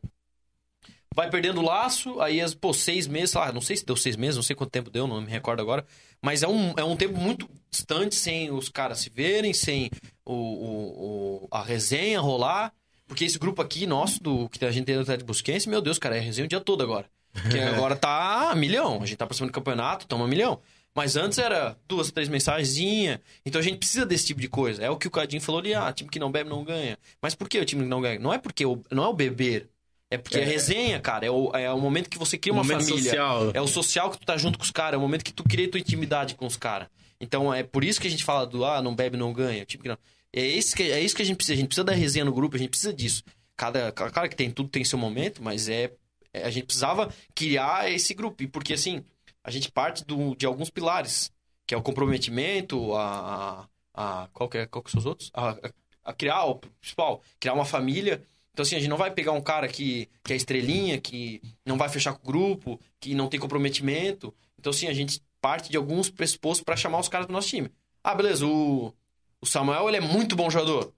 [1.15, 3.95] vai perdendo o laço, aí, as- pô, seis meses, sei lá, não sei se deu
[3.95, 5.85] seis meses, não sei quanto tempo deu, não me recordo agora.
[6.21, 9.89] Mas é um, é um tempo muito distante, sem os caras se verem, sem
[10.25, 12.73] o, o- o- a resenha rolar.
[13.07, 15.97] Porque esse grupo aqui, nosso, do que a gente tem do Atlético Busquense, meu Deus,
[15.97, 17.05] cara, é resenha o dia todo agora.
[17.31, 19.01] Porque agora tá milhão.
[19.01, 20.59] A gente tá cima do campeonato, tamo a milhão.
[20.95, 23.19] Mas antes era duas, três mensagenzinhas.
[23.45, 24.83] Então a gente precisa desse tipo de coisa.
[24.83, 26.97] É o que o Cadinho falou ali, ah, time que não bebe não ganha.
[27.21, 28.19] Mas por que o time que não ganha?
[28.19, 29.69] Não é porque o, não é o beber.
[30.09, 31.25] É porque é, resenha, cara.
[31.25, 33.03] É o, é o momento que você cria uma família.
[33.03, 33.51] social.
[33.53, 34.93] É o social que tu tá junto com os caras.
[34.93, 36.87] É o momento que tu cria tua intimidade com os caras.
[37.19, 39.65] Então é por isso que a gente fala do, ah, não bebe não ganha.
[39.65, 39.97] Que não...
[40.33, 41.53] É, esse que, é isso que a gente precisa.
[41.53, 43.23] A gente precisa da resenha no grupo, a gente precisa disso.
[43.55, 45.91] Cada, cara que tem tudo tem seu momento, mas é,
[46.33, 48.43] é- a gente precisava criar esse grupo.
[48.43, 49.03] E porque assim,
[49.43, 51.31] a gente parte do, de alguns pilares,
[51.65, 53.67] que é o comprometimento, a.
[53.93, 55.31] a, a qual, que é, qual que são os outros?
[55.33, 55.71] A, a-
[56.05, 58.21] a criar o principal, criar uma família.
[58.57, 61.77] Então, assim, a gente não vai pegar um cara que, que é estrelinha, que não
[61.77, 64.33] vai fechar com o grupo, que não tem comprometimento.
[64.57, 67.69] Então, assim, a gente parte de alguns pressupostos para chamar os caras do nosso time.
[68.03, 68.91] Ah, beleza, o,
[69.39, 70.91] o Samuel ele é muito bom jogador.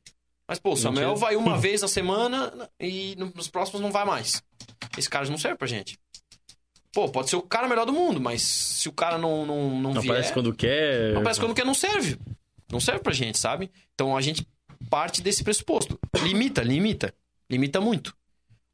[0.48, 4.06] Mas, pô, o Samuel vai uma vez na semana e no- nos próximos não vai
[4.06, 4.42] mais.
[4.98, 6.00] Esse cara não serve pra gente.
[6.94, 9.94] Pô, pode ser o cara melhor do mundo, mas se o cara não, não, não,
[9.96, 10.14] Não vier...
[10.14, 11.14] aparece quando quer.
[11.14, 12.18] Não parece quando quer, não serve.
[12.72, 13.70] Não serve pra gente, sabe?
[13.94, 14.48] Então a gente
[14.90, 16.00] parte desse pressuposto.
[16.24, 17.14] Limita, limita.
[17.50, 18.16] Limita muito.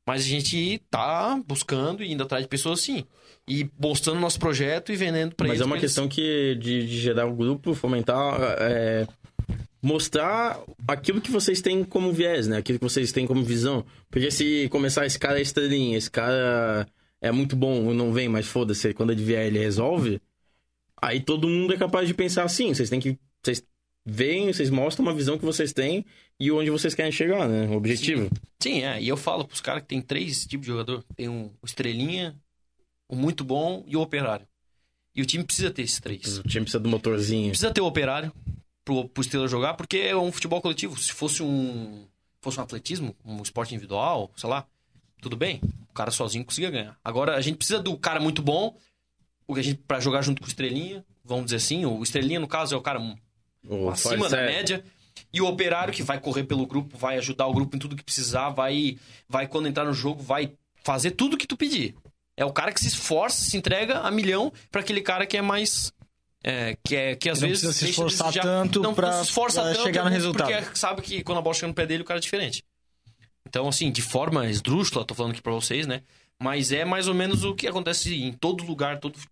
[0.08, 3.04] Mas a gente tá buscando e indo atrás de pessoas assim.
[3.48, 5.62] E mostrando nosso projeto e vendendo pra Mas eles.
[5.62, 9.08] é uma eles- questão que de, de gerar o grupo, fomentar, é,
[9.82, 12.58] mostrar aquilo que vocês têm como viés, né?
[12.58, 13.86] Aquilo que vocês têm como visão.
[14.10, 16.88] Porque se começar esse cara é estrelinha, esse cara
[17.22, 20.22] é muito bom, não vem, mas foda-se, quando ele vier ele resolve.
[21.02, 22.74] Aí todo mundo é capaz de pensar assim.
[22.74, 23.18] Vocês têm que.
[23.44, 23.64] Vocês
[24.06, 26.06] veem, vocês mostram uma visão que vocês têm
[26.40, 27.68] e onde vocês querem chegar, né?
[27.68, 28.30] O objetivo.
[28.62, 29.02] Sim, é.
[29.02, 31.04] E eu falo pros caras que tem três tipos de jogador.
[31.16, 32.36] Tem um o estrelinha,
[33.08, 34.48] o muito bom e o operário.
[35.16, 36.40] E o time precisa ter esses três.
[36.40, 37.50] O time precisa do motorzinho.
[37.50, 38.34] Precisa ter o operário
[38.84, 40.98] pro, pro Estrela jogar, porque é um futebol coletivo.
[41.00, 42.06] Se fosse um
[42.42, 44.68] fosse um atletismo, um esporte individual, sei lá,
[45.22, 45.60] tudo bem.
[45.90, 46.98] O cara sozinho conseguia ganhar.
[47.04, 48.78] Agora a gente precisa do cara muito bom,
[49.88, 52.82] para jogar junto com o Estrelinha, vamos dizer assim, o Estrelinha no caso é o
[52.82, 53.00] cara
[53.68, 54.84] O acima da Forcé- média.
[55.36, 58.04] E o operário que vai correr pelo grupo, vai ajudar o grupo em tudo que
[58.04, 61.94] precisar, vai, vai quando entrar no jogo, vai fazer tudo que tu pedir.
[62.38, 65.42] É o cara que se esforça, se entrega a milhão para aquele cara que é
[65.42, 65.92] mais.
[66.42, 67.64] É, que, é, que às Não vezes.
[67.64, 70.48] precisa se esforçar tanto não, pra- não se esforça pra tanto chegar no resultado.
[70.52, 72.64] Porque sabe que quando a bola chega no pé dele, o cara é diferente.
[73.48, 76.02] Então, assim, de forma esdrúxula, tô falando aqui pra vocês, né?
[76.42, 79.14] Mas é mais ou menos o que acontece em todo lugar, todo.
[79.18, 79.28] Tu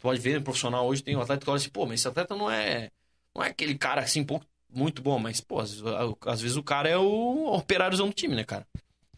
[0.00, 2.34] pode ver, no profissional hoje tem um atleta que olha assim, pô, mas esse atleta
[2.36, 2.90] não é.
[3.34, 4.44] Não é aquele cara assim, pouco,
[4.74, 5.82] muito bom, mas, pô, às,
[6.26, 8.66] às vezes o cara é o operáriozão do time, né, cara?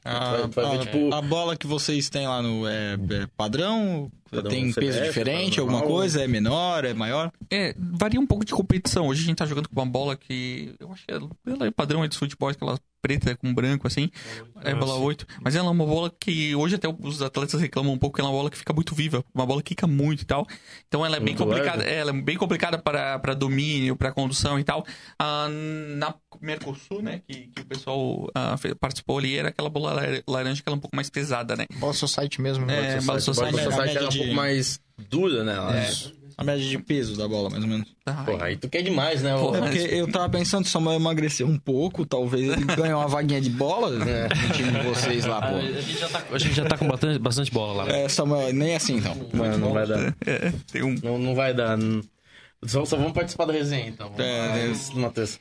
[0.05, 3.26] A, Vai- vai ver, a- tipo- a bola que vocês têm lá no é, é
[3.36, 4.11] padrão?
[4.48, 5.60] Tem CBF, peso diferente?
[5.60, 6.22] padrão Alguma coisa?
[6.22, 6.84] É menor?
[6.84, 7.30] É maior?
[7.50, 9.06] É, varia um pouco de competição.
[9.06, 10.74] Hoje a gente tá jogando com uma bola que.
[10.80, 14.10] Eu acho que ela é padrão aí de futebol, aquela preta com branco, assim.
[14.62, 15.02] É Ah, bola sim.
[15.02, 15.26] 8.
[15.42, 18.30] Mas ela é uma bola que hoje até os atletas reclamam um pouco que ela
[18.30, 19.22] é uma bola que fica muito viva.
[19.34, 20.46] Uma bola que quica muito e tal.
[20.88, 21.78] Então ela é bem Muito complicada.
[21.82, 21.90] leve.
[21.90, 24.86] é, ela é bem complicada para, para domínio, para condução e tal.
[25.18, 30.22] Ah, na Mercosul, né, que, que o pessoal ah, participou ali, era aquela bola lar-
[30.26, 31.66] laranja que ela é um pouco mais pesada, né?
[31.74, 32.64] Bola Society mesmo.
[32.70, 33.00] É, né?
[33.02, 33.70] Bola Society- Society, Bola né?
[33.70, 35.54] Society era um Média pouco de- mais dura, né?
[35.86, 36.24] É.
[36.36, 37.86] A média de peso da bola, mais ou menos.
[38.04, 39.36] Ai, Porra, aí tu quer demais, né?
[39.38, 39.58] Porra.
[39.58, 43.50] É porque eu tava pensando, Samuel emagrecer um pouco, talvez ele ganhe uma vaguinha de
[43.50, 44.24] bola É.
[44.28, 45.56] no time de vocês lá, A, pô.
[45.58, 47.92] a gente já tá, a gente já tá com bastante, bastante bola lá.
[47.92, 49.14] É, Samuel, nem assim então.
[49.32, 50.16] Mano, não vai dar.
[50.26, 51.78] é, tem um Não, não vai dar.
[52.66, 54.10] Só, só vamos participar da resenha, então.
[54.18, 55.38] É, É, Matheus.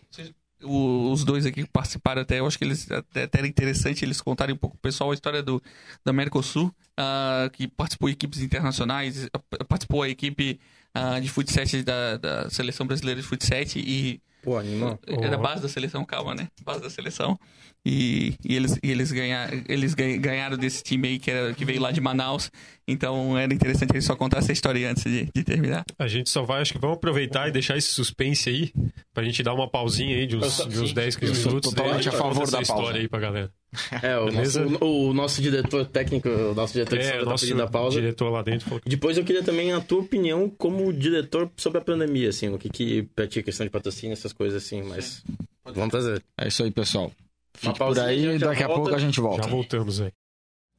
[0.63, 4.21] Os dois aqui que participaram até, eu acho que eles até, até era interessante eles
[4.21, 5.61] contarem um pouco pessoal a história do
[6.03, 10.59] da Mercosul, ah, que participou de equipes internacionais, ah, participou a equipe
[10.93, 14.99] ah, de futsal da, da seleção brasileira de futsal e Pô, animal.
[15.07, 16.47] era base da seleção, calma, né?
[16.63, 17.39] Base da seleção.
[17.85, 21.65] E, e eles, e eles, ganhar, eles ganha- ganharam desse time aí que, era, que
[21.65, 22.49] veio lá de Manaus.
[22.87, 25.83] Então era interessante ele só contar essa história antes de, de terminar.
[25.99, 28.71] A gente só vai, acho que vamos aproveitar e deixar esse suspense aí,
[29.13, 31.69] pra gente dar uma pausinha aí de uns, de uns 10, 15 Eu sou minutos.
[31.73, 32.97] totalmente a favor da história pausa.
[32.99, 33.51] aí pra galera.
[34.01, 37.31] É, o nosso, o, o nosso diretor técnico, o nosso diretor de É, o tá
[37.31, 37.99] nosso pedindo a pausa.
[37.99, 41.79] diretor lá dentro falou que Depois eu queria também a tua opinião como diretor sobre
[41.79, 45.23] a pandemia, assim, o que que pra ti, questão de patrocínio, essas coisas assim, mas
[45.65, 46.23] vamos trazer.
[46.37, 47.05] É isso aí, pessoal.
[47.05, 47.13] Uma
[47.55, 48.81] Fique por pausinha, aí e daqui a volta.
[48.81, 49.43] pouco a gente volta.
[49.43, 50.11] já voltamos aí.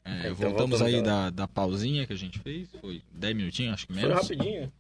[0.05, 1.03] É, Então, voltamos aí lá.
[1.03, 2.69] da, da pausinha que a gente fez.
[2.81, 4.17] Foi 10 minutinhos, acho que Foi menos.
[4.23, 4.73] rapidinho.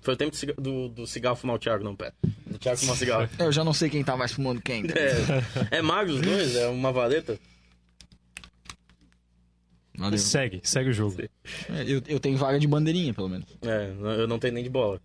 [0.00, 2.12] Foi o tempo do do, cigarro fumar o Thiago no pé.
[2.46, 3.28] Do Thiago fumar cigarro.
[3.38, 4.84] Eu já não sei quem tá mais fumando quem.
[5.70, 6.56] É, é magro os dois?
[6.56, 7.38] É uma valeta?
[10.02, 10.18] Valeu.
[10.18, 11.16] Segue, segue o jogo.
[11.22, 11.28] É,
[11.86, 13.46] Eu, eu tenho vaga de bandeirinha, pelo menos.
[13.62, 15.00] É, eu não tenho nem de bola.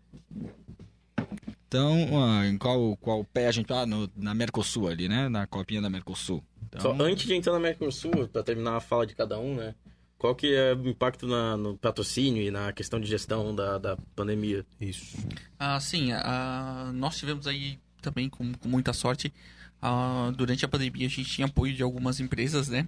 [1.68, 1.98] Então,
[2.46, 3.86] em qual, qual pé a gente tá?
[3.86, 5.28] No, na Mercosul ali, né?
[5.28, 6.42] Na copinha da Mercosul.
[6.70, 9.76] Então, Só antes de entrar na Mercosul, pra terminar a fala de cada um, né?
[10.18, 13.98] Qual que é o impacto na- no patrocínio e na questão de gestão da, da
[14.16, 14.66] pandemia?
[14.80, 15.18] Isso.
[15.60, 19.32] Ah, sim, ah, nós tivemos aí também com, com muita sorte.
[19.82, 22.88] ah, durante a pandemia a gente tinha apoio de algumas empresas, né?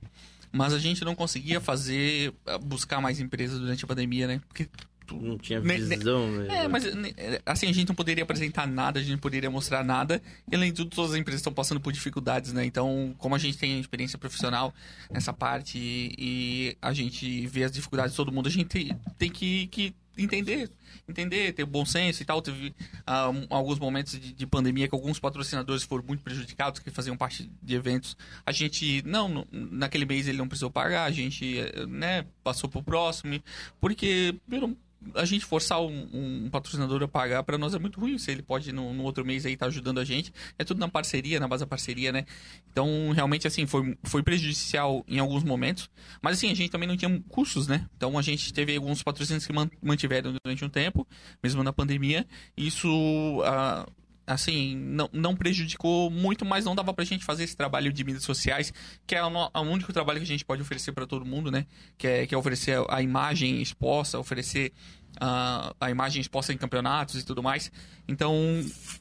[0.52, 4.42] Mas a gente não conseguia fazer, ah, buscar mais empresas durante a pandemia, né?
[4.48, 4.68] Porque
[5.12, 6.64] Não tinha visão, né?
[6.64, 7.12] É, mas né,
[7.46, 10.22] assim, a gente não poderia apresentar nada, a gente não poderia mostrar nada.
[10.52, 12.66] E além de tudo, todas as empresas estão passando por dificuldades, né?
[12.66, 14.74] Então, como a gente tem experiência profissional
[15.12, 18.92] nessa parte e, e a gente vê as dificuldades de todo mundo, a gente tem,
[19.18, 19.94] tem que, que
[20.24, 20.70] entender,
[21.08, 22.42] entender, ter bom senso e tal.
[22.42, 22.74] Teve
[23.06, 27.50] ah, alguns momentos de, de pandemia que alguns patrocinadores foram muito prejudicados, que faziam parte
[27.62, 28.16] de eventos.
[28.46, 32.84] A gente, não, naquele mês ele não precisou pagar, a gente, eh, né, passou pro
[32.84, 33.42] próximo,
[33.80, 34.76] porque viram
[35.16, 36.10] a gente forçar um,
[36.46, 38.18] um patrocinador a pagar pra nós é muito ruim.
[38.18, 40.88] Se ele pode no, no outro mês aí estar ajudando a gente, é tudo na
[40.90, 42.26] parceria, na base da parceria, né?
[42.72, 45.90] Então, realmente, assim, foi, foi prejudicial em alguns momentos.
[46.22, 47.88] Mas, assim, a gente também não tinha custos, né?
[47.96, 51.08] Então, a gente teve alguns patrocínios que man- mantiveram durante um tempo,
[51.42, 52.28] mesmo na pandemia.
[52.58, 53.88] Isso, ah,
[54.30, 58.24] assim, não, não prejudicou muito, mas não dava pra gente fazer esse trabalho de mídias
[58.24, 58.72] sociais,
[59.08, 61.66] que é o, o único trabalho que a gente pode oferecer pra todo mundo, né?
[61.98, 64.72] Que é, que é oferecer a imagem exposta, oferecer
[65.20, 67.72] ah, a imagem exposta em campeonatos e tudo mais.
[68.08, 68.36] Então,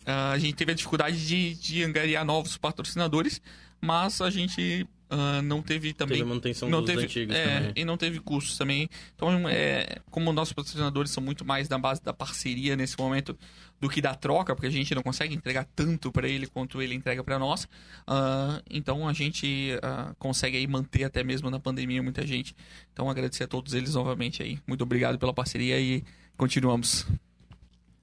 [0.07, 3.41] ah, a gente teve a dificuldade de, de angariar novos patrocinadores,
[3.81, 7.73] mas a gente ah, não teve também Teve manutenção não dos teve, antigos é, também.
[7.77, 8.89] E não teve custos também.
[9.15, 13.37] Então, é, como nossos patrocinadores são muito mais da base da parceria nesse momento
[13.81, 16.95] do que da troca, porque a gente não consegue entregar tanto para ele quanto ele
[16.95, 17.67] entrega para nós.
[18.07, 22.55] ah, então, a gente ah, consegue aí manter até mesmo na pandemia muita gente.
[22.93, 24.59] Então, agradecer a todos eles novamente aí.
[24.67, 26.05] Muito obrigado pela parceria e
[26.37, 27.07] continuamos.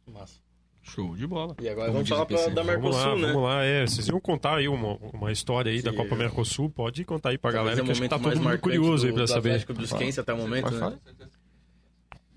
[0.08, 0.45] Massa.
[0.88, 1.56] Show de bola.
[1.60, 3.28] E agora vamos falar pra, da Vamos Mercosul, lá, né?
[3.28, 3.64] vamos lá.
[3.64, 6.18] É, vocês iam contar aí uma, uma história aí da Sim, Copa é.
[6.20, 6.70] Mercosul.
[6.70, 9.06] Pode contar aí pra Talvez galera, é que acho que tá mais todo mundo curioso
[9.06, 9.50] aí do- pra do saber.
[9.50, 10.80] Atlético Brusquense até o momento, né?
[10.80, 11.00] falar?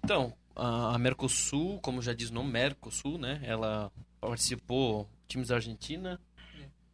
[0.02, 3.38] Então, a Mercosul, como já diz o nome, Mercosul, né?
[3.44, 6.18] Ela participou times da Argentina,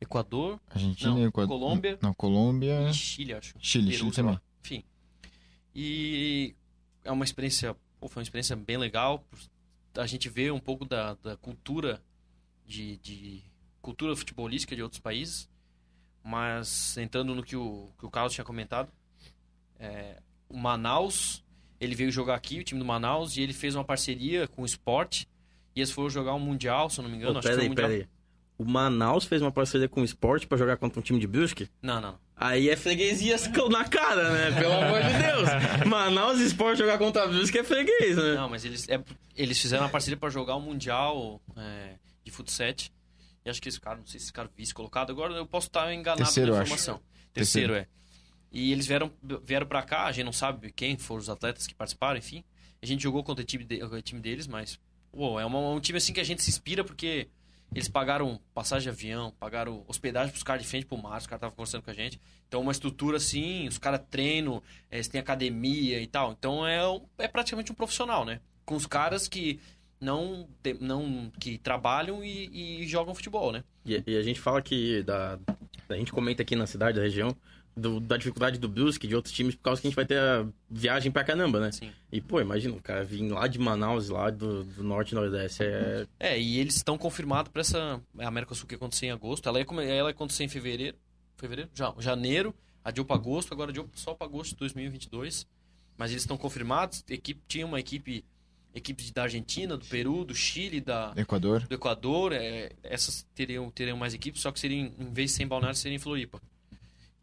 [0.00, 1.98] Equador Argentina, Não, Equador- Colômbia.
[2.02, 2.88] Não, Colômbia.
[2.90, 3.54] e Chile, acho.
[3.60, 4.30] Chile, Peru, Chile sei lá.
[4.32, 4.42] também.
[4.64, 4.84] Enfim.
[5.74, 6.54] E
[7.04, 9.24] é uma experiência, pô, foi uma experiência bem legal.
[9.96, 12.02] A gente vê um pouco da, da cultura
[12.66, 13.42] de, de
[13.80, 15.48] cultura futebolística de outros países.
[16.22, 18.90] Mas entrando no que o, que o Carlos tinha comentado,
[19.78, 21.44] é, o Manaus,
[21.78, 24.64] ele veio jogar aqui, o time do Manaus, e ele fez uma parceria com o
[24.64, 25.24] Sport.
[25.76, 27.34] E eles foram jogar um Mundial, se eu não me engano.
[27.34, 27.88] Pô, acho que foi pera um aí, mundial...
[27.88, 28.08] pera aí.
[28.56, 31.68] O Manaus fez uma parceria com o Sport pra jogar contra um time de Brusque?
[31.82, 32.18] Não, não.
[32.36, 33.36] Aí é freguesia
[33.70, 34.60] na cara, né?
[34.60, 35.48] Pelo amor de Deus.
[35.86, 38.34] Manaus e Sport jogar contra Brusque é freguês, né?
[38.34, 39.00] Não, mas eles, é,
[39.36, 42.74] eles fizeram uma parceria para jogar o Mundial é, de futsal.
[43.44, 45.10] E acho que esse cara, não sei se esse cara vice colocado.
[45.10, 47.00] Agora eu posso estar enganado Terceiro, na informação.
[47.32, 47.86] Terceiro, é.
[48.50, 49.10] E eles vieram,
[49.44, 52.42] vieram para cá, a gente não sabe quem foram os atletas que participaram, enfim.
[52.82, 54.78] A gente jogou contra o time, de- o time deles, mas
[55.12, 57.28] uou, é uma- um time assim que a gente se inspira porque
[57.74, 61.38] eles pagaram passagem de avião, pagaram hospedagem pros caras de frente pro mar, os caras
[61.38, 62.20] estavam conversando com a gente.
[62.46, 66.32] Então, uma estrutura assim, os caras treinam, eh, eles têm academia e tal.
[66.32, 66.80] Então, é,
[67.18, 68.40] é praticamente um profissional, né?
[68.64, 69.60] Com os caras que
[70.00, 70.48] não,
[70.80, 73.64] não que trabalham e, e jogam futebol, né?
[73.84, 75.38] E, e a gente fala que da,
[75.88, 77.34] a gente comenta aqui na cidade, da região,
[77.76, 80.18] do- da dificuldade do Brusque, de outros times, por causa que a gente vai ter
[80.18, 81.72] a viagem pra caramba, né?
[81.72, 81.90] Sim.
[82.12, 85.62] E, pô, imagina, o cara vir lá de Manaus, lá do, do norte e nordeste,
[85.64, 86.06] é...
[86.20, 89.48] É, e eles estão confirmados para essa América Sul que ia acontecer em agosto.
[89.48, 90.96] Ela ia, ela ia acontecer em fevereiro.
[91.36, 91.68] Fevereiro?
[91.74, 92.54] Já, janeiro,
[92.84, 95.46] adiou para agosto, agora adiou só para agosto de 2022.
[95.96, 97.04] Mas eles estão confirmados.
[97.08, 98.24] Equipe, tinha uma equipe,
[98.74, 101.60] equipes da Argentina, do Peru, do Chile, da, Equador.
[101.66, 102.32] do Equador.
[102.32, 105.76] é, essas teriam, teriam mais equipes, só que seriam, em vez de ser em Balneário,
[105.76, 106.40] seria em Floripa.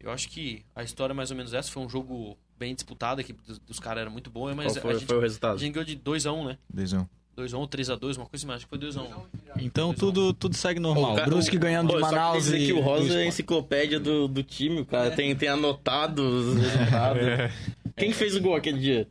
[0.02, 1.70] Eu acho que a história é mais ou menos essa.
[1.70, 4.82] Foi um jogo bem disputado, a equipe dos, dos caras era muito boa, mas Qual
[4.82, 5.58] foi, a, gente, foi o a resultado?
[5.58, 6.58] gente ganhou de 2x1, né?
[6.72, 7.08] Desão.
[7.36, 9.24] 2x1 ou 3x2, uma coisa assim, mas acho que foi 2x1.
[9.60, 11.12] Então tudo, tudo segue normal.
[11.12, 12.66] O cara- Brusque ganhando Pô, de só Manaus e...
[12.66, 16.56] que o Rosa é a enciclopédia do, do time, o cara tem, tem anotado os
[16.58, 17.22] resultados.
[17.22, 17.50] É.
[17.96, 19.08] Quem que fez o gol aquele dia?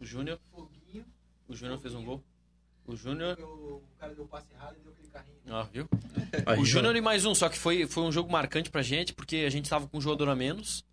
[0.00, 0.38] O Júnior.
[1.48, 2.22] O Júnior fez um gol.
[2.86, 3.38] O Júnior.
[3.40, 5.36] O cara deu passe errado e deu aquele carrinho.
[5.48, 5.88] Ah, viu?
[6.60, 9.36] O Júnior e mais um, só que foi, foi um jogo marcante pra gente, porque
[9.46, 10.84] a gente tava com um jogador a menos.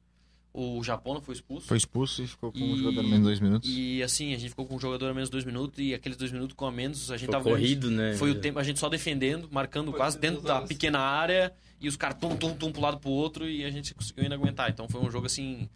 [0.51, 1.67] O Japão não foi expulso.
[1.67, 3.69] Foi expulso e ficou com E- um jogador menos dois minutos.
[3.71, 6.31] E assim, a gente ficou com um jogador a menos dois minutos e aqueles dois
[6.31, 8.15] minutos com a menos, a gente Foi tava corrido, né?
[8.15, 11.95] Foi o tempo, a gente só defendendo, marcando quase dentro da pequena área e os
[11.95, 14.69] caras tum, tum, tum pro lado pro outro e a gente conseguiu ainda aguentar.
[14.71, 15.69] Então foi um jogo assim.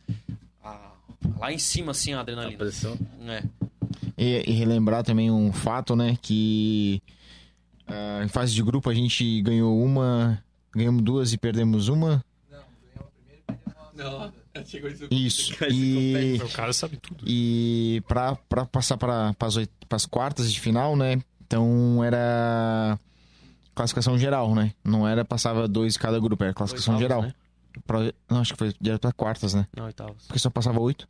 [0.63, 0.91] a-
[1.37, 2.57] lá em cima, assim, a A adrenalina.
[2.57, 2.97] pressão.
[3.27, 3.43] É.
[4.17, 6.17] E, e relembrar também um fato, né?
[6.21, 7.01] Que
[7.87, 10.41] ah, em fase de grupo a gente ganhou uma,
[10.73, 12.23] ganhamos duas e perdemos uma.
[13.95, 14.31] Não,
[14.65, 15.07] chegou isso.
[15.11, 15.55] Isso.
[15.57, 17.23] Cara, E, O cara sabe tudo.
[17.27, 19.35] e pra, pra passar para
[19.91, 21.21] as quartas de final, né?
[21.45, 22.99] Então era
[23.75, 24.73] classificação geral, né?
[24.83, 27.27] Não era passava dois cada grupo, era classificação Oitavas, geral.
[27.29, 27.35] né?
[27.87, 29.67] Pra- não, acho que foi direto pra quartas, né?
[29.75, 30.23] Não, oitavas.
[30.27, 31.07] Porque só passava oito.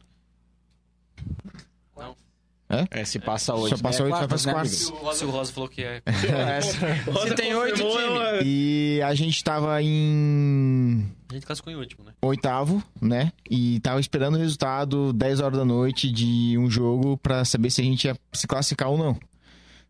[2.91, 3.77] É, se passa oito.
[3.77, 4.05] Só passa né?
[4.05, 4.89] oito, vai pras né, quartas.
[4.89, 5.13] amigo?
[5.13, 6.01] Se o Rosa falou que é.
[6.61, 8.43] Se tem oito times.
[8.45, 12.13] E a gente tava em A gente classificou em último, né?
[12.21, 13.31] oitavo, né?
[13.49, 17.81] E tava esperando o resultado 10 horas da noite de um jogo pra saber se
[17.81, 19.17] a gente ia se classificar ou não.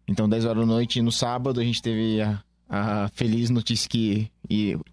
[0.07, 4.29] Então, 10 horas da noite no sábado, a gente teve a, a feliz notícia que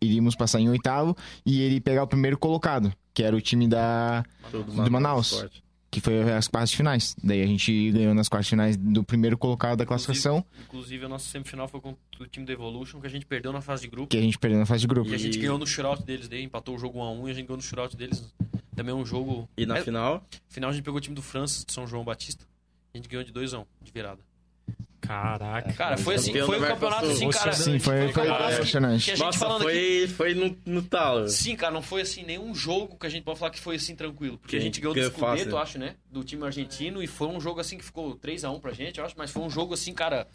[0.01, 4.25] iríamos passar em oitavo e ele pegar o primeiro colocado, que era o time da
[4.51, 5.45] Tudo Do Manaus.
[5.91, 7.17] Que foi as quartas finais.
[7.23, 11.29] Daí a gente ganhou nas quartas finais do primeiro colocado da classificação, Inclusive, a nossa
[11.29, 14.07] semifinal foi contra o time da Evolution, que a gente perdeu na fase de grupo.
[14.09, 15.11] que a gente perdeu na fase de grupo.
[15.11, 17.35] E a gente E- ganhou no shootout deles, daí empatou o jogo 1x1 e a
[17.35, 18.33] gente ganhou no shootout deles.
[18.77, 19.49] Também um jogo.
[19.57, 22.05] E na É, final, final a gente pegou o time do França, de São João
[22.05, 22.47] Batista.
[22.95, 24.21] A gente ganhou de 2x1, de virada.
[25.11, 25.73] Caraca.
[25.73, 27.53] Cara, foi assim, Campeão foi do campeonato assim, cara.
[27.53, 30.07] Sim, foi, foi que- que a gente nossa, falando aqui.
[30.07, 31.29] foi, foi no, no talo.
[31.29, 33.97] Sim, cara, não foi assim nenhum jogo que a gente pode falar que foi assim
[33.97, 34.39] tranquilo.
[34.39, 35.59] Porque a gente ganhou do ganhou Scudetto, fácil.
[35.59, 35.97] acho, né?
[36.13, 37.03] Do time argentino.
[37.03, 39.17] E foi um jogo assim que ficou 3x1 pra gente, eu acho.
[39.19, 40.29] Mas foi um jogo assim, cara.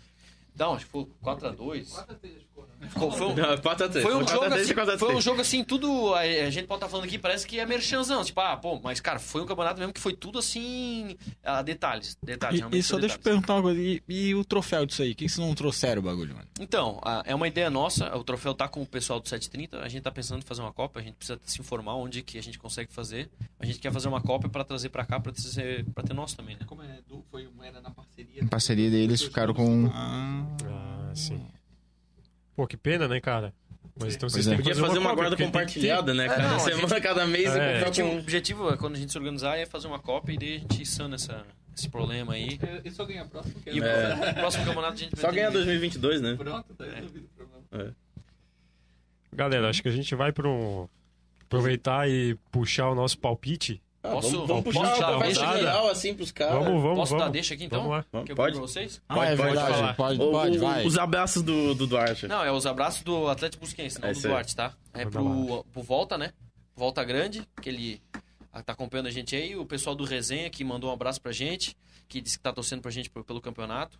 [0.57, 1.85] Não, acho que foi 4x2.
[1.85, 2.54] Ficou,
[2.89, 4.05] foi um, Não, 4 a 3.
[4.05, 4.99] Foi um, jogo assim, 4 a 3.
[4.99, 6.13] foi um jogo assim, tudo.
[6.13, 8.23] A, a gente pode estar falando aqui, parece que é merchanzão.
[8.23, 11.15] Tipo, ah, pô, mas cara, foi um campeonato mesmo que foi tudo assim.
[11.43, 12.17] ah, detalhes.
[12.23, 13.79] Detalhes, E, e só deixa eu perguntar uma coisa.
[13.81, 15.09] E, e o troféu disso aí?
[15.13, 16.47] Por que vocês não trouxeram o bagulho, mano?
[16.59, 18.15] Então, a- é uma ideia nossa.
[18.15, 19.79] O troféu tá com o pessoal do 730.
[19.79, 20.99] A gente tá pensando em fazer uma Copa.
[20.99, 23.29] A gente precisa se informar onde que a gente consegue fazer.
[23.59, 26.35] A gente quer fazer uma Copa para trazer para cá, para ter, pra ter nosso
[26.35, 26.61] também, né?
[26.65, 28.43] Como é, do, foi, era na parceria.
[28.43, 29.89] Em parceria deles, ficaram com.
[29.93, 31.45] Ah, sim.
[32.55, 33.53] Pô, que pena, né, cara?
[33.99, 34.49] Mas então vocês é.
[34.49, 36.25] têm que Podia fazer uma cópia, guarda tem compartilhada, né?
[36.25, 37.81] É, Cada não, a semana, cada mês, É.
[37.81, 38.19] eu O objetivo, o com...
[38.19, 40.85] objetivo é, quando a gente se organizar, é fazer uma Copa e daí a gente
[40.85, 41.45] sana essa,
[41.75, 42.59] esse problema aí.
[42.83, 43.55] E só ganhar a próxima.
[43.61, 44.31] que É.
[44.31, 46.35] o próximo campeonato a gente vai Só ganhar 2022, né?
[46.35, 47.95] Pronto, tá resolvido o problema.
[49.33, 50.87] Galera, acho que a gente vai para um...
[51.43, 53.81] aproveitar e puxar o nosso palpite.
[54.07, 55.59] Ah, Posso- vamos, vamos posso puxar dar uma conversa rodada?
[55.59, 56.53] geral, assim, pros caras.
[56.63, 57.25] Vamos, vamos, Posso vamos.
[57.25, 57.79] dar deixa aqui então?
[57.83, 58.05] Vamos lá.
[58.35, 58.51] Pode?
[58.53, 59.01] pra vocês?
[59.09, 59.95] Ah, Pode, é pode.
[59.95, 60.85] Pode, O- pode, o- vai.
[60.85, 62.27] Os abraços do, do Duarte.
[62.27, 64.21] Não, é os abraços do Atlético Busquense, não É do.
[64.21, 64.73] Duarte, tá?
[64.93, 66.31] É pro, pro Volta, né?
[66.75, 68.01] Volta Grande, que ele
[68.65, 69.55] tá acompanhando a gente aí.
[69.55, 71.75] O pessoal do Resenha, que mandou um abraço pra gente,
[72.07, 73.97] que disse que tá torcendo pra gente pelo campeonato.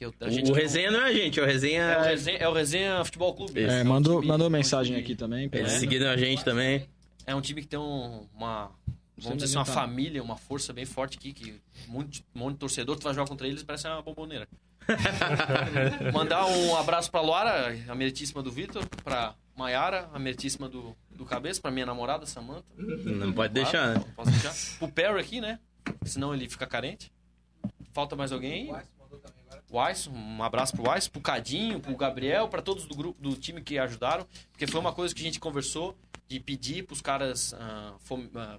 [0.00, 1.86] Eu- a gente O aqui resenha não é a gente, é o resenha.
[1.86, 3.62] não- É o Resenha, é o Resenha Futebol Clube.
[3.62, 5.48] É, mandou, time- mandou é um mensagem aqui também.
[5.52, 5.78] Eles É.
[5.78, 6.84] seguiram a gente também.
[7.26, 8.70] É um time que tem um- uma.
[9.16, 12.58] Vamos dizer assim, uma família, uma força bem forte aqui, que muito, um monte de
[12.60, 14.48] torcedor, tu vai jogar contra eles, parece uma bomboneira.
[16.12, 21.24] Mandar um abraço pra Luara, a meritíssima do Vitor, pra Maiara, a meritíssima do, do
[21.24, 22.64] Cabeça, pra minha namorada, Samantha.
[22.76, 23.94] Não pode Claro, deixar, né?
[23.94, 24.78] não Posso deixar.
[24.78, 25.58] Pro Perry aqui, né?
[26.04, 27.12] Senão ele fica carente.
[27.92, 28.72] Falta mais alguém?
[29.70, 33.34] O Weiss, um abraço pro Weiss, pro Cadinho, pro Gabriel, pra todos do grupo, do
[33.36, 35.96] time que ajudaram, porque foi uma coisa que a gente conversou
[36.28, 38.58] de pedir pros caras ah, fom- ah,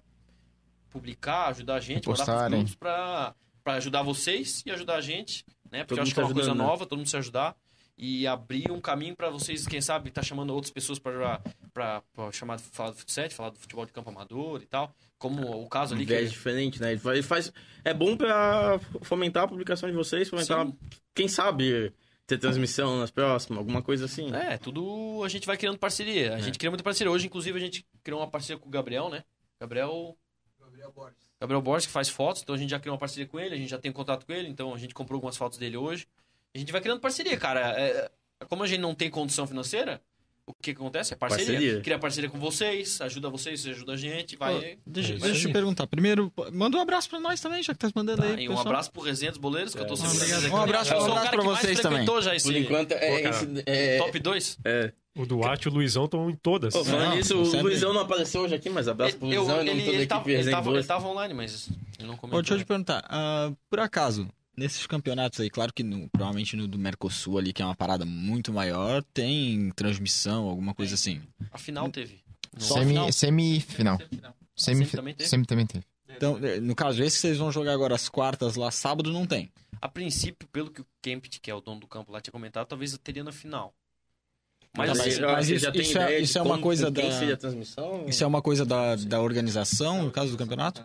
[0.96, 2.66] publicar, ajudar a gente, mandar pros Postarem.
[2.80, 5.80] pra, pra ajudar vocês e ajudar a gente, né?
[5.80, 6.72] Todo Porque eu acho que é uma coisa ajudando, né?
[6.72, 7.56] nova, todo mundo se ajudar
[7.98, 11.42] e abrir um caminho pra vocês, quem sabe, tá chamando outras pessoas pra
[12.32, 14.94] chamar, falar do futsal, falar do futebol de campo amador e tal.
[15.18, 16.92] Como o caso ali que diferente, né?
[16.92, 17.52] Ele faz,
[17.84, 20.78] É bom pra fomentar a publicação de vocês, fomentar, Sim.
[21.14, 21.94] quem sabe,
[22.28, 24.34] ter transmissão nas próximas, alguma coisa assim.
[24.36, 26.36] É, tudo a gente vai criando parceria.
[26.36, 27.12] A gente cria muita parceria.
[27.12, 29.24] Hoje, inclusive, a gente criou uma parceria com o Gabriel, né?
[29.60, 30.18] Gabriel.
[31.40, 33.57] Gabriel Borges, que faz fotos, então a gente já criou uma parceria com ele, a
[33.57, 36.07] gente já tem contato com ele, então a gente comprou algumas fotos dele hoje.
[36.53, 37.72] A gente vai criando parceria, cara.
[37.80, 38.10] É,
[38.48, 40.02] como a gente não tem condição financeira,
[40.48, 41.12] o que, que acontece?
[41.14, 41.53] É parceria.
[41.53, 41.82] Parceria.
[41.82, 44.78] Cria parceria com vocês, ajuda vocês, vocês ajudam a gente, vai.
[44.86, 45.88] Deixa, É deixa eu te perguntar.
[45.88, 48.44] Primeiro, pô, manda um abraço pra nós também, já que tá mandando Tá, aí.
[48.44, 48.68] e um pessoal.
[48.68, 50.45] abraço pro Resenha dos Boleiros, que eu tô sempre Obrigado.
[50.45, 50.53] aqui.
[50.53, 51.98] Um abraço- um o abraço pra que mais vocês também.
[51.99, 54.57] frequentou já esse Por enquanto, é, Pô, esse, é, top 2.
[54.64, 54.94] é.
[55.16, 56.74] O Duarte e o Luizão estão em todas.
[56.74, 57.62] Pô, falando Não, nisso, o sempre.
[57.68, 59.94] Luizão não apareceu hoje aqui, mas abraço pro eu- Luizão e ele, não toda a
[59.94, 60.78] ele, equipe tava, ele, Resenha tava, Boas.
[60.80, 61.70] ele tava online, mas
[62.00, 62.42] não comentou.
[62.42, 64.28] deixa eu te perguntar, ah, por acaso,
[64.58, 68.04] nesses campeonatos aí, claro que no- provavelmente no do Mercosul ali, que é uma parada
[68.06, 71.22] muito maior, tem transmissão, alguma coisa assim.
[71.52, 72.20] A final teve.
[72.54, 73.12] No- Só a final?
[73.14, 73.98] Semi, semifinal.
[74.56, 75.30] Semi também teve?
[75.30, 75.86] Semi também teve.
[76.10, 79.52] Então, no caso, esse que vocês vão jogar agora as quartas lá, sábado não tem.
[79.82, 82.66] A princípio, pelo que o Kempit, que é o dono do campo lá, tinha comentado,
[82.68, 83.74] talvez eu teria na final.
[84.77, 87.02] Mas, Mas- assim, mas isso- isso é- isso é uma coisa da-?
[88.07, 90.84] Isso é uma coisa da, da organização, no caso do campeonato?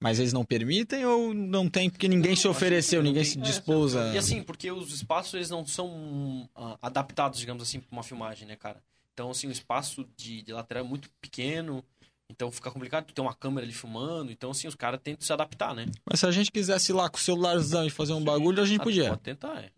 [0.00, 4.12] Mas eles não permitem ou não tem porque ninguém se ofereceu, ninguém se dispôs a...
[4.12, 8.46] E assim, porque os espaços eles não são ah, adaptados, digamos assim, para uma filmagem,
[8.46, 8.82] né, cara?
[9.14, 11.82] Então, assim, o espaço de, de lateral é muito pequeno,
[12.28, 15.32] então fica complicado tu ter uma câmera ali filmando, então, assim, os caras tentam se
[15.32, 15.86] adaptar, né?
[16.04, 18.66] Mas se a gente quisesse ir lá com o celularzão e fazer um bagulho, a
[18.66, 19.08] gente podia.
[19.10, 19.70] Pode tentar, é.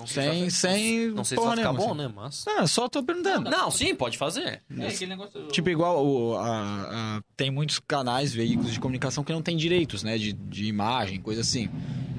[0.00, 2.02] Não se Sem, sem Não sei se vai ficar nenhuma, bom, assim.
[2.02, 2.12] né?
[2.14, 2.44] Mas.
[2.48, 3.50] Ah, só tô perguntando.
[3.50, 4.62] Não, sim, pode fazer.
[4.78, 5.42] É, aquele negócio...
[5.48, 10.02] Tipo, igual o, a- a- tem muitos canais, veículos de comunicação que não tem direitos,
[10.02, 10.16] né?
[10.16, 11.68] De, de imagem, coisa assim.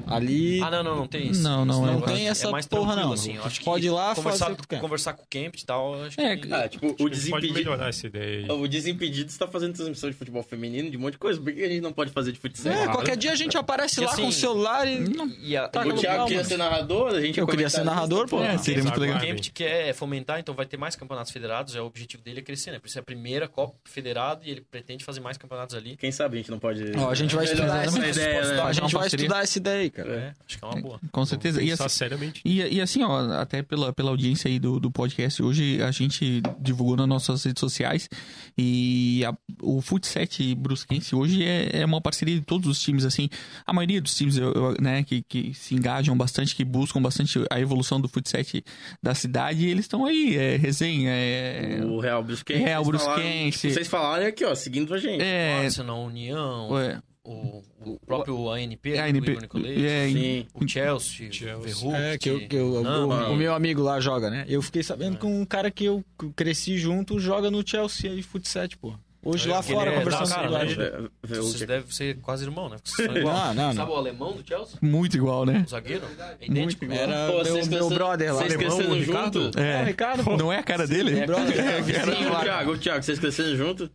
[0.08, 1.42] Ali Ah, não, não, não tem isso.
[1.42, 1.92] Não, não, é.
[1.94, 3.14] negócio Tem essa é mais porra, não.
[3.14, 5.66] Assim, eu acho pode ir lá conversar, fazer o que conversar com o Camp e
[5.66, 6.54] tal, acho É, que...
[6.54, 7.54] Ah, tipo, o A gente pode Desimpedido...
[7.54, 8.52] melhorar essa ideia aí.
[8.52, 11.40] O Desimpedidos tá fazendo transmissão de futebol feminino, de um monte de coisa.
[11.40, 12.72] Por que a gente não pode fazer de futsal?
[12.72, 15.06] É, qualquer dia a gente aparece E lá assim, com o celular e.
[15.42, 18.28] E a, Tá, O Thiago queria ser narrador, a gente Eu ia queria ser narrador,
[18.28, 18.42] pô.
[18.42, 19.20] É, seria muito o legal.
[19.20, 22.72] Kempit quer fomentar, então vai ter mais campeonatos federados, é o objetivo dele é crescer,
[22.72, 22.80] né?
[22.80, 25.96] Por isso é a primeira Copa Federado e ele pretende fazer mais campeonatos ali.
[25.98, 26.84] Quem sabe a gente não pode...
[26.98, 28.62] Ó, a gente vai estudar essa, ideia, né?
[28.62, 30.10] A gente vai estudar essa ideia aí, cara.
[30.14, 31.00] É, acho que é uma boa.
[31.12, 31.62] Com certeza.
[31.62, 32.42] E assim, seriamente.
[32.46, 36.42] E, e assim, ó, até pela, pela audiência aí do, do podcast, hoje a gente
[36.60, 38.10] divulgou nas nossas redes sociais
[38.58, 43.30] e a- o Futset Brusquense hoje é, é uma parceria de todos os times, assim,
[43.66, 47.40] a maioria dos times, eu- eu, né, que, que se engajam bastante, que buscam bastante
[47.50, 48.64] a evolução do Futset
[49.02, 51.82] da cidade, eles estão aí, é resenha, é...
[51.84, 52.60] O Real Brusquense.
[52.64, 53.72] Real vocês falaram- Brusquense.
[53.72, 55.22] Vocês falaram aqui, ó, seguindo a gente.
[55.22, 60.48] É, Arsenal, União, é, o, o próprio ANP, a do ANP, Igor Nicolete, é, Sim.
[60.54, 61.56] o Chelsea, Chelsea.
[61.58, 62.02] o Verhoeven.
[62.02, 64.46] É, que, eu, que eu- o- Não, o, meu amigo lá joga, né?
[64.48, 65.20] Eu fiquei sabendo É.
[65.20, 66.04] que um cara que eu
[66.36, 68.94] cresci junto joga no Chelsea aí, futsal, pô.
[69.24, 70.76] Hoje lá Ele fora, é conversando da com cara, ele.
[70.76, 70.90] né?
[71.24, 72.78] O Vocês que- devem ser quase irmão, né?
[72.78, 73.36] Porque vocês são igual.
[73.36, 73.96] Não, não, Sabe não.
[73.96, 74.78] o alemão do Chelsea?
[74.82, 75.64] muito igual, né?
[75.64, 76.02] O zagueiro?
[76.40, 76.86] É idêntico.
[76.92, 78.42] Era Pô, meu, meu brother lá.
[78.42, 79.44] Vocês o Ricardo?
[79.44, 79.60] junto?
[79.60, 80.38] É, o Ricardo, pô.
[80.38, 81.20] Não é a cara dele?
[81.20, 81.28] É.
[81.28, 83.92] Sim, o Thiago, o Thiago, vocês cresceram junto?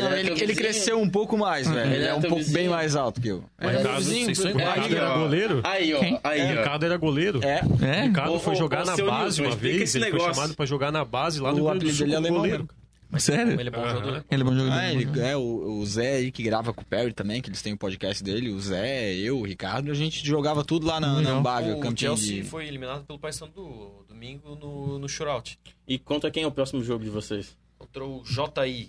[0.00, 0.56] Não, ele, teu ele vizinho?
[0.56, 1.80] cresceu um pouco mais, velho.
[1.86, 2.54] Ele Ele é era um pouco vizinho?
[2.54, 3.44] bem mais alto que eu.
[3.60, 5.60] Mas É, Ricardo, vizinho, vocês é, Ricardo era goleiro?
[5.64, 6.00] Aí, ó.
[6.00, 6.20] Quem?
[6.24, 6.48] Aí, O ó.
[6.58, 7.40] Ricardo era goleiro.
[7.44, 7.64] É, É?
[7.64, 10.34] O Ricardo Ô, foi jogar ô, na base Nilson, uma vez, esse ele foi negócio.
[10.34, 12.58] chamado pra jogar na base lá no o Rio Grande do Sul dele é goleiro.
[12.64, 12.82] mesmo.
[13.20, 13.60] Sério?
[13.60, 14.24] Ele é bom jogador.
[14.30, 14.72] Ele é bom jogador.
[14.78, 15.40] Ah, ele, é, o,
[15.80, 18.48] o Zé aí que grava com o Perry também, que eles têm o podcast dele,
[18.48, 21.30] o Zé, eu, o Ricardo, a gente jogava tudo lá na, na.
[21.32, 22.48] Ambávia, O campinho Chelsea de...
[22.48, 25.58] foi eliminado pelo Paysandu do domingo no, no shootout.
[25.86, 27.54] E conta quem é o próximo jogo de vocês.
[27.78, 28.88] Contra o JI.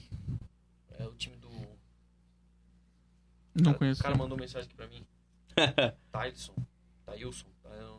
[0.99, 1.49] É o time do...
[3.55, 4.01] Não cara, conheço.
[4.01, 5.05] O cara mandou mensagem aqui pra mim.
[6.11, 6.55] Tyson.
[7.05, 7.47] Tailson.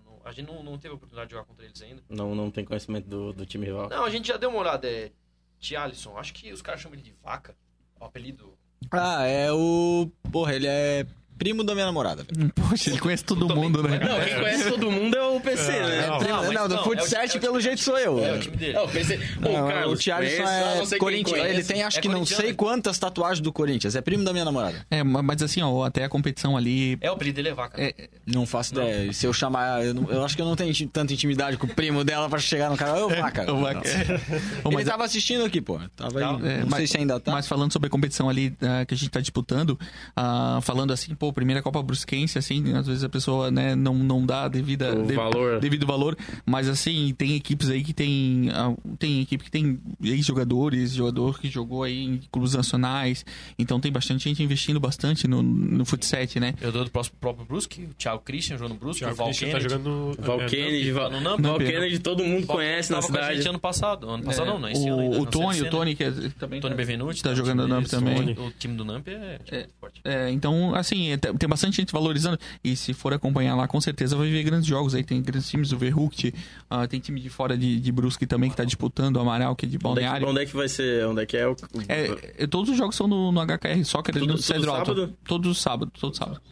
[0.04, 2.02] Não- A gente não, não teve a oportunidade de jogar contra eles ainda.
[2.08, 3.88] Não, não tem conhecimento do, do time rival.
[3.88, 4.88] Não, a gente já deu uma olhada.
[4.88, 5.12] É
[5.58, 6.16] Tialisson.
[6.16, 7.56] Acho que os caras chamam ele de vaca.
[8.00, 8.56] O apelido.
[8.90, 10.10] Ah, é o...
[10.30, 11.06] Porra, ele é
[11.38, 12.52] primo da minha namorada, velho.
[12.54, 13.98] Poxa, ele conhece todo mundo, né?
[13.98, 16.06] Não, quem conhece todo mundo é o PC, né?
[16.06, 16.18] não.
[16.18, 18.24] Primo- mas não, do não, é o- 7 é pelo jeito sou eu.
[18.24, 18.76] É o time dele.
[18.76, 19.14] É, o PC.
[19.38, 21.34] Ô, Não, Carlos, o Thiago eu é conhece.
[21.34, 22.56] Ele tem acho É que não corintiano, sei né?
[22.56, 23.94] quantas tatuagens do Corinthians.
[23.96, 24.84] É primo da minha namorada.
[24.90, 26.96] É, ma- mas assim, ó, até a competição ali.
[27.00, 27.80] É o apelido dele é vaca.
[27.82, 27.94] É,
[28.26, 29.12] Não faço ideia.
[29.12, 29.84] Se eu chamar.
[29.84, 32.38] Eu, não- eu acho que eu não tenho tanta intimidade com o primo dela pra
[32.38, 33.04] chegar no cara.
[33.04, 33.52] Ô, vaca.
[33.52, 33.82] o vaca-
[34.64, 35.78] Ele mas- tava assistindo aqui, pô.
[35.96, 36.24] Tava aí.
[36.24, 36.48] Tá.
[36.48, 37.32] É, não mas- sei se ainda tá.
[37.32, 39.78] Mas falando sobre a competição ali ah, que a gente tá disputando,
[40.16, 44.24] ah, falando assim, pô, primeira Copa Brusquense, assim, às vezes a pessoa, né, não, não
[44.24, 45.60] dá a devida, O devida valor.
[45.60, 46.16] devido valor.
[46.46, 48.48] Mas assim, tem equipes aí que tem.
[48.52, 53.24] ah, Tem equipe que tem ex-jogadores, jogador que jogou aí em clubes nacionais.
[53.58, 56.54] Então tem bastante gente investindo bastante no, no futsal, né?
[56.60, 59.48] Eu dou do próximo próprio Brusque, o Thiago Christian jogando no Brusque, o Val Christian
[59.50, 59.74] tá Kennedy.
[59.74, 60.22] jogando no...
[60.24, 61.40] Val é, Kennedy, Val, no Namp.
[61.40, 61.66] Val Namp.
[61.70, 63.48] Kennedy, todo mundo Val conhece na tava com a gente cidade.
[63.48, 64.08] ano passado.
[64.08, 65.16] Ano passado não, não, esse ano O, ainda.
[65.16, 67.22] o não, Tony, o Tony, que é, também Tony tá- Bevenuti.
[67.22, 68.30] tá no jogando no Namp também.
[68.38, 70.00] O time do Namp é, time muito forte.
[70.04, 72.38] É, então, assim, é, tem tem bastante gente valorizando.
[72.62, 74.94] E se for acompanhar lá, com certeza vai ver grandes jogos.
[74.94, 76.34] Aí tem grandes times, o Verhoekt,
[76.70, 79.66] ah, tem time de fora de, de Brusque também que tá disputando, o Amaral, que
[79.66, 80.28] é de Onde é, que, Balneário.
[80.28, 81.06] onde é que vai ser?
[81.06, 81.56] Onde é que é o.
[81.88, 84.86] É, todos os jogos são no, no HKR Soccer, Tudo- no todo Cedro Alto.
[84.94, 85.16] sábado?
[85.24, 86.42] Todos os sábados, todos os sábados.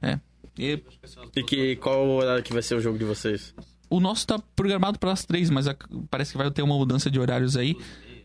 [0.00, 0.18] É.
[0.58, 0.82] E
[1.36, 3.54] E que, qual o horário que vai ser o jogo de vocês?
[3.88, 5.76] o nosso tá programado para as três, mas a-
[6.10, 7.76] parece que vai ter uma mudança de horários aí.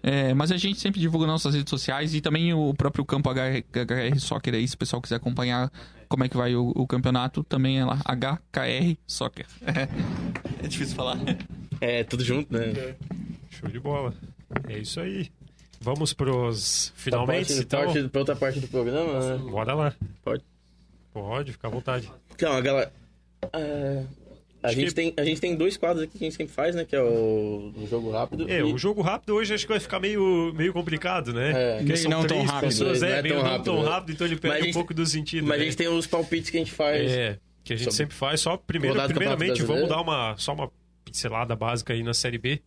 [0.03, 3.63] É, mas a gente sempre divulga nossas redes sociais e também o próprio campo HR,
[3.71, 5.71] HKR Soccer aí, se o pessoal quiser acompanhar
[6.07, 9.45] como é que vai o, o campeonato, também é lá, HKR Soccer.
[10.63, 11.17] É, difícil falar.
[11.81, 12.95] É, tudo junto, né?
[13.49, 14.13] Show de bola.
[14.67, 15.29] É isso aí.
[15.79, 17.85] Vamos pros finalmente, Parte- então.
[17.85, 19.37] parte- pra outra parte do programa, né?
[19.51, 19.93] Bora lá.
[20.23, 20.43] Pode.
[21.13, 22.11] Pode, fica à vontade.
[22.33, 22.91] Então, a galera.
[23.53, 24.03] é,
[24.63, 26.75] a, gente que- tem, a gente tem dois quadros aqui que a gente sempre faz,
[26.75, 26.83] né?
[26.85, 28.49] Que é o, o jogo rápido.
[28.49, 31.49] É, e- o jogo rápido hoje acho que vai ficar meio, meio complicado, né?
[31.51, 31.71] É.
[31.77, 33.65] Porque Meio são não tão três rápido, pessoas, não é, é meio tão não rápido,
[33.65, 33.89] tão né?
[33.89, 35.47] rápido, então ele Mas perde a um gente- pouco do sentido.
[35.47, 35.63] Mas né?
[35.63, 37.11] a gente tem os palpites que a gente faz.
[37.11, 38.41] É, que a gente Sobre- sempre faz.
[38.41, 40.71] Só primeiro, primeiramente, vamos dar uma, só uma
[41.05, 42.61] pincelada básica aí na Série B.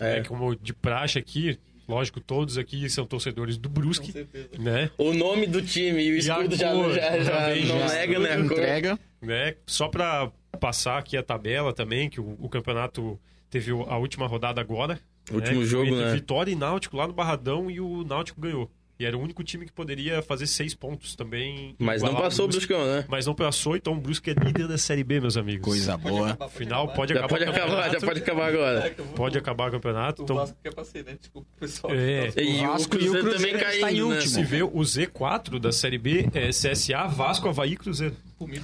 [0.00, 0.20] É.
[0.20, 0.24] né?
[0.26, 4.26] Como de praxe aqui, lógico, todos aqui são torcedores do Brusque,
[4.58, 4.90] né?
[4.96, 7.88] O nome do time e o E escudo já, cor, já, já também não já.
[7.88, 8.40] nega, né?
[8.40, 8.98] Entrega.
[9.20, 9.54] né?
[9.66, 13.18] Só para passar aqui a tabela também, que o, o campeonato
[13.50, 14.98] teve a última rodada agora.
[15.30, 16.12] Último que jogo, né?
[16.12, 18.70] Vitória e Náutico lá no Barradão e o Náutico ganhou.
[18.98, 21.74] E era o único time que poderia fazer seis pontos também.
[21.78, 22.72] Mas não passou o Brusque.
[22.72, 23.04] Bruscão, né?
[23.08, 25.64] Mas não passou, então o Brusque é líder da Série B, meus amigos.
[25.64, 26.36] Coisa boa.
[26.50, 28.94] Final pode acabar pode o acabar, já pode acabar agora.
[29.16, 30.22] Pode acabar o campeonato.
[30.22, 31.16] O Então, Vasco quer pra ser, né?
[31.18, 31.92] Desculpa, pessoal.
[31.94, 34.14] é, E o Vasco e o Cruzeiro também caindo, né?
[34.14, 34.34] último.
[34.34, 38.14] se vê o Z4 da Série B é CSA, Vasco, Havaí e Cruzeiro.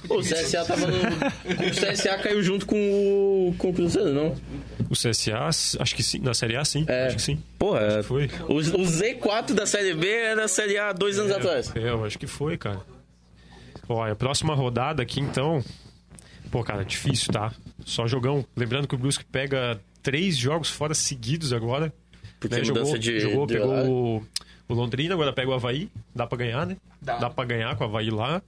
[0.09, 0.97] O CSA tava no...
[0.97, 4.35] O CSA caiu junto com o, com o Cruzeiro, não?
[4.89, 5.47] O CSA,
[5.79, 6.19] acho que sim.
[6.19, 6.85] Na Série A, sim.
[6.87, 7.07] É.
[7.07, 7.41] Acho que sim.
[7.57, 8.29] Porra, Foi.
[8.47, 11.71] o, o Z4 da Série B era a Série A dois anos atrás.
[11.75, 12.81] É, eu acho que foi, cara.
[13.87, 15.63] Olha, a próxima rodada aqui, então.
[16.51, 17.51] Pô, cara, difícil, tá?
[17.85, 18.45] Só jogão.
[18.55, 21.93] Lembrando que o Brusque pega três jogos fora seguidos agora.
[22.39, 22.61] Porque né?
[22.61, 24.27] mudança Jogou, de, jogou de pegou o,
[24.67, 25.89] o Londrina, agora pega o Havaí.
[26.15, 26.77] Dá pra ganhar, né?
[27.01, 27.17] Dá.
[27.17, 28.41] Dá pra ganhar com o Havaí lá.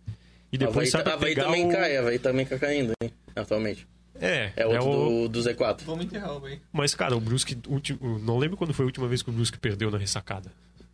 [0.52, 1.72] E Havaí, depois sai pra Havaí pegar também o...
[1.72, 3.12] cai, Havaí também tá caindo, hein?
[3.36, 3.88] Atualmente.
[4.20, 5.28] É, É outro o...
[5.30, 5.82] do, do Z4.
[5.84, 6.44] Vamos enterrar o.
[6.72, 7.58] Mas, cara, o Brusque...
[7.68, 8.20] Último...
[8.20, 10.52] Não lembro quando foi a última vez que o Brusque perdeu na ressacada.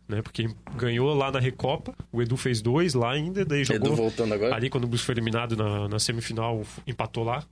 [0.08, 0.22] Né?
[0.22, 3.88] Porque ganhou lá na Recopa, o Edu fez dois lá ainda, daí jogou...
[3.88, 4.54] Edu voltando agora.
[4.54, 7.44] Ali, quando o Brusque foi eliminado na, na semifinal, empatou lá.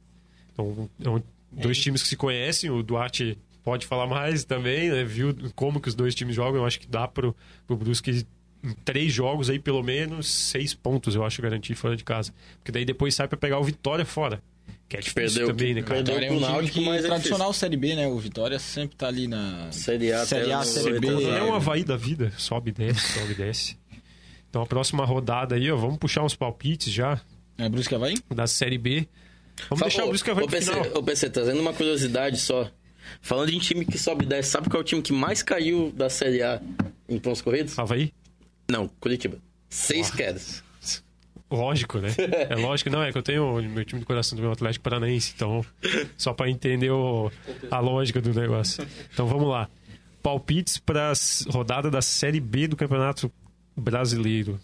[0.52, 1.22] Então, é um-
[1.52, 2.70] dois times que se conhecem.
[2.70, 5.04] O Duarte pode falar mais também, né?
[5.04, 6.60] Viu como que os dois times jogam.
[6.62, 8.26] Eu acho que dá pro, pro Brusque
[8.64, 12.32] em três jogos aí, pelo menos, seis pontos, eu acho, garantir fora de casa.
[12.58, 14.42] Porque daí depois sai pra pegar o Vitória fora.
[14.88, 15.94] Que é difícil Perdeu, também, né, cara?
[15.96, 18.06] perdeu Vitória é um time Náutico, que é tradicional Série B, né?
[18.06, 21.08] O Vitória sempre tá ali na Série A, Série A, Série B.
[21.24, 22.32] É um Havaí da vida.
[22.38, 23.76] Sobe e desce, sobe e desce.
[24.48, 27.20] Então a próxima rodada aí, ó, vamos puxar uns palpites já
[27.58, 28.14] É Brusque Havaí?
[28.32, 29.08] da Série B.
[29.68, 30.98] Vamos Fala- deixar o Brusque Havaí ô, pro PC, final.
[30.98, 32.70] ô, PC, trazendo uma curiosidade só.
[33.20, 35.92] Falando em time que sobe e desce, sabe qual é o time que mais caiu
[35.96, 36.60] da Série A
[37.08, 37.76] em pontos corridos?
[37.78, 38.12] Havaí?
[38.68, 39.38] Não, Curitiba.
[39.68, 40.62] Seis quedas.
[41.51, 42.09] Lógico, né?
[42.51, 45.32] É lógico, não, é que eu tenho meu time de coração do meu Atlético Paranaense,
[45.36, 45.64] então,
[46.16, 47.30] só pra entender o-
[47.70, 48.84] a lógica do negócio.
[49.12, 49.68] Então vamos lá.
[50.22, 51.12] Palpites para
[51.48, 53.30] rodada da Série B do Campeonato
[53.76, 54.59] Brasileiro.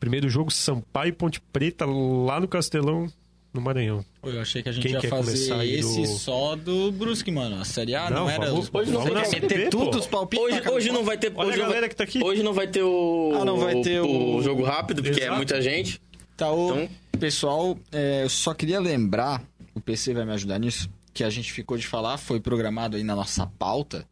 [0.00, 3.06] Primeiro jogo, Sampaio e Ponte Preta, lá no Castelão,
[3.52, 4.04] no Maranhão.
[4.22, 5.34] Eu achei que a gente Quem ia fazer
[5.64, 7.60] esse do- só do Brusque, mano.
[7.60, 8.46] A Série A não, Não, era...
[8.50, 11.32] vamos- quer Série meter B, tudo os palpites Hoje, hoje não vai ter.
[11.34, 12.22] Olha hoje a não galera vai, que tá aqui.
[12.24, 13.32] Hoje não vai ter o.
[13.40, 15.36] Ah, não vai ter o- jogo rápido, porque é Exato.
[15.36, 16.00] muita gente.
[16.36, 16.88] Tá, ô, Então-
[17.20, 19.42] pessoal, é, eu só queria lembrar,
[19.74, 23.02] o PC vai me ajudar nisso, que a gente ficou de falar, foi programado aí
[23.04, 24.06] na nossa pauta,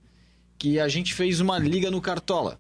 [0.58, 2.58] que a gente fez uma liga no Cartola.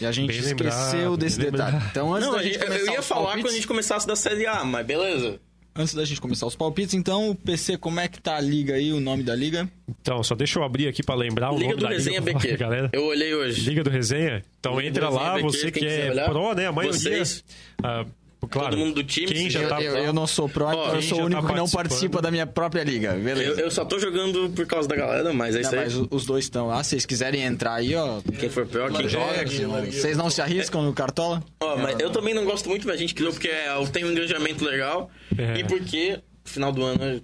[0.00, 0.56] E a gente Bem esqueceu
[0.98, 1.72] lembrado, desse detalhe.
[1.72, 1.88] lembrado.
[1.90, 4.06] Então, antes Não, da a gente eu começar ia falar palpites, quando a gente começasse
[4.06, 5.40] da Série A, mas beleza.
[5.80, 8.74] Antes da gente começar os palpites, então, o PC, como é que tá a liga
[8.74, 9.68] aí, o nome da liga?
[9.88, 12.32] Então, só deixa eu abrir aqui pra lembrar o Liga nome do da Resenha liga,
[12.38, 12.56] BQ.
[12.56, 12.90] galera.
[12.92, 13.60] Eu olhei hoje.
[13.68, 14.42] Liga do Resenha?
[14.60, 16.28] Então Liga entra lá, Resenha BQ, você que é olhar.
[16.30, 16.66] pro, né?
[16.66, 16.98] A maioria.
[17.00, 17.44] Vocês.
[17.82, 18.04] ah,
[18.50, 18.70] claro.
[18.70, 21.02] Todo mundo do time, Quem já eu- tá eu, eu não sou pró, então eu
[21.02, 23.60] sou o único tá que não participa da minha própria liga, beleza?
[23.60, 25.80] Eu, eu só tô jogando por causa da galera, mas é isso aí.
[25.80, 29.08] mas os dois estão lá, se vocês quiserem entrar aí, ó, Quem for pior, quem
[29.08, 29.46] joga.
[29.46, 29.86] joga.
[29.90, 31.42] Vocês não se arriscam no Cartola?
[31.60, 34.10] Ó, mas eu também não gosto muito, mas a gente criou porque é, tem um
[34.12, 35.10] engajamento legal.
[35.38, 35.60] É.
[35.60, 37.22] E porque, final do ano,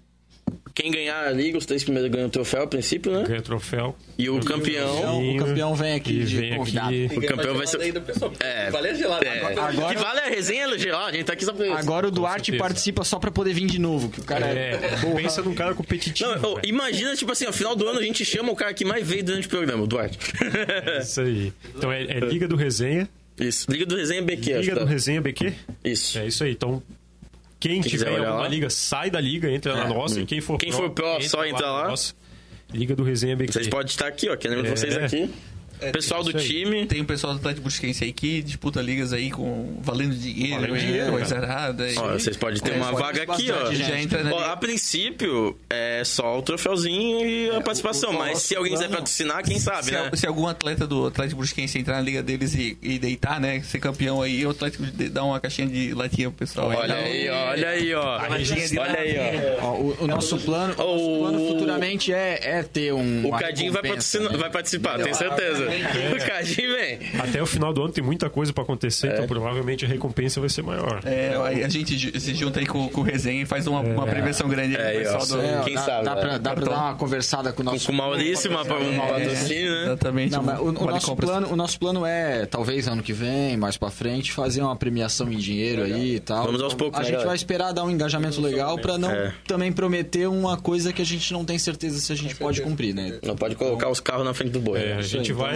[0.76, 3.24] Quem ganhar a liga, os três primeiros ganham o troféu, a princípio, né?
[3.26, 3.96] Ganha troféu.
[4.18, 5.26] E o campeão.
[5.34, 6.88] O campeão vem aqui E de vem convidado.
[6.88, 7.08] aqui.
[7.16, 7.80] O campeão vai ser.
[8.40, 8.70] É.
[8.70, 9.24] Valeu gelado.
[9.24, 9.54] É.
[9.58, 11.76] Agora- Que vale a resenha geral, a gente tá aqui só pra isso.
[11.78, 14.72] Agora o Duarte participa só pra poder vir de novo, que o cara é...
[14.74, 16.28] É, pensa num cara competitivo.
[16.38, 19.06] Não, imagina, tipo assim, ao final do ano a gente chama o cara que mais
[19.08, 20.18] veio durante o programa, o Duarte.
[20.86, 21.52] É isso aí.
[21.74, 23.08] Então é, é Liga do Resenha.
[23.40, 23.70] Isso.
[23.70, 24.86] Liga do Resenha BQ, Liga do tá.
[24.86, 25.54] Resenha BQ?
[25.82, 26.18] Isso.
[26.18, 26.52] É isso aí.
[26.52, 26.82] Então,
[27.68, 28.48] quem, quiser tiver em alguma lá.
[28.48, 29.88] liga, sai da liga, entra na É.
[29.88, 30.20] nossa.
[30.20, 31.88] E quem for Quem for pró, só entra na lá.
[31.88, 32.14] nossa.
[32.72, 33.52] Liga do Resenha BQ.
[33.52, 34.70] Vocês podem estar aqui, ó, querendo É.
[34.70, 35.30] vocês aqui.
[35.92, 36.86] Pessoal do time.
[36.86, 40.72] Tem o pessoal do Atlético Busquense aí que disputa ligas aí com valendo dinheiro, Valendo
[40.74, 40.78] né?
[40.80, 41.46] dinheiro, coisa cara.
[41.52, 41.88] arada.
[41.90, 43.72] e- Ó, vocês podem ter É, uma pode vaga aqui, ó.
[43.72, 48.10] Já entra na Ó, a princípio, é só o troféuzinho e a participação.
[48.10, 50.10] o mas nosso se alguém quiser patrocinar, quem sabe, Se, né?
[50.14, 53.60] se algum atleta do Atlético Brusquense entrar na liga deles e, e deitar, né?
[53.62, 56.68] Ser campeão aí, o Atlético dá uma caixinha de latinha pro pessoal.
[56.68, 58.18] Olha aí, ó, olha aí, ó.
[58.18, 59.16] Olha aí,
[59.60, 59.72] ó.
[59.74, 63.26] O, o nosso plano, o O- futuramente é, é ter um.
[63.26, 63.96] O Cadinho vai, né?
[64.38, 65.65] vai participar, tenho certeza.
[65.66, 66.98] O Cadinho vem.
[67.18, 70.48] Até o final do ano tem muita coisa pra acontecer, então provavelmente a recompensa vai
[70.48, 71.00] ser maior.
[71.04, 74.06] É, aí a gente se junta aí com, com o Resenha e faz uma, uma
[74.06, 75.40] prevenção grande aí É, com o pessoal ó, do.
[75.60, 76.20] É, Quem dá, sabe, Dá né?
[76.20, 77.86] pra, dá pra dar uma conversada com o nosso.
[77.86, 78.64] Com o Maurício, uma, um
[78.98, 79.82] patrocínio, né?
[79.84, 80.32] Exatamente.
[80.32, 83.76] Não, mas o, o nosso plano, o nosso plano é, talvez ano que vem, mais
[83.76, 86.44] pra frente, fazer uma premiação em dinheiro aí e tal.
[86.44, 87.28] Vamos aos poucos, A né, gente galera?
[87.28, 89.32] vai esperar dar um engajamento legal pra não É.
[89.46, 92.94] também prometer uma coisa que a gente não tem certeza se a gente pode cumprir,
[92.94, 93.18] né?
[93.22, 94.80] Não pode colocar os carros na frente do boi.
[94.80, 95.55] É, a gente vai.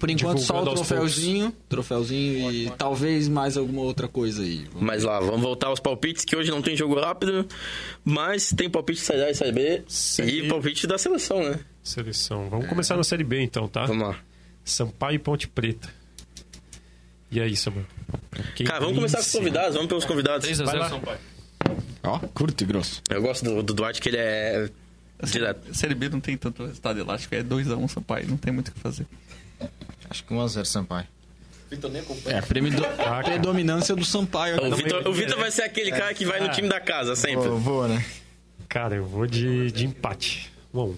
[0.00, 4.66] Por enquanto só o troféuzinho, troféuzinho e talvez mais alguma outra coisa aí.
[4.74, 7.46] Mas lá, vamos voltar aos palpites, que hoje não tem jogo rápido,
[8.04, 11.60] mas tem palpite de Série A e Série B Série- e palpite da seleção, né?
[11.82, 12.48] Seleção.
[12.48, 13.84] Vamos começar na Série B então, tá?
[13.84, 14.18] Vamos lá.
[14.64, 15.88] Sampaio e Ponte Preta.
[17.30, 17.86] E aí, Samuel?
[18.56, 20.46] Quem Cara, vamos começar com os convidados, vamos pelos convidados.
[20.48, 20.88] 3x0 Vai lá.
[20.88, 21.18] São Paulo.
[22.02, 23.02] Ó, curto e grosso.
[23.10, 24.68] Eu gosto do, do Duarte, que ele é
[25.30, 25.74] direto.
[25.74, 28.80] Série B não tem tanto resultado elástico, é 2x1 Sampaio, não tem muito o que
[28.80, 29.06] fazer.
[30.10, 31.06] Acho que 1x0 Sampaio.
[32.26, 34.62] É, premi- Ah, predominância do Sampaio.
[34.62, 34.74] O?
[34.76, 37.48] Vitor, o Vitor vai ser aquele cara que vai no time da casa, sempre.
[37.48, 38.04] Vou, vou, né?
[38.68, 40.52] Cara, eu vou de, de empate.
[40.74, 40.96] 1 a 1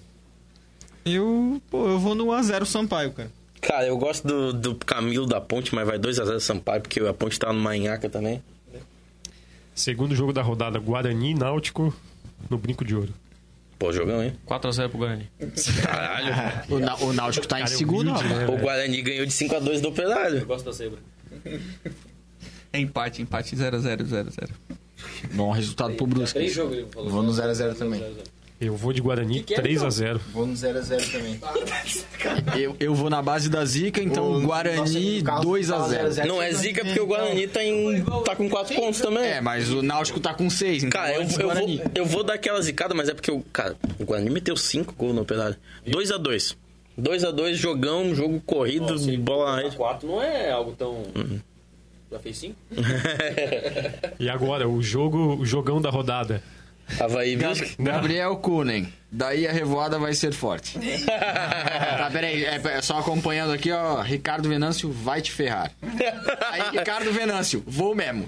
[1.05, 3.31] Eu, pô, eu vou no 1x0 Sampaio, cara.
[3.61, 7.39] Cara, eu gosto do, do Camilo da Ponte, mas vai 2x0 Sampaio, porque a Ponte
[7.39, 8.43] tá no Manhaca também.
[9.73, 11.93] Segundo jogo da rodada, Guarani e Náutico
[12.49, 13.13] no Brinco de Ouro.
[13.77, 14.33] Pô, jogão, hein?
[14.47, 15.29] 4x0 pro Guarani.
[15.83, 16.63] Caralho.
[16.73, 18.49] O, Na- o Náutico tá em Cara, é segundo, humilde, rapaz.
[18.49, 18.57] né, O?
[18.57, 20.45] Guarani ganhou de 5x2 do Operário.
[20.45, 20.99] Gosto da zebra.
[22.73, 24.49] É empate, empate 0x0, 0x0.
[25.33, 26.39] Bom resultado pro Brusque.
[26.39, 26.85] Três jogos.
[26.93, 28.01] Vou no 0x0 também.
[28.59, 31.39] Eu vou de Guarani 3 a 0 Vou no 0x0 também.
[32.57, 36.25] Eu, eu vou na base da Zica, então Guarani 2x0.
[36.25, 39.23] Não é zica porque o Guarani tá, em, tá com 4 pontos também.
[39.23, 42.35] É, mas o Náutico tá com 6, então Cara, eu, eu, vou, eu vou dar
[42.35, 43.41] aquela zicada, mas é porque o.
[43.53, 45.55] Cara, o Guarani meteu 5 gols no Operário.
[45.85, 46.55] 2x2.
[46.99, 49.75] 2x2, jogão, jogo corrido, bola na rede.
[49.75, 51.03] 4 não é algo tão.
[52.11, 52.55] Já fez 5?
[54.19, 56.41] E agora, o jogo, o jogão da rodada.
[56.99, 57.75] Havaí Bisque.
[57.79, 58.87] Gabriel Kunen.
[59.11, 60.77] Daí a revoada vai ser forte.
[61.07, 64.01] tá, peraí, é, é só acompanhando aqui, ó.
[64.01, 65.71] Ricardo Venâncio vai te ferrar.
[66.51, 68.25] Aí, Ricardo Venâncio, vou mesmo.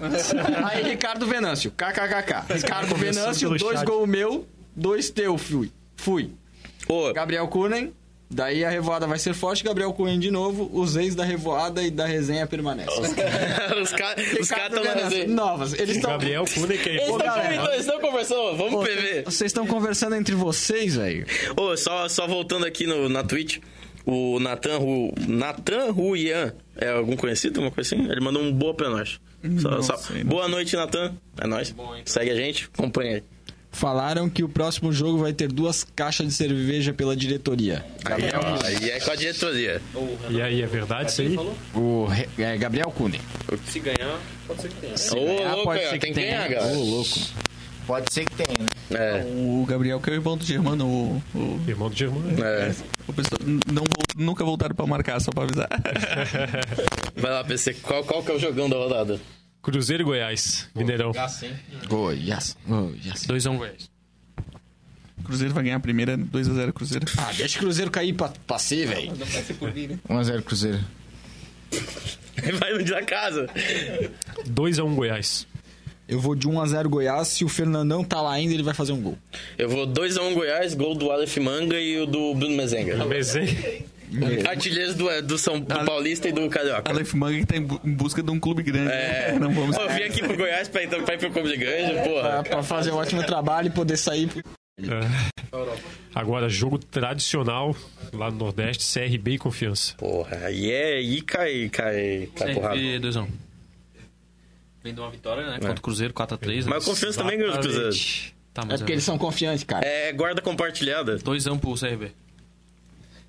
[0.63, 2.53] Aí, Ricardo Venâncio, kkkk.
[2.53, 3.85] Ricardo Venâncio, dois chat.
[3.85, 5.71] gols meu, dois teu, fui.
[5.97, 6.31] Fui.
[6.87, 7.93] Ô, Gabriel Kunen.
[8.29, 10.69] Daí a revoada vai ser forte, Gabriel Kunen de novo.
[10.73, 12.99] Os ex da revoada e da resenha permanecem.
[13.01, 13.13] os
[13.93, 15.27] caras os cara estão na resenha.
[15.27, 15.73] Novas.
[15.73, 16.11] Eles estão.
[16.11, 19.21] Gabriel Kunek que é Eles estão conversando, vamos PV.
[19.23, 21.25] Vocês estão conversando entre vocês, velho.
[21.55, 23.59] Ô, só, só voltando aqui no, na Twitch,
[24.05, 28.09] o Nathan, Ru, Nathan Ruian, é algum conhecido, uma coisa assim?
[28.11, 29.19] Ele mandou um boa pra nós.
[29.61, 31.15] Só- Não só- boa noite, Nathan.
[31.39, 31.73] É nóis.
[32.05, 33.23] Segue a gente, acompanha aí.
[33.77, 37.85] Falaram que o próximo jogo vai ter duas caixas de cerveja pela diretoria.
[38.03, 39.79] Aí, ó, aí é com a diretoria.
[40.31, 41.37] E aí, é verdade isso aí?
[41.75, 43.21] O Re- é, Gabriel Kunen.
[43.67, 44.93] Se ganhar, pode ser que tenha.
[44.95, 46.59] Ô, Ah, louco, pode aí, ó, ser tem que ganhar, tenha.
[46.59, 46.75] galera.
[46.77, 47.19] Ô, louco.
[47.85, 48.67] Pode ser que tenha, né?
[48.89, 52.43] É, O Gabriel, que é o irmão do Germano, o, o, Irmão do Germano.
[52.43, 52.73] é.
[53.07, 55.69] o pessoal não, vol- nunca voltaram pra marcar, só pra avisar.
[57.15, 59.19] Vai lá, PC, qual, qual que é o jogão da rodada?
[59.67, 61.11] Cruzeiro e Goiás, Mineirão.
[61.89, 62.55] Goiás.
[62.65, 63.27] Goiás.
[63.27, 63.89] 2x1 Goiás.
[65.25, 67.05] Cruzeiro vai ganhar a primeira, 2x0 Cruzeiro.
[67.17, 69.11] Ah, deixa o Cruzeiro cair pra, pra ser, velho.
[69.11, 70.79] 1x0 Cruzeiro.
[72.59, 73.49] Vai no dia da casa.
[74.47, 75.45] 2x1 Goiás.
[76.07, 77.27] Eu vou de 1x0 Goiás.
[77.27, 79.17] Se o Fernandão tá lá ainda, ele vai fazer um gol.
[79.57, 83.03] Eu vou 2x1 Goiás, gol do Aleph Manga e o do Bruno Mezenga.
[83.03, 83.83] Mezenga.
[84.47, 86.91] Artilheiros do, do São do Paulista e do Carioca.
[86.91, 88.91] Aleph Manga que tá em, bu- em busca de um clube grande.
[88.91, 89.75] É, Não vamos.
[89.77, 92.21] Eu vim aqui pro Goiás pra, então, pra ir pro Clube de Grande, porra.
[92.29, 94.29] Pra, pra fazer um ótimo trabalho e poder sair
[94.79, 94.85] É.
[96.13, 97.75] Agora, jogo tradicional
[98.13, 99.93] lá no Nordeste, CRB e Confiança.
[99.97, 100.93] Porra, aí é.
[100.97, 102.53] Aí cai, cai, cai.
[102.55, 103.27] CRB 2x1.
[104.83, 105.53] Vem de uma vitória, né?
[105.59, 106.65] Contra o Cruzeiro, 4x3.
[106.65, 107.89] Mas o Confiança também ganhou do Cruzeiro.
[108.53, 109.85] Tá, É porque eles são confiantes, cara.
[109.85, 111.17] É guarda compartilhada.
[111.17, 112.11] 2x1 pro CRB.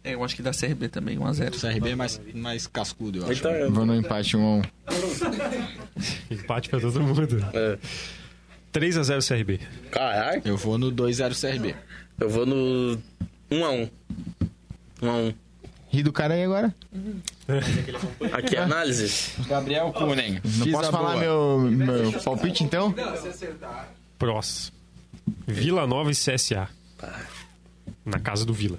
[0.09, 1.55] É, eu acho que dá CRB também, 1x0.
[1.55, 3.33] O CRB é mais, mais cascudo, eu acho.
[3.41, 4.63] Então, Vou no empate 1 a 1
[6.31, 7.27] Empate pra todo mundo.
[7.53, 7.79] é.
[8.73, 9.61] 3x0 CRB.
[9.91, 11.75] Caralho, Eu vou no 2-0 CRB.
[12.21, 12.99] eu vou no
[13.51, 13.91] 1x1.
[15.03, 15.35] 1x1.
[15.91, 16.75] Ri do cara aí agora?
[18.33, 19.31] Aqui é análise.
[19.49, 20.39] Gabriel Kunen.
[20.45, 22.95] Não posso falar meu, meu palpite então?
[24.19, 24.77] Próximo.
[25.47, 26.69] Vila Nova e CSA.
[28.05, 28.79] Na casa do Vila.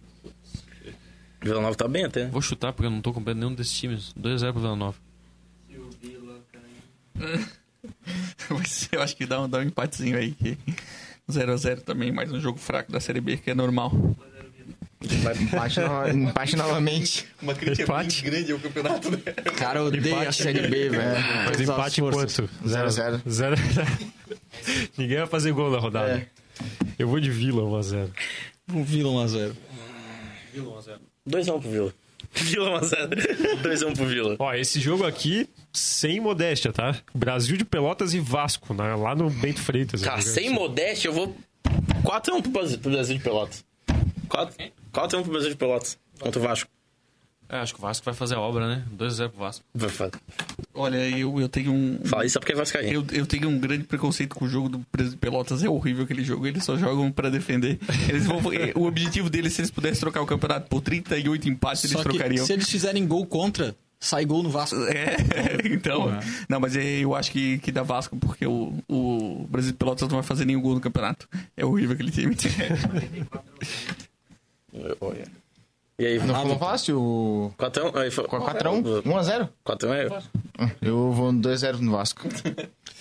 [1.41, 2.27] Vila Nova tá bem até.
[2.27, 4.13] Vou chutar porque eu não tô comprando nenhum desses times.
[4.19, 4.97] 2x0 pro Vila Nova.
[8.91, 10.31] Eu acho que dá um, dá um empatezinho aí.
[10.31, 10.57] que
[11.29, 13.91] 0x0 também, mais um jogo fraco da Série B, que é normal.
[15.01, 17.25] Empate, no- empate novamente.
[17.41, 18.21] Uma crítica Empate?
[18.21, 19.17] grande ao campeonato, né?
[19.57, 21.01] Cara, eu odeio a Série B, velho.
[21.01, 22.49] Mas Todas as empate quanto?
[22.67, 23.21] 0 a 0.
[23.29, 23.55] Zero.
[24.97, 26.27] Ninguém vai fazer gol na rodada.
[26.97, 28.09] Eu vou de Vila 1x0.
[28.73, 29.53] Um Vila 1x0.
[31.29, 31.93] 2x1 pro Vila.
[32.33, 33.61] Vila 1x0.
[33.63, 34.35] 2x1 pro Vila.
[34.39, 36.95] Ó, esse jogo aqui, sem modéstia, tá?
[37.13, 40.01] Brasil de Pelotas e Vasco, na- lá no Bento Freitas.
[40.01, 41.35] Cara, sem modéstia, eu vou
[42.03, 43.65] 4x1 pro Brasil, pro Brasil de Pelotas.
[44.27, 44.55] 4,
[44.93, 45.97] 4x1 pro Brasil de Pelotas.
[46.19, 46.69] Contra o Vasco.
[47.49, 48.83] É, acho que o Vasco vai fazer a obra, né?
[48.95, 49.65] 2x0 pro Vasco.
[50.71, 51.99] Olha, eu, eu tenho um.
[52.05, 52.93] Fala isso só porque é Vascaíno.
[52.93, 55.63] Eu, eu tenho um grande preconceito com o jogo do Preso de Pelotas.
[55.63, 56.45] É horrível aquele jogo.
[56.45, 57.79] Eles só jogam pra defender.
[58.07, 61.85] Eles vão, é, o objetivo deles, se eles pudessem trocar o campeonato por 38 empates,
[61.85, 62.45] eles Só que trocariam.
[62.45, 64.75] se eles fizerem gol contra, sai gol no Vasco.
[64.83, 65.17] É,
[65.73, 66.19] então.
[66.47, 70.07] Não, mas é, eu acho que, que dá Vasco, porque o, o Brasil de Pelotas
[70.07, 71.27] não vai fazer nenhum gol no campeonato.
[71.57, 72.35] É horrível aquele time.
[75.01, 75.38] Olha.
[75.99, 77.95] E aí, Não, não falasse o 4x1?
[77.97, 79.01] Aí, foi- 4x1?
[79.03, 79.49] 1x0?
[79.65, 80.21] 4x1 é eu.
[80.81, 82.25] Eu vou no 2x0 no Vasco.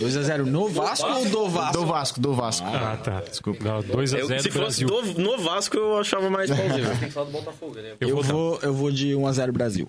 [0.00, 1.72] 2x0 no Vasco ou do Vasco?
[1.72, 2.66] Do Vasco, do Vasco.
[2.66, 3.20] Ah, tá.
[3.20, 3.62] Desculpa.
[3.64, 4.88] Não, 2x0 Eu, se fosse Brasil.
[4.88, 6.90] do, no Vasco, eu achava mais plausível.
[6.98, 7.94] Tem que falar do Botafogo, né?
[8.00, 9.88] Eu, Eu vou, eu vou de 1x0 Brasil.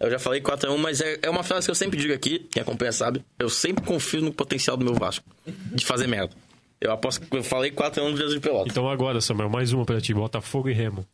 [0.00, 2.62] Eu já falei 4x1, mas é, é uma frase que eu sempre digo aqui, quem
[2.62, 3.22] acompanha sabe.
[3.38, 6.34] Eu sempre confio no potencial do meu Vasco de fazer merda.
[6.80, 8.72] Eu aposto que eu falei 4x1 do Brasil de Pelotas.
[8.72, 10.14] Então agora, Samuel, mais uma pra ti.
[10.14, 11.04] Botafogo e Remo.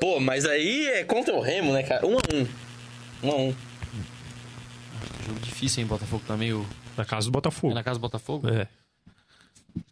[0.00, 2.06] Pô, mas aí é contra o Remo, né, cara?
[2.06, 2.46] 1x1.
[3.22, 3.54] 1x1.
[5.26, 5.86] Jogo difícil, hein?
[5.86, 6.66] Botafogo tá meio.
[6.96, 7.72] Na casa do Botafogo.
[7.72, 8.48] É na casa do Botafogo?
[8.48, 8.66] É.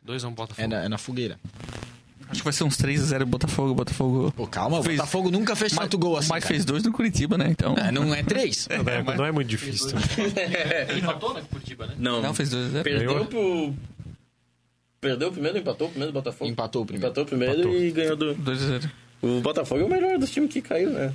[0.07, 0.63] 2x1 Botafogo.
[0.63, 1.39] É na, é na fogueira.
[2.29, 3.75] acho que vai ser uns 3x0 Botafogo.
[3.75, 4.33] Botafogo.
[4.37, 6.29] Pô, calma, o Fez- Botafogo nunca fez Mas, tanto gol assim.
[6.31, 6.55] mas cara.
[6.55, 7.49] fez dois no Curitiba, né?
[7.51, 7.75] Então.
[7.77, 8.67] É, não é três.
[8.69, 9.91] Não é, não é muito difícil.
[10.89, 11.41] Ele empatou, né?
[11.43, 11.95] Com Curitiba, né?
[11.99, 12.83] Não, Não, fez 2x0.
[12.83, 13.75] perdeu pro...
[15.01, 16.51] Perdeu o primeiro, empatou o primeiro do Botafogo?
[16.51, 17.07] Empatou o primeiro.
[17.07, 17.77] Empatou o primeiro Empatou.
[17.81, 18.35] e ganhou do...
[18.35, 18.91] 2x0.
[19.23, 21.13] O Botafogo é o melhor dos times que caiu, né?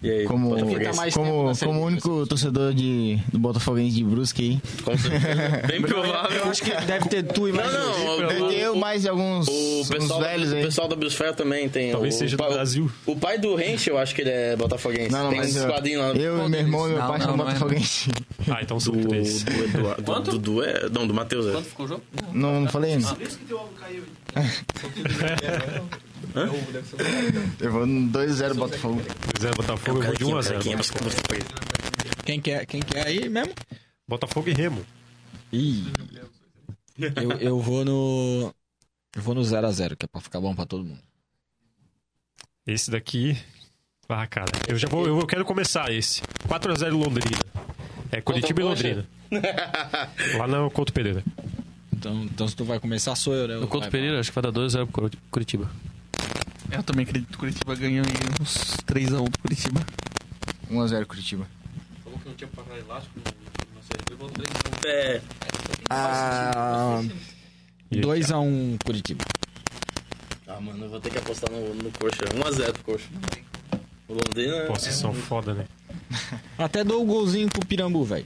[0.00, 4.60] E aí, Como, Botafogo tá como, como único torcedor de, do Botafoguense de Brusque aí.
[4.84, 5.62] Com certeza.
[5.66, 6.38] Bem provável.
[6.38, 8.28] Eu acho que deve ter tu e mais Não, não.
[8.28, 10.62] Deve ter eu mais alguns O pessoal, velhos o aí.
[10.62, 11.90] pessoal da Biosfera também tem.
[11.90, 12.88] Talvez o, seja do pai- Brasil.
[13.06, 15.10] O pai do Renche, eu acho que ele é botafoguense.
[15.10, 16.08] Não, não, tem eu, quadrinhos lá.
[16.14, 17.48] eu e meu irmão e meu Não, pai não, são não é.
[17.48, 18.08] botafoguenses.
[18.48, 19.42] Ah, então são Do, três.
[19.42, 20.02] do Eduardo.
[20.04, 20.30] Quanto?
[20.30, 21.44] Do, do, é, não, do Matheus.
[21.48, 21.50] É.
[21.50, 22.02] Quanto ficou o jogo?
[22.32, 23.16] Não, não falei ainda.
[27.60, 29.02] Eu vou no 2x0 Botafogo.
[29.40, 30.62] Zé Botafogo, eu vou de 1x0.
[30.62, 31.10] Quem é Botafogo?
[32.24, 33.54] Quem quer, quem quer aí mesmo?
[34.06, 34.84] Botafogo e Remo.
[35.52, 35.84] Ih.
[36.98, 38.54] Eu, eu vou no.
[39.16, 41.00] Eu vou no 0x0, que é pra ficar bom pra todo mundo.
[42.66, 43.36] Esse daqui.
[44.08, 44.50] Ah, cara.
[44.66, 45.06] Eu já vou.
[45.06, 46.22] Eu quero começar esse.
[46.48, 47.38] 4x0 Londrina.
[48.10, 49.06] É Curitiba e Londrina.
[50.38, 51.22] Lá no Couto Pereira.
[51.92, 53.56] Então, então se tu vai começar, sou eu, né?
[53.56, 55.70] No Couto Pereira, acho que vai dar 2x0 pro Curitiba.
[56.70, 58.04] Eu também acredito que o Curitiba ganhou
[58.40, 59.80] uns 3x1 do Curitiba.
[60.70, 61.46] 1x0 Curitiba.
[62.04, 63.20] Falou que não tinha passado elástico
[63.74, 64.86] na Série B, botou 3x1.
[64.86, 65.20] É,
[65.90, 67.00] Ah,
[67.90, 69.24] E- 2x1 Curitiba.
[70.46, 72.24] ah, mano, eu vou ter que apostar no, no Coxa.
[72.34, 73.08] 1x0 pro Coxa.
[74.08, 74.64] O Londrina.
[74.66, 75.66] Posição foda, né?
[76.58, 78.24] Até dou o golzinho pro Pirambu, velho.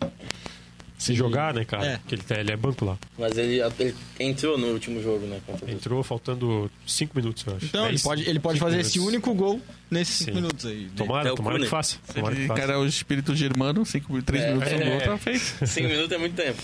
[1.03, 1.85] Se jogar, né, cara?
[1.87, 1.97] É.
[1.99, 2.97] Porque ele, tá- ele é banco lá.
[3.19, 5.41] Mas ele, ele entrou no último jogo, né?
[5.66, 7.65] Entrou faltando 5 minutos, eu acho.
[7.66, 8.91] Então, ele Dez- pode, ele pode fazer minutos.
[8.97, 9.61] esse único gol
[9.91, 10.37] nesses 5 Sim.
[10.37, 10.89] minutos aí.
[10.97, 11.97] Tomara, É tomara que faça.
[12.15, 12.61] Tomara que Ele, faça.
[12.61, 14.03] cara, é o espírito germano, 3
[14.47, 15.41] minutos no gol, tá feito.
[15.66, 16.62] 5 minutos é muito tempo.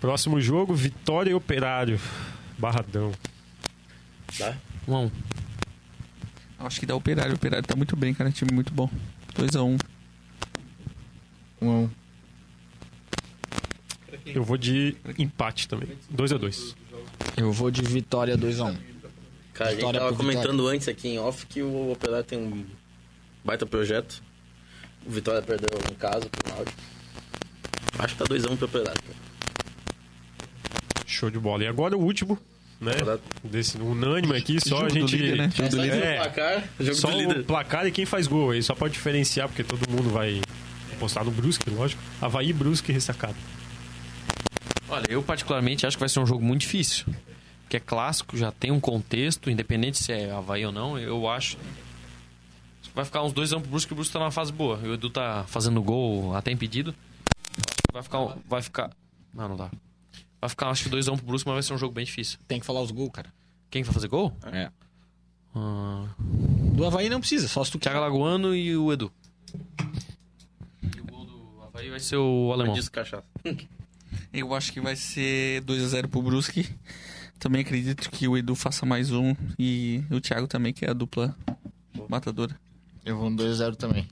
[0.00, 2.00] Próximo jogo, Vitória e Operário.
[2.58, 3.12] Barradão.
[4.38, 4.56] Tá?
[4.88, 5.10] 1x1.
[6.58, 7.32] Acho que dá Operário.
[7.32, 8.30] O Operário tá muito bem, cara.
[8.30, 8.88] Time muito bom.
[9.34, 9.78] 2x1.
[11.60, 11.90] 1x1.
[14.34, 15.88] Eu vou de empate também.
[16.10, 16.76] 2 a 2
[17.36, 18.76] Eu vou de vitória 2x1.
[19.54, 20.16] Cara, a gente Vitória tava Vitória.
[20.38, 22.64] comentando antes aqui em off que o Operário tem um
[23.44, 24.22] baita projeto.
[25.06, 26.78] O Vitória perdeu em casa pro Náutico.
[27.98, 29.00] Acho que tá 2x1 pro Operário.
[29.02, 29.30] cara.
[31.06, 31.64] Show de bola.
[31.64, 32.38] E agora o último,
[32.80, 32.92] né?
[33.44, 35.16] Desse unânime aqui, só Jogo a do gente.
[35.16, 35.50] líder, né?
[35.58, 36.18] É, só É.
[36.18, 39.48] o placar, jogo Só do o placar e quem faz gol aí, só pode diferenciar,
[39.48, 40.40] porque todo mundo vai
[40.98, 42.00] postar no Brusque, lógico.
[42.20, 43.36] Havaí, Brusque e ressacado.
[44.90, 47.06] Olha, eu particularmente acho que vai ser um jogo muito difícil.
[47.68, 51.56] Que é clássico, já tem um contexto, independente se é Havaí ou não, eu acho.
[52.92, 54.80] Vai ficar uns dois anos pro Brusque, o Brusque tá numa fase boa.
[54.82, 56.92] E o Edu tá fazendo gol até impedido.
[57.92, 58.36] Vai ficar.
[58.48, 58.90] Vai ficar.
[59.32, 59.70] Não, não dá.
[60.40, 62.38] Vai ficar, acho que dois anos pro Brusque, mas vai ser um jogo bem difícil.
[62.48, 63.32] Tem que falar os gols, cara.
[63.70, 64.36] Quem vai fazer gol?
[64.52, 64.70] É.
[65.54, 69.12] Ah, Do Havaí não precisa, só se tu Thiago Alagoano e o Edu.
[70.82, 72.74] E o gol do Havaí vai ser o alemão.
[72.74, 73.24] Disso cachaça.
[74.32, 76.68] Eu acho que vai ser 2x0 pro Brusque.
[77.38, 79.34] Também acredito que o Edu faça mais um.
[79.58, 81.36] E o Thiago também, que é a dupla
[82.08, 82.58] matadora.
[83.04, 84.06] Eu vou no 2x0 também.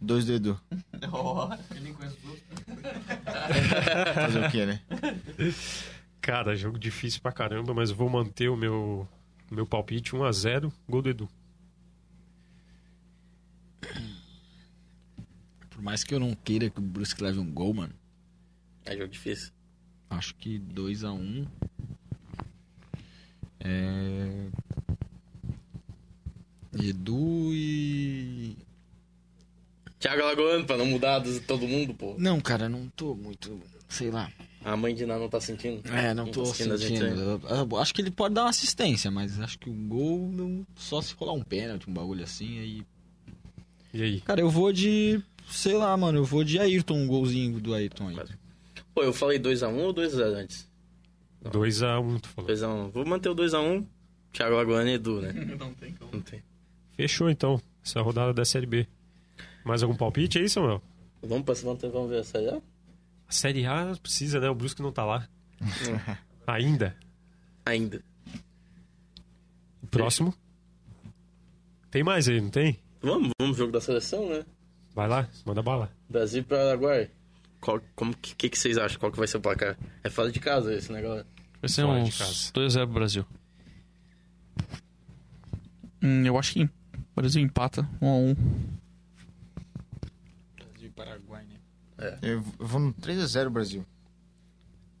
[0.00, 0.60] 2 do Edu.
[4.14, 4.80] Fazer o quê, né?
[6.20, 9.08] Cara, jogo difícil pra caramba, mas eu vou manter o meu,
[9.50, 11.28] meu palpite 1x0, gol do Edu.
[15.70, 17.92] Por mais que eu não queira que o Brusque leve um gol, mano.
[18.86, 19.50] É jogo difícil.
[20.08, 21.46] Acho que 2x1.
[23.60, 24.48] É.
[26.78, 28.56] Edu e.
[29.98, 32.14] Thiago Alagoano, pra não mudar todo mundo, pô.
[32.18, 33.60] Não, cara, não tô muito.
[33.88, 34.30] Sei lá.
[34.64, 35.80] A mãe de Ná não tá sentindo.
[35.92, 37.20] É, não Não tô tá sentindo a gente sentindo.
[37.20, 37.40] Eu-
[37.70, 40.66] eu acho que ele pode dar uma assistência, mas acho que o gol não.
[40.76, 42.82] Só se rolar um pênalti, um bagulho assim, aí.
[43.94, 44.20] E aí?
[44.20, 45.22] Cara, eu vou de.
[45.48, 48.16] Sei lá, mano, eu vou de Ayrton, um golzinho do Ayrton aí.
[48.96, 50.70] Pô, eu falei 2x1 ou 2x0 antes?
[51.44, 52.50] 2x1, tu falou.
[52.50, 52.90] 2x1.
[52.92, 53.84] Vou manter o 2x1.
[54.32, 55.34] Thiago Alagoano e Edu, né?
[55.60, 56.12] Não tem como.
[56.14, 56.42] Não tem.
[56.94, 58.88] Fechou então, essa rodada da Série B.
[59.66, 60.80] Mais algum palpite aí, Samuel?
[61.22, 62.58] Vamos pra vamos, vamos ver essa aí, ó.
[63.28, 64.48] A Série A precisa, né?
[64.48, 65.28] O Brusque não tá lá.
[66.46, 66.96] Ainda.
[67.66, 68.02] Ainda.
[69.82, 70.32] O próximo.
[71.90, 72.78] Tem mais aí, não tem?
[73.02, 74.42] Vamos, vamos jogo da seleção, né?
[74.94, 75.92] Vai lá, manda bala.
[76.08, 77.10] Brasil e Paraguai.
[77.66, 78.96] Qual, como que, que, que vocês acham?
[79.00, 79.76] Qual que vai ser o placar?
[80.04, 81.26] É fora de casa esse negócio.
[81.60, 82.52] Vai ser Fora de uns casa.
[82.52, 83.26] 2x0 pro Brasil.
[86.00, 86.70] Hum, eu acho que o
[87.16, 88.36] Brasil empata 1x1.
[90.56, 92.18] Brasil e Paraguai, né?
[92.22, 93.84] Eu vou no 3x0 Brasil.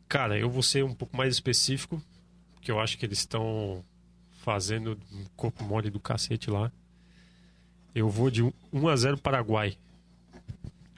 [0.08, 2.02] Cara, eu vou ser um pouco mais específico,
[2.54, 3.84] porque eu acho que eles estão
[4.42, 6.72] fazendo um corpo mole do cacete lá.
[7.94, 9.78] Eu vou de 1x0 Paraguai,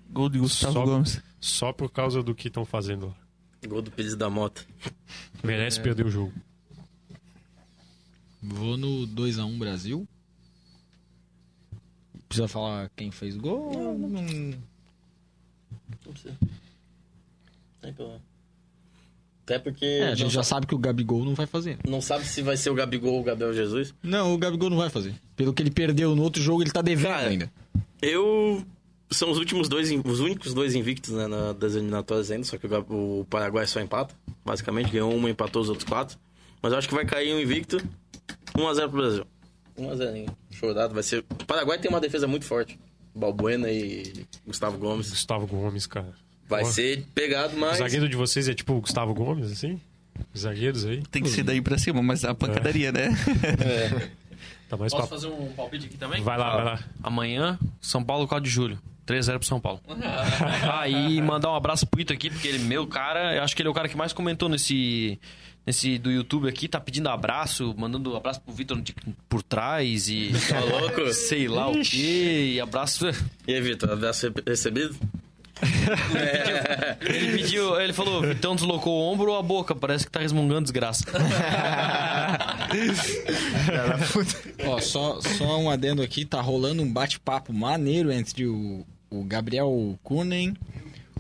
[0.09, 1.28] Gol de Gustavo Só- Gomes.
[1.41, 3.17] Só por causa do que estão fazendo lá.
[3.67, 4.65] Gol do Pires da Mota.
[5.43, 6.33] Merece perder o jogo.
[8.43, 10.07] Vou no 2x1 Brasil.
[12.29, 13.73] Precisa falar quem fez gol?
[13.73, 14.59] Não, Não
[16.13, 16.37] precisa.
[17.81, 18.21] Tem problema.
[19.45, 21.79] Até porque É, a gente não, já sabe, sabe que o Gabigol não vai fazer.
[21.89, 23.95] não sabe se vai ser o Gabigol ou o Gabriel Jesus.
[24.03, 25.15] Não, o Gabigol não vai fazer.
[25.35, 27.51] Pelo que ele perdeu no outro jogo, ele tá devendo Cara, ainda.
[28.03, 28.65] Eu.
[29.11, 32.67] São os últimos dois, os únicos dois invictos né, na, das eliminatórias ainda, só que
[32.67, 34.15] o, o Paraguai só empata,
[34.45, 36.19] basicamente, ganhou uma e empatou os outros quatro.
[36.61, 37.79] Mas eu acho que vai cair um invicto,
[38.55, 39.27] 1x0 pro Brasil.
[39.79, 41.25] 1x0, chorado, vai ser.
[41.31, 42.79] O Paraguai tem uma defesa muito forte.
[43.15, 45.11] Balbuena e Gustavo Gomes.
[45.11, 46.13] Gustavo Gomes, cara.
[46.49, 47.79] Vai ser pegado, O mas.
[47.79, 49.81] zagueiro de vocês é tipo o Gustavo Gomes, assim?
[50.35, 51.03] Os zagueiros aí?
[51.11, 53.11] Tem que ser daí pra cima, mas a pancadaria, né?
[54.69, 55.17] Tá mais Posso pra...
[55.17, 56.23] fazer um palpite aqui também?
[56.23, 56.85] Vai lá, vai lá.
[57.03, 58.79] Amanhã, São Paulo, 4 de julho.
[59.09, 59.81] 3x0 pro São Paulo.
[60.73, 63.63] ah, e mandar um abraço pro Ito aqui, porque ele, meu cara, eu acho que
[63.63, 65.19] ele é o cara que mais comentou nesse,
[65.67, 68.81] nesse do YouTube aqui, tá pedindo abraço, mandando abraço pro Vitor
[69.29, 70.33] por trás e.
[70.49, 71.13] Tá louco?
[71.13, 73.07] Sei lá o quê, e abraço.
[73.47, 74.95] E aí, Vitor, abraço re- recebido?
[77.01, 79.75] Ele pediu, ele falou, Vitão deslocou o ombro ou a boca?
[79.75, 81.05] Parece que tá resmungando desgraça.
[84.67, 89.99] Ó, só, só um adendo aqui, tá rolando um bate-papo maneiro entre o, o Gabriel
[90.03, 90.55] Kunen,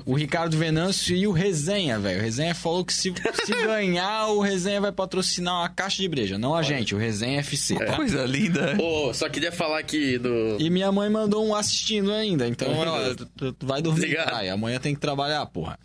[0.06, 2.19] o Ricardo Venâncio e o Resenha, velho.
[2.20, 3.12] O Resenha falou que se,
[3.44, 6.39] se ganhar, o Resenha vai patrocinar uma caixa de breja.
[6.39, 7.94] Não a gente, o Resenha FC, tá?
[7.97, 8.77] Coisa linda.
[8.81, 10.56] Ô, só queria falar aqui do.
[10.59, 14.05] E minha mãe mandou um assistindo ainda, então ó, tu, tu- tu vai dormir.
[14.05, 14.35] Obrigado.
[14.35, 15.78] Ai, amanhã tem que trabalhar, porra.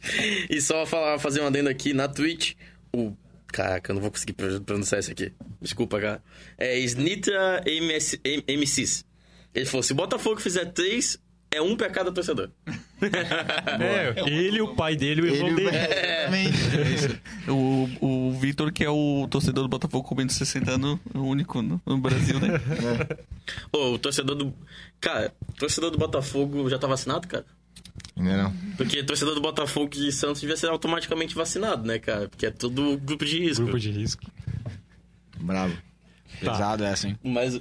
[0.49, 2.53] E só falar, fazer um adendo aqui na Twitch.
[2.95, 3.11] O.
[3.47, 5.31] Caraca, eu não vou conseguir pro- pronunciar isso aqui.
[5.61, 6.23] Desculpa, cara.
[6.57, 7.61] É Snitra
[8.47, 9.05] MCs.
[9.53, 11.19] Ele falou: se o Botafogo fizer três,
[11.53, 12.49] é um pra cada torcedor.
[13.03, 15.71] É, ele, o pai dele e o irmão dele.
[17.49, 21.19] O, o Vitor, que é o torcedor do Botafogo com menos de 60 anos, o
[21.19, 22.47] único no, no Brasil, né?
[23.73, 24.53] Ô, o torcedor do.
[25.01, 27.45] Cara, o torcedor do Botafogo já tá vacinado, cara?
[28.15, 28.53] Ainda não.
[28.77, 32.29] Porque torcedor do Botafogo e Santos devia ser automaticamente vacinado, né, cara?
[32.29, 33.63] Porque é tudo grupo de risco.
[33.63, 34.23] Grupo de risco.
[35.41, 35.75] Bravo.
[36.39, 37.19] Pesado essa, hein?
[37.21, 37.59] Mas.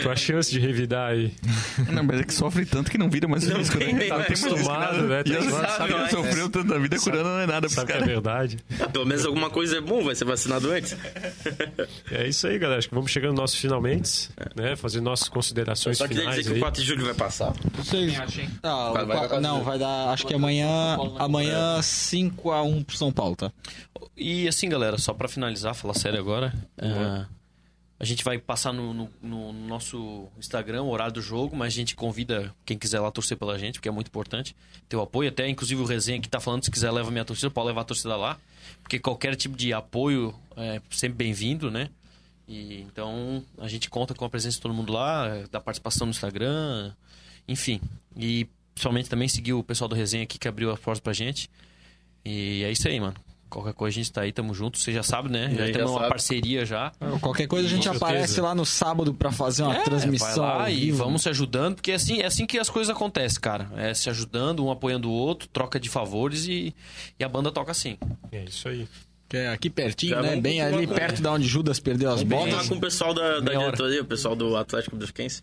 [0.00, 1.32] Tua chance de revidar aí.
[1.92, 4.06] Não, mas é que sofre tanto que não vira mais Não risco, tem né?
[4.08, 5.22] Tá acostumado, né?
[5.26, 7.72] E Tá acostumado, sabe sabe que sofreu tanto na vida, curando não é nada pros
[7.74, 8.58] Sabe que é verdade.
[8.92, 10.96] Pelo menos alguma coisa é bom, vai ser vacinado antes.
[12.10, 12.78] É isso aí, galera.
[12.78, 14.76] Acho que vamos chegando nos nossos finalmente, né?
[14.76, 16.60] Fazer nossas considerações Só queria finais dizer que o aí.
[16.60, 17.52] 4 de julho vai passar.
[17.74, 18.14] Vocês...
[18.62, 20.08] Ah, Vai, vai, vai, não, vai dar.
[20.10, 20.96] Acho que amanhã.
[21.18, 23.50] Amanhã 5x1 pro São Paulo, tá?
[24.16, 26.52] E assim, galera, só pra finalizar, falar sério agora.
[26.78, 27.24] é,
[28.02, 31.76] a gente vai passar no, no- no nosso Instagram o horário do jogo, mas a
[31.76, 34.56] gente convida quem quiser lá torcer pela gente, porque é muito importante
[34.88, 35.28] ter o apoio.
[35.28, 37.84] Até, inclusive, o Resenha que tá falando, se quiser leva minha torcida, pode levar a
[37.84, 38.36] torcida lá.
[38.82, 41.90] Porque qualquer tipo de apoio é sempre bem-vindo, né?
[42.48, 46.10] E, então, a gente conta com a presença de todo mundo lá, da participação no
[46.10, 46.92] Instagram,
[47.46, 47.80] enfim.
[48.16, 51.48] E, principalmente, também seguir o pessoal do Resenha aqui, que abriu as portas pra gente.
[52.24, 53.14] E é isso aí, mano.
[53.52, 54.78] Qualquer coisa a gente tá aí, tamo junto.
[54.78, 55.50] Você já sabe, né?
[55.54, 56.08] Já temos uma sabe.
[56.10, 56.90] parceria já.
[57.20, 58.04] Qualquer coisa a gente Com certeza.
[58.06, 60.42] aparece lá no sábado pra fazer uma É, transmissão.
[60.42, 62.94] vai lá ao e vamos se ajudando, porque é assim, é assim que as coisas
[62.94, 63.68] acontecem, cara.
[63.76, 66.74] É se ajudando, um apoiando o outro, troca de favores e,
[67.18, 67.98] e a banda toca assim.
[68.30, 68.88] É isso aí.
[69.28, 70.28] Que é aqui pertinho, Já né?
[70.28, 72.54] vamos Bem ali perto da onde Judas perdeu as Vamos botas.
[72.54, 75.42] falar com o pessoal da, da diretoria, o pessoal do Atlético Brusquense.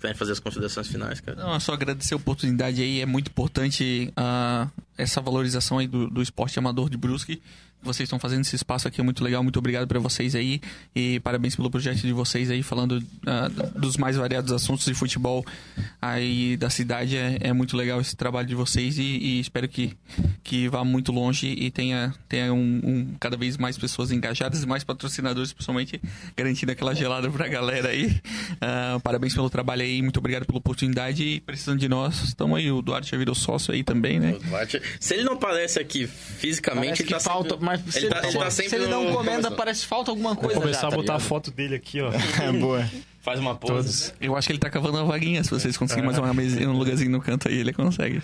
[0.00, 1.42] Querem fazer as considerações finais, cara?
[1.42, 3.00] Não, é só agradecer a oportunidade aí.
[3.00, 7.42] É muito importante ah, essa valorização aí do, do esporte amador de Brusque.
[7.82, 9.42] Vocês estão fazendo esse espaço aqui, é muito legal.
[9.42, 10.60] Muito obrigado para vocês aí.
[10.94, 15.44] E parabéns pelo projeto de vocês aí, falando ah, dos mais variados assuntos de futebol
[16.00, 17.16] aí da cidade.
[17.16, 19.96] É, é muito legal esse trabalho de vocês e, e espero que,
[20.42, 24.66] que vá muito longe e tenha, tenha um, um- cada vez mais pessoas engajadas e
[24.66, 26.00] mais patrocinadores, principalmente,
[26.36, 28.20] garantindo aquela gelada pra galera aí.
[28.60, 32.70] Ah, parabéns pelo trabalho aí, muito obrigado pela oportunidade e precisando de nós, estamos aí.
[32.70, 34.32] O Duarte já virou sócio aí também, né?
[34.34, 37.64] O Duarte- Se ele não aparece aqui fisicamente, Parece ele que tá falta, sempre...
[37.70, 40.10] mas se ele ele, tá- ele tá se ele não no- comenda, parece que falta
[40.10, 40.60] alguma Vou coisa.
[40.60, 42.10] começar já, a tá botar a foto dele aqui, ó.
[42.42, 42.88] É boa.
[43.22, 43.72] Faz uma pose.
[43.74, 44.14] Todos.
[44.20, 45.44] Eu acho que ele tá cavando uma vaguinha.
[45.44, 48.22] Se vocês conseguirem mais uma mesinha, um lugarzinho no canto aí, ele consegue.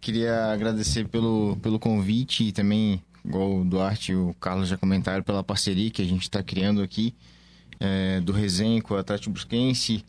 [0.00, 5.22] Queria agradecer pelo, pelo convite e também, igual o Duarte e o Carlos já comentaram,
[5.22, 7.14] pela parceria que a gente está criando aqui,
[7.80, 10.04] é, do Resenha com o Atlético Brusquense.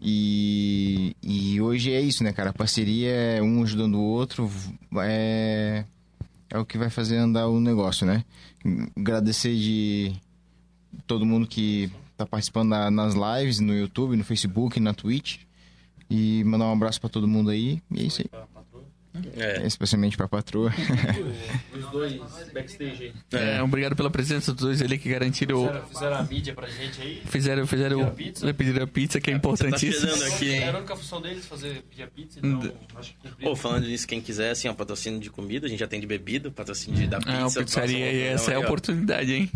[0.00, 2.50] E, e hoje é isso, né, cara?
[2.50, 4.50] A parceria é um ajudando o outro,
[5.02, 5.84] é,
[6.50, 8.24] é o que vai fazer andar o negócio, né?
[8.96, 10.12] Agradecer de
[11.06, 15.38] todo mundo que tá participando na- nas lives, no YouTube, no Facebook, na Twitch.
[16.08, 17.80] E mandar um abraço para todo mundo aí.
[17.90, 18.28] E é isso aí.
[19.36, 19.66] É.
[19.66, 20.72] Especialmente pra patroa.
[21.76, 22.14] Os dois
[22.54, 23.38] backstage aí.
[23.56, 25.82] É, obrigado pela presença dos dois ali que garantiram.
[25.88, 27.22] Fizeram a mídia pra gente aí.
[27.26, 28.54] Fizeram, fizeram, Pediram a pizza.
[28.54, 30.12] pediram a pizza, que é Tá importantíssimo.
[30.12, 30.62] chegando aqui, hein?
[30.62, 33.44] Era a única função deles fazer pedir a pizza, então acho que.
[33.44, 36.06] Pô, falando disso, quem quiser, assim, ó, patrocínio de comida, a gente já tem de
[36.06, 37.60] bebida, patrocínio de da pizza.
[37.60, 39.50] Ah, pizzaria aí, essa é a oportunidade, hein?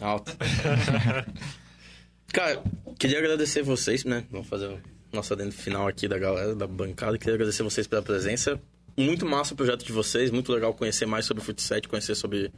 [0.00, 0.36] Alto.
[2.32, 2.62] Cara,
[2.98, 4.24] queria agradecer vocês, né?
[4.30, 4.78] Vamos fazer o
[5.12, 7.18] nosso adendo final aqui da galera, da bancada.
[7.18, 8.60] Queria agradecer vocês pela presença.
[8.96, 12.50] Muito massa o projeto de vocês, muito legal conhecer mais sobre o futsal, conhecer sobre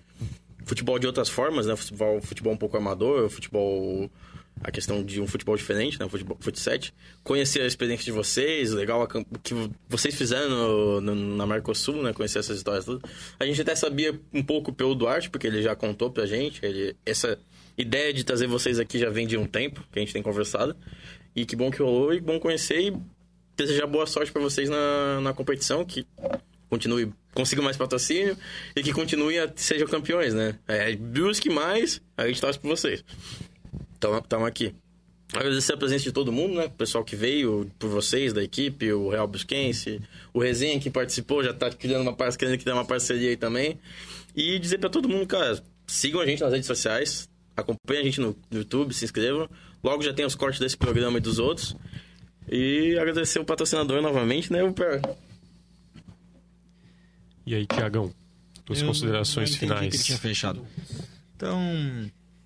[0.65, 1.77] futebol de outras formas, né?
[1.77, 4.11] Futebol, futebol um pouco amador, futebol...
[4.63, 6.09] A questão de um futebol diferente, né?
[6.09, 6.79] Futebol, futsal.
[7.25, 9.53] Conhecer a experiência de vocês, legal o que
[9.89, 12.13] vocês fizeram no, no- na Mercosul, né?
[12.13, 13.03] Conhecer essas histórias todas.
[13.39, 16.65] A gente até sabia um pouco pelo Duarte, porque ele já contou pra gente.
[16.65, 17.37] Ele, essa
[17.77, 20.77] ideia de trazer vocês aqui já vem de um tempo, que a gente tem conversado.
[21.35, 22.97] E que bom que rolou e bom conhecer e
[23.57, 26.07] desejar boa sorte pra vocês na, na competição, que
[26.69, 28.37] continue, consigam mais patrocínio
[28.75, 30.59] e que continue a sejam campeões, né?
[30.67, 33.05] É, busque mais, a gente torce por vocês.
[33.97, 34.75] Então, estamos aqui.
[35.33, 36.67] Agradecer a presença de todo mundo, né?
[36.67, 40.01] O pessoal que veio, por vocês, da equipe, o Real Brusquense,
[40.33, 43.79] o Resenha que participou, já tá criando uma, par- querendo criar uma parceria aí também.
[44.37, 48.21] E dizer pra todo mundo, cara, sigam a gente nas redes sociais, acompanhem a gente
[48.21, 49.49] no YouTube, se inscrevam.
[49.85, 51.77] Logo já tem os cortes desse programa e dos outros.
[52.51, 54.65] E agradecer o patrocinador novamente, né?
[54.65, 55.03] O Per.
[57.47, 58.11] E aí, Tiagão?
[58.65, 60.05] Tuas Eu considerações não entendi que ele finais.
[60.07, 60.67] tinha fechado.
[61.37, 61.61] Então,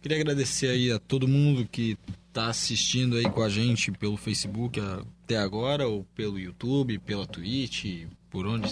[0.02, 1.96] queria agradecer aí a todo mundo que
[2.32, 8.06] tá assistindo aí com a gente pelo Facebook até agora, ou pelo YouTube, pela Twitch,
[8.30, 8.68] por onde,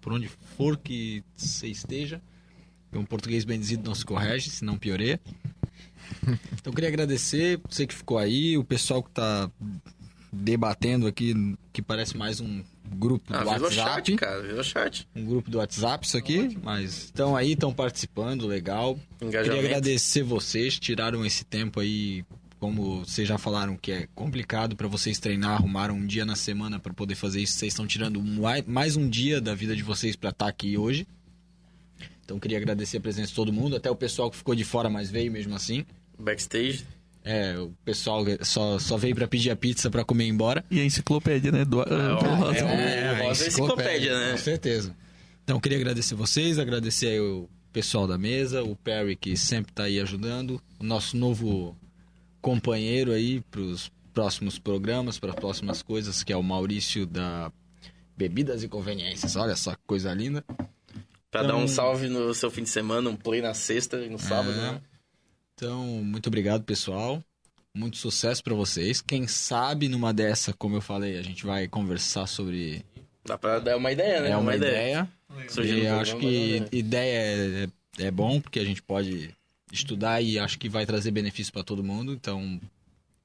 [0.00, 2.20] por onde for que você esteja.
[2.92, 5.20] Um português bem dizido não se corrige, se não pioreia.
[6.54, 9.50] Então, queria agradecer você que ficou aí, o pessoal que tá
[10.32, 11.34] debatendo aqui,
[11.72, 12.62] que parece mais um
[12.92, 13.74] grupo Ah, do WhatsApp.
[13.74, 14.42] chat, cara.
[14.42, 15.08] Virou chat.
[15.14, 16.56] Um grupo do WhatsApp, isso aqui.
[16.62, 18.98] Mas estão aí, estão participando, legal.
[19.18, 22.24] Queria agradecer vocês, tiraram esse tempo aí,
[22.60, 26.78] como vocês já falaram que é complicado para vocês treinar, arrumaram um dia na semana
[26.78, 27.54] para poder fazer isso.
[27.54, 31.06] Vocês estão tirando mai- mais um dia da vida de vocês para estar aqui hoje.
[32.24, 34.88] Então queria agradecer a presença de todo mundo, até o pessoal que ficou de fora,
[34.88, 35.84] mas veio mesmo assim.
[36.20, 36.84] Backstage.
[37.24, 40.64] É, o pessoal só, só veio para pedir a pizza para comer e ir embora.
[40.70, 41.64] E a enciclopédia, né?
[41.64, 44.32] Do, É, o- é, o a Rosa é enciclopédia, né?
[44.32, 44.96] Com certeza.
[45.44, 49.72] Então, eu queria agradecer vocês, agradecer aí o pessoal da mesa, o Perry que sempre
[49.72, 51.76] tá aí ajudando, o nosso novo
[52.40, 57.52] companheiro aí para os próximos programas, para as próximas coisas, que é o Maurício da
[58.16, 59.36] Bebidas e Conveniências.
[59.36, 60.44] Olha só que coisa linda.
[61.30, 64.08] Pra Então- dar um salve no seu fim de semana, um play na sexta e
[64.08, 64.56] no sábado, É.
[64.72, 64.80] né?
[65.60, 67.22] Então, muito obrigado, pessoal.
[67.74, 69.02] Muito sucesso para vocês.
[69.02, 72.82] Quem sabe numa dessa, como eu falei, a gente vai conversar sobre
[73.26, 74.30] Dá pra dar uma ideia, né?
[74.30, 75.06] é uma ideia.
[75.50, 77.68] Surgindo E acho que ideia
[77.98, 79.34] é, é bom, porque a gente pode
[79.70, 82.14] estudar e acho que vai trazer benefício para todo mundo.
[82.14, 82.58] Então,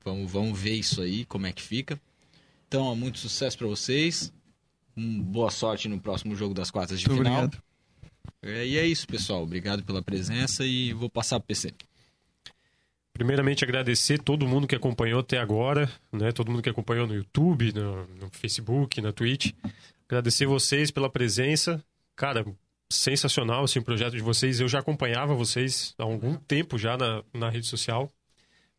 [0.03, 1.97] vamos, vamos ver isso aí, como é que fica.
[2.67, 4.33] Então, muito sucesso para vocês.
[4.97, 7.45] Um, boa sorte no próximo jogo das quartas de Muito final.
[7.45, 7.63] obrigado.
[8.43, 9.41] É, e é isso, pessoal.
[9.41, 11.71] Obrigado pela presença e vou passar pro PC.
[13.15, 16.33] Primeiramente, agradecer todo mundo que acompanhou até agora, né?
[16.33, 19.53] Todo mundo que acompanhou no YouTube, no, no Facebook, na Twitch.
[20.05, 21.81] Agradecer vocês pela presença.
[22.13, 22.45] Cara,
[22.91, 24.59] sensacional assim, o projeto de vocês.
[24.59, 28.11] Eu já acompanhava vocês há algum tempo já na, na rede social.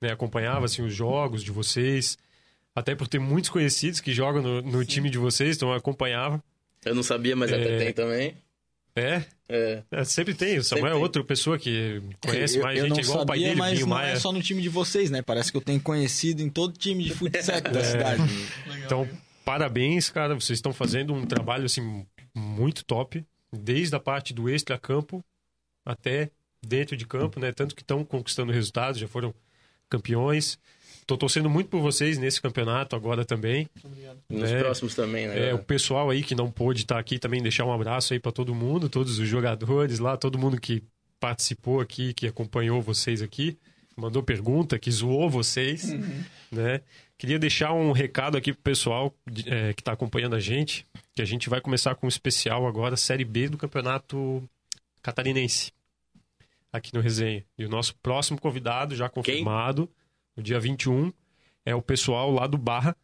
[0.03, 0.13] Né?
[0.13, 2.19] Acompanhava assim, os jogos de vocês.
[2.75, 6.45] Até por ter muitos conhecidos que jogam no, no time de vocês, então eu acompanhava.
[6.85, 7.79] Eu não sabia, mas até É.
[7.79, 8.37] tem também.
[8.97, 9.83] É, É.
[9.91, 10.59] é, sempre tem.
[10.59, 13.37] O Samuel é outra pessoa que conhece eu, mais eu gente, não igual o pai
[13.37, 14.13] sabia, dele, mas Binho não Maia.
[14.13, 15.21] é só no time de vocês, né?
[15.23, 18.23] Parece que eu tenho conhecido em todo time de futsal da cidade.
[18.85, 19.09] Então,
[19.45, 20.35] parabéns, cara.
[20.35, 25.23] Vocês estão fazendo um trabalho assim muito top, desde a parte do extra-campo
[25.85, 26.31] até
[26.67, 27.53] dentro de campo, né?
[27.53, 29.33] Tanto que estão conquistando resultados, já foram
[29.89, 30.59] campeões.
[31.07, 33.69] Tô torcendo muito por vocês nesse campeonato agora também.
[34.29, 34.59] Nos É.
[34.59, 35.51] próximos também, né?
[35.51, 38.33] É, o pessoal aí que não pôde estar aqui também deixar um abraço aí para
[38.33, 40.83] todo mundo, todos os jogadores lá, todo mundo que
[41.21, 43.57] participou aqui, que acompanhou vocês aqui,
[43.97, 45.93] mandou pergunta, que zoou vocês,
[46.51, 46.81] né?
[47.17, 50.85] Queria deixar um recado aqui pro pessoal de- é, que está acompanhando a gente,
[51.15, 54.43] que a gente vai começar com um especial agora, Série B do Campeonato
[55.03, 55.73] Catarinense,
[56.73, 57.45] aqui no Resenha.
[57.57, 59.89] E o nosso próximo convidado, já confirmado,
[60.37, 61.13] no dia 21,
[61.65, 62.97] é o pessoal lá do Barra,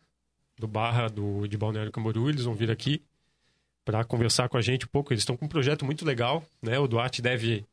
[0.59, 3.03] do Barra do, de Balneário Camboriú, eles vão vir aqui
[3.85, 5.13] para conversar com a gente um pouco.
[5.13, 6.79] Eles estão com um projeto muito legal, né?
[6.79, 7.65] O Duarte deve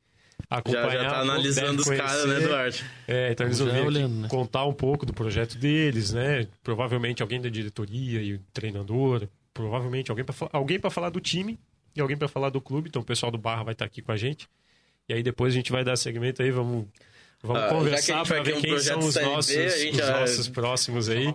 [0.49, 0.91] acompanhar.
[0.91, 2.39] Já, já tá analisando os caras, né.
[2.39, 2.85] Duarte?
[3.07, 4.27] É, então eles vão vir olhando, né?
[4.27, 6.47] contar um pouco do projeto deles, né?
[6.63, 11.59] Provavelmente alguém da diretoria e o treinador, provavelmente alguém para alguém para falar do time
[11.95, 12.89] e alguém para falar do clube.
[12.89, 14.49] Então o pessoal do Barra vai estar aqui com a gente.
[15.07, 16.87] E aí depois a gente vai dar segmento aí, vamos
[17.41, 20.47] Vamos Ah, conversar para ver um quem são os B, nossos, gente os já- nossos
[20.49, 21.23] próximos aí.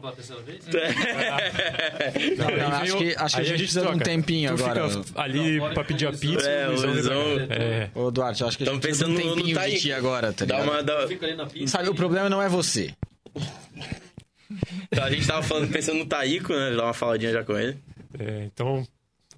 [2.37, 4.91] Não, Aí não, acho que, acho que a gente precisa de um tempinho Tu agora.
[5.03, 6.49] fica ali pra pedir a pizza.
[6.49, 7.55] É, o Luizão cá.
[7.55, 7.91] É.
[7.95, 9.81] Ô, Duarte, acho que a gente precisa de um pensando no- no tempinho de Taíco.
[9.81, 10.73] ti agora, tá Dá ligado?
[10.75, 11.09] uma, dá-.
[11.67, 12.93] Sabe, o problema não é você.
[15.01, 16.75] A gente tava falando, pensando no Taíco, né?
[16.77, 17.77] Dar uma faladinha já com ele.
[18.19, 18.87] É, então,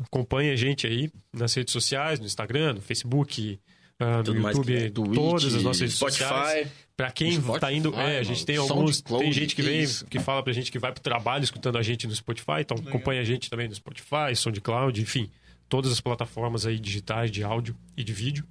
[0.04, 3.58] acompanhe a gente aí nas redes sociais, no Instagram, no Facebook,
[3.98, 6.50] ah, no YouTube, que- Twitch, todas as nossas redes sociais.
[6.66, 6.86] Spotify.
[6.96, 7.94] Pra quem Spotify, tá indo.
[7.94, 8.96] É, a gente tem alguns.
[8.96, 10.06] SoundCloud, Tem gente que vem, isso?
[10.06, 12.60] que fala pra gente que vai pro trabalho escutando a gente no Spotify.
[12.60, 15.30] Então acompanha a gente também no Spotify, SoundCloud, enfim.
[15.68, 18.46] Todas as plataformas aí digitais de áudio e de vídeo.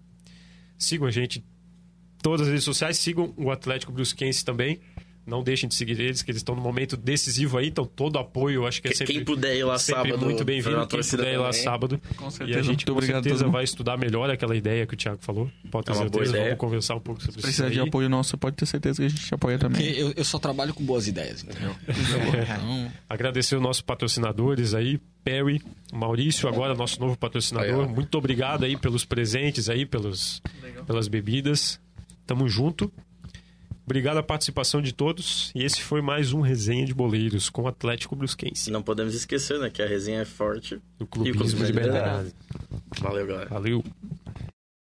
[0.78, 1.44] Sigam a gente em
[2.22, 2.98] todas as redes sociais.
[2.98, 4.80] Sigam o Atlético Brusquense também.
[5.26, 7.68] Não deixem de seguir eles, que eles estão no momento decisivo aí.
[7.68, 9.14] Então todo apoio, acho que é sempre.
[9.16, 10.24] Quem puder ir lá sempre sábado.
[10.26, 10.86] muito bem-vindo.
[10.88, 12.00] Quem puder ir lá sábado.
[12.16, 12.60] Com E certeza.
[12.60, 15.50] a gente Muito com certeza vai estudar melhor aquela ideia que o Thiago falou.
[15.72, 16.44] Pode ter É uma boa certeza.
[16.44, 17.48] Vamos conversar um pouco sobre Se isso.
[17.48, 17.88] precisar de aí.
[17.88, 19.98] apoio nosso, pode ter certeza que a gente te apoia Porque também.
[19.98, 21.76] eu, eu só trabalho com boas ideias, entendeu?
[21.88, 25.62] Então, Agradecer os nossos patrocinadores aí, Perry,
[25.92, 27.88] Maurício, agora nosso novo patrocinador.
[27.90, 30.42] Muito obrigado aí pelos presentes aí, pelos,
[30.86, 31.80] pelas bebidas.
[32.28, 32.92] Tamo junto.
[33.86, 35.52] Obrigado a participação de todos.
[35.54, 39.60] E esse foi mais um Resenha de Boleiros com o Atlético Brusquense, Não podemos esquecer,
[39.60, 39.70] né?
[39.70, 40.82] Que a resenha é forte.
[40.98, 42.26] do Clubismo Clubismo Libertário.
[42.26, 42.34] Libertário.
[43.00, 43.50] Valeu, galera.
[43.50, 43.84] Valeu.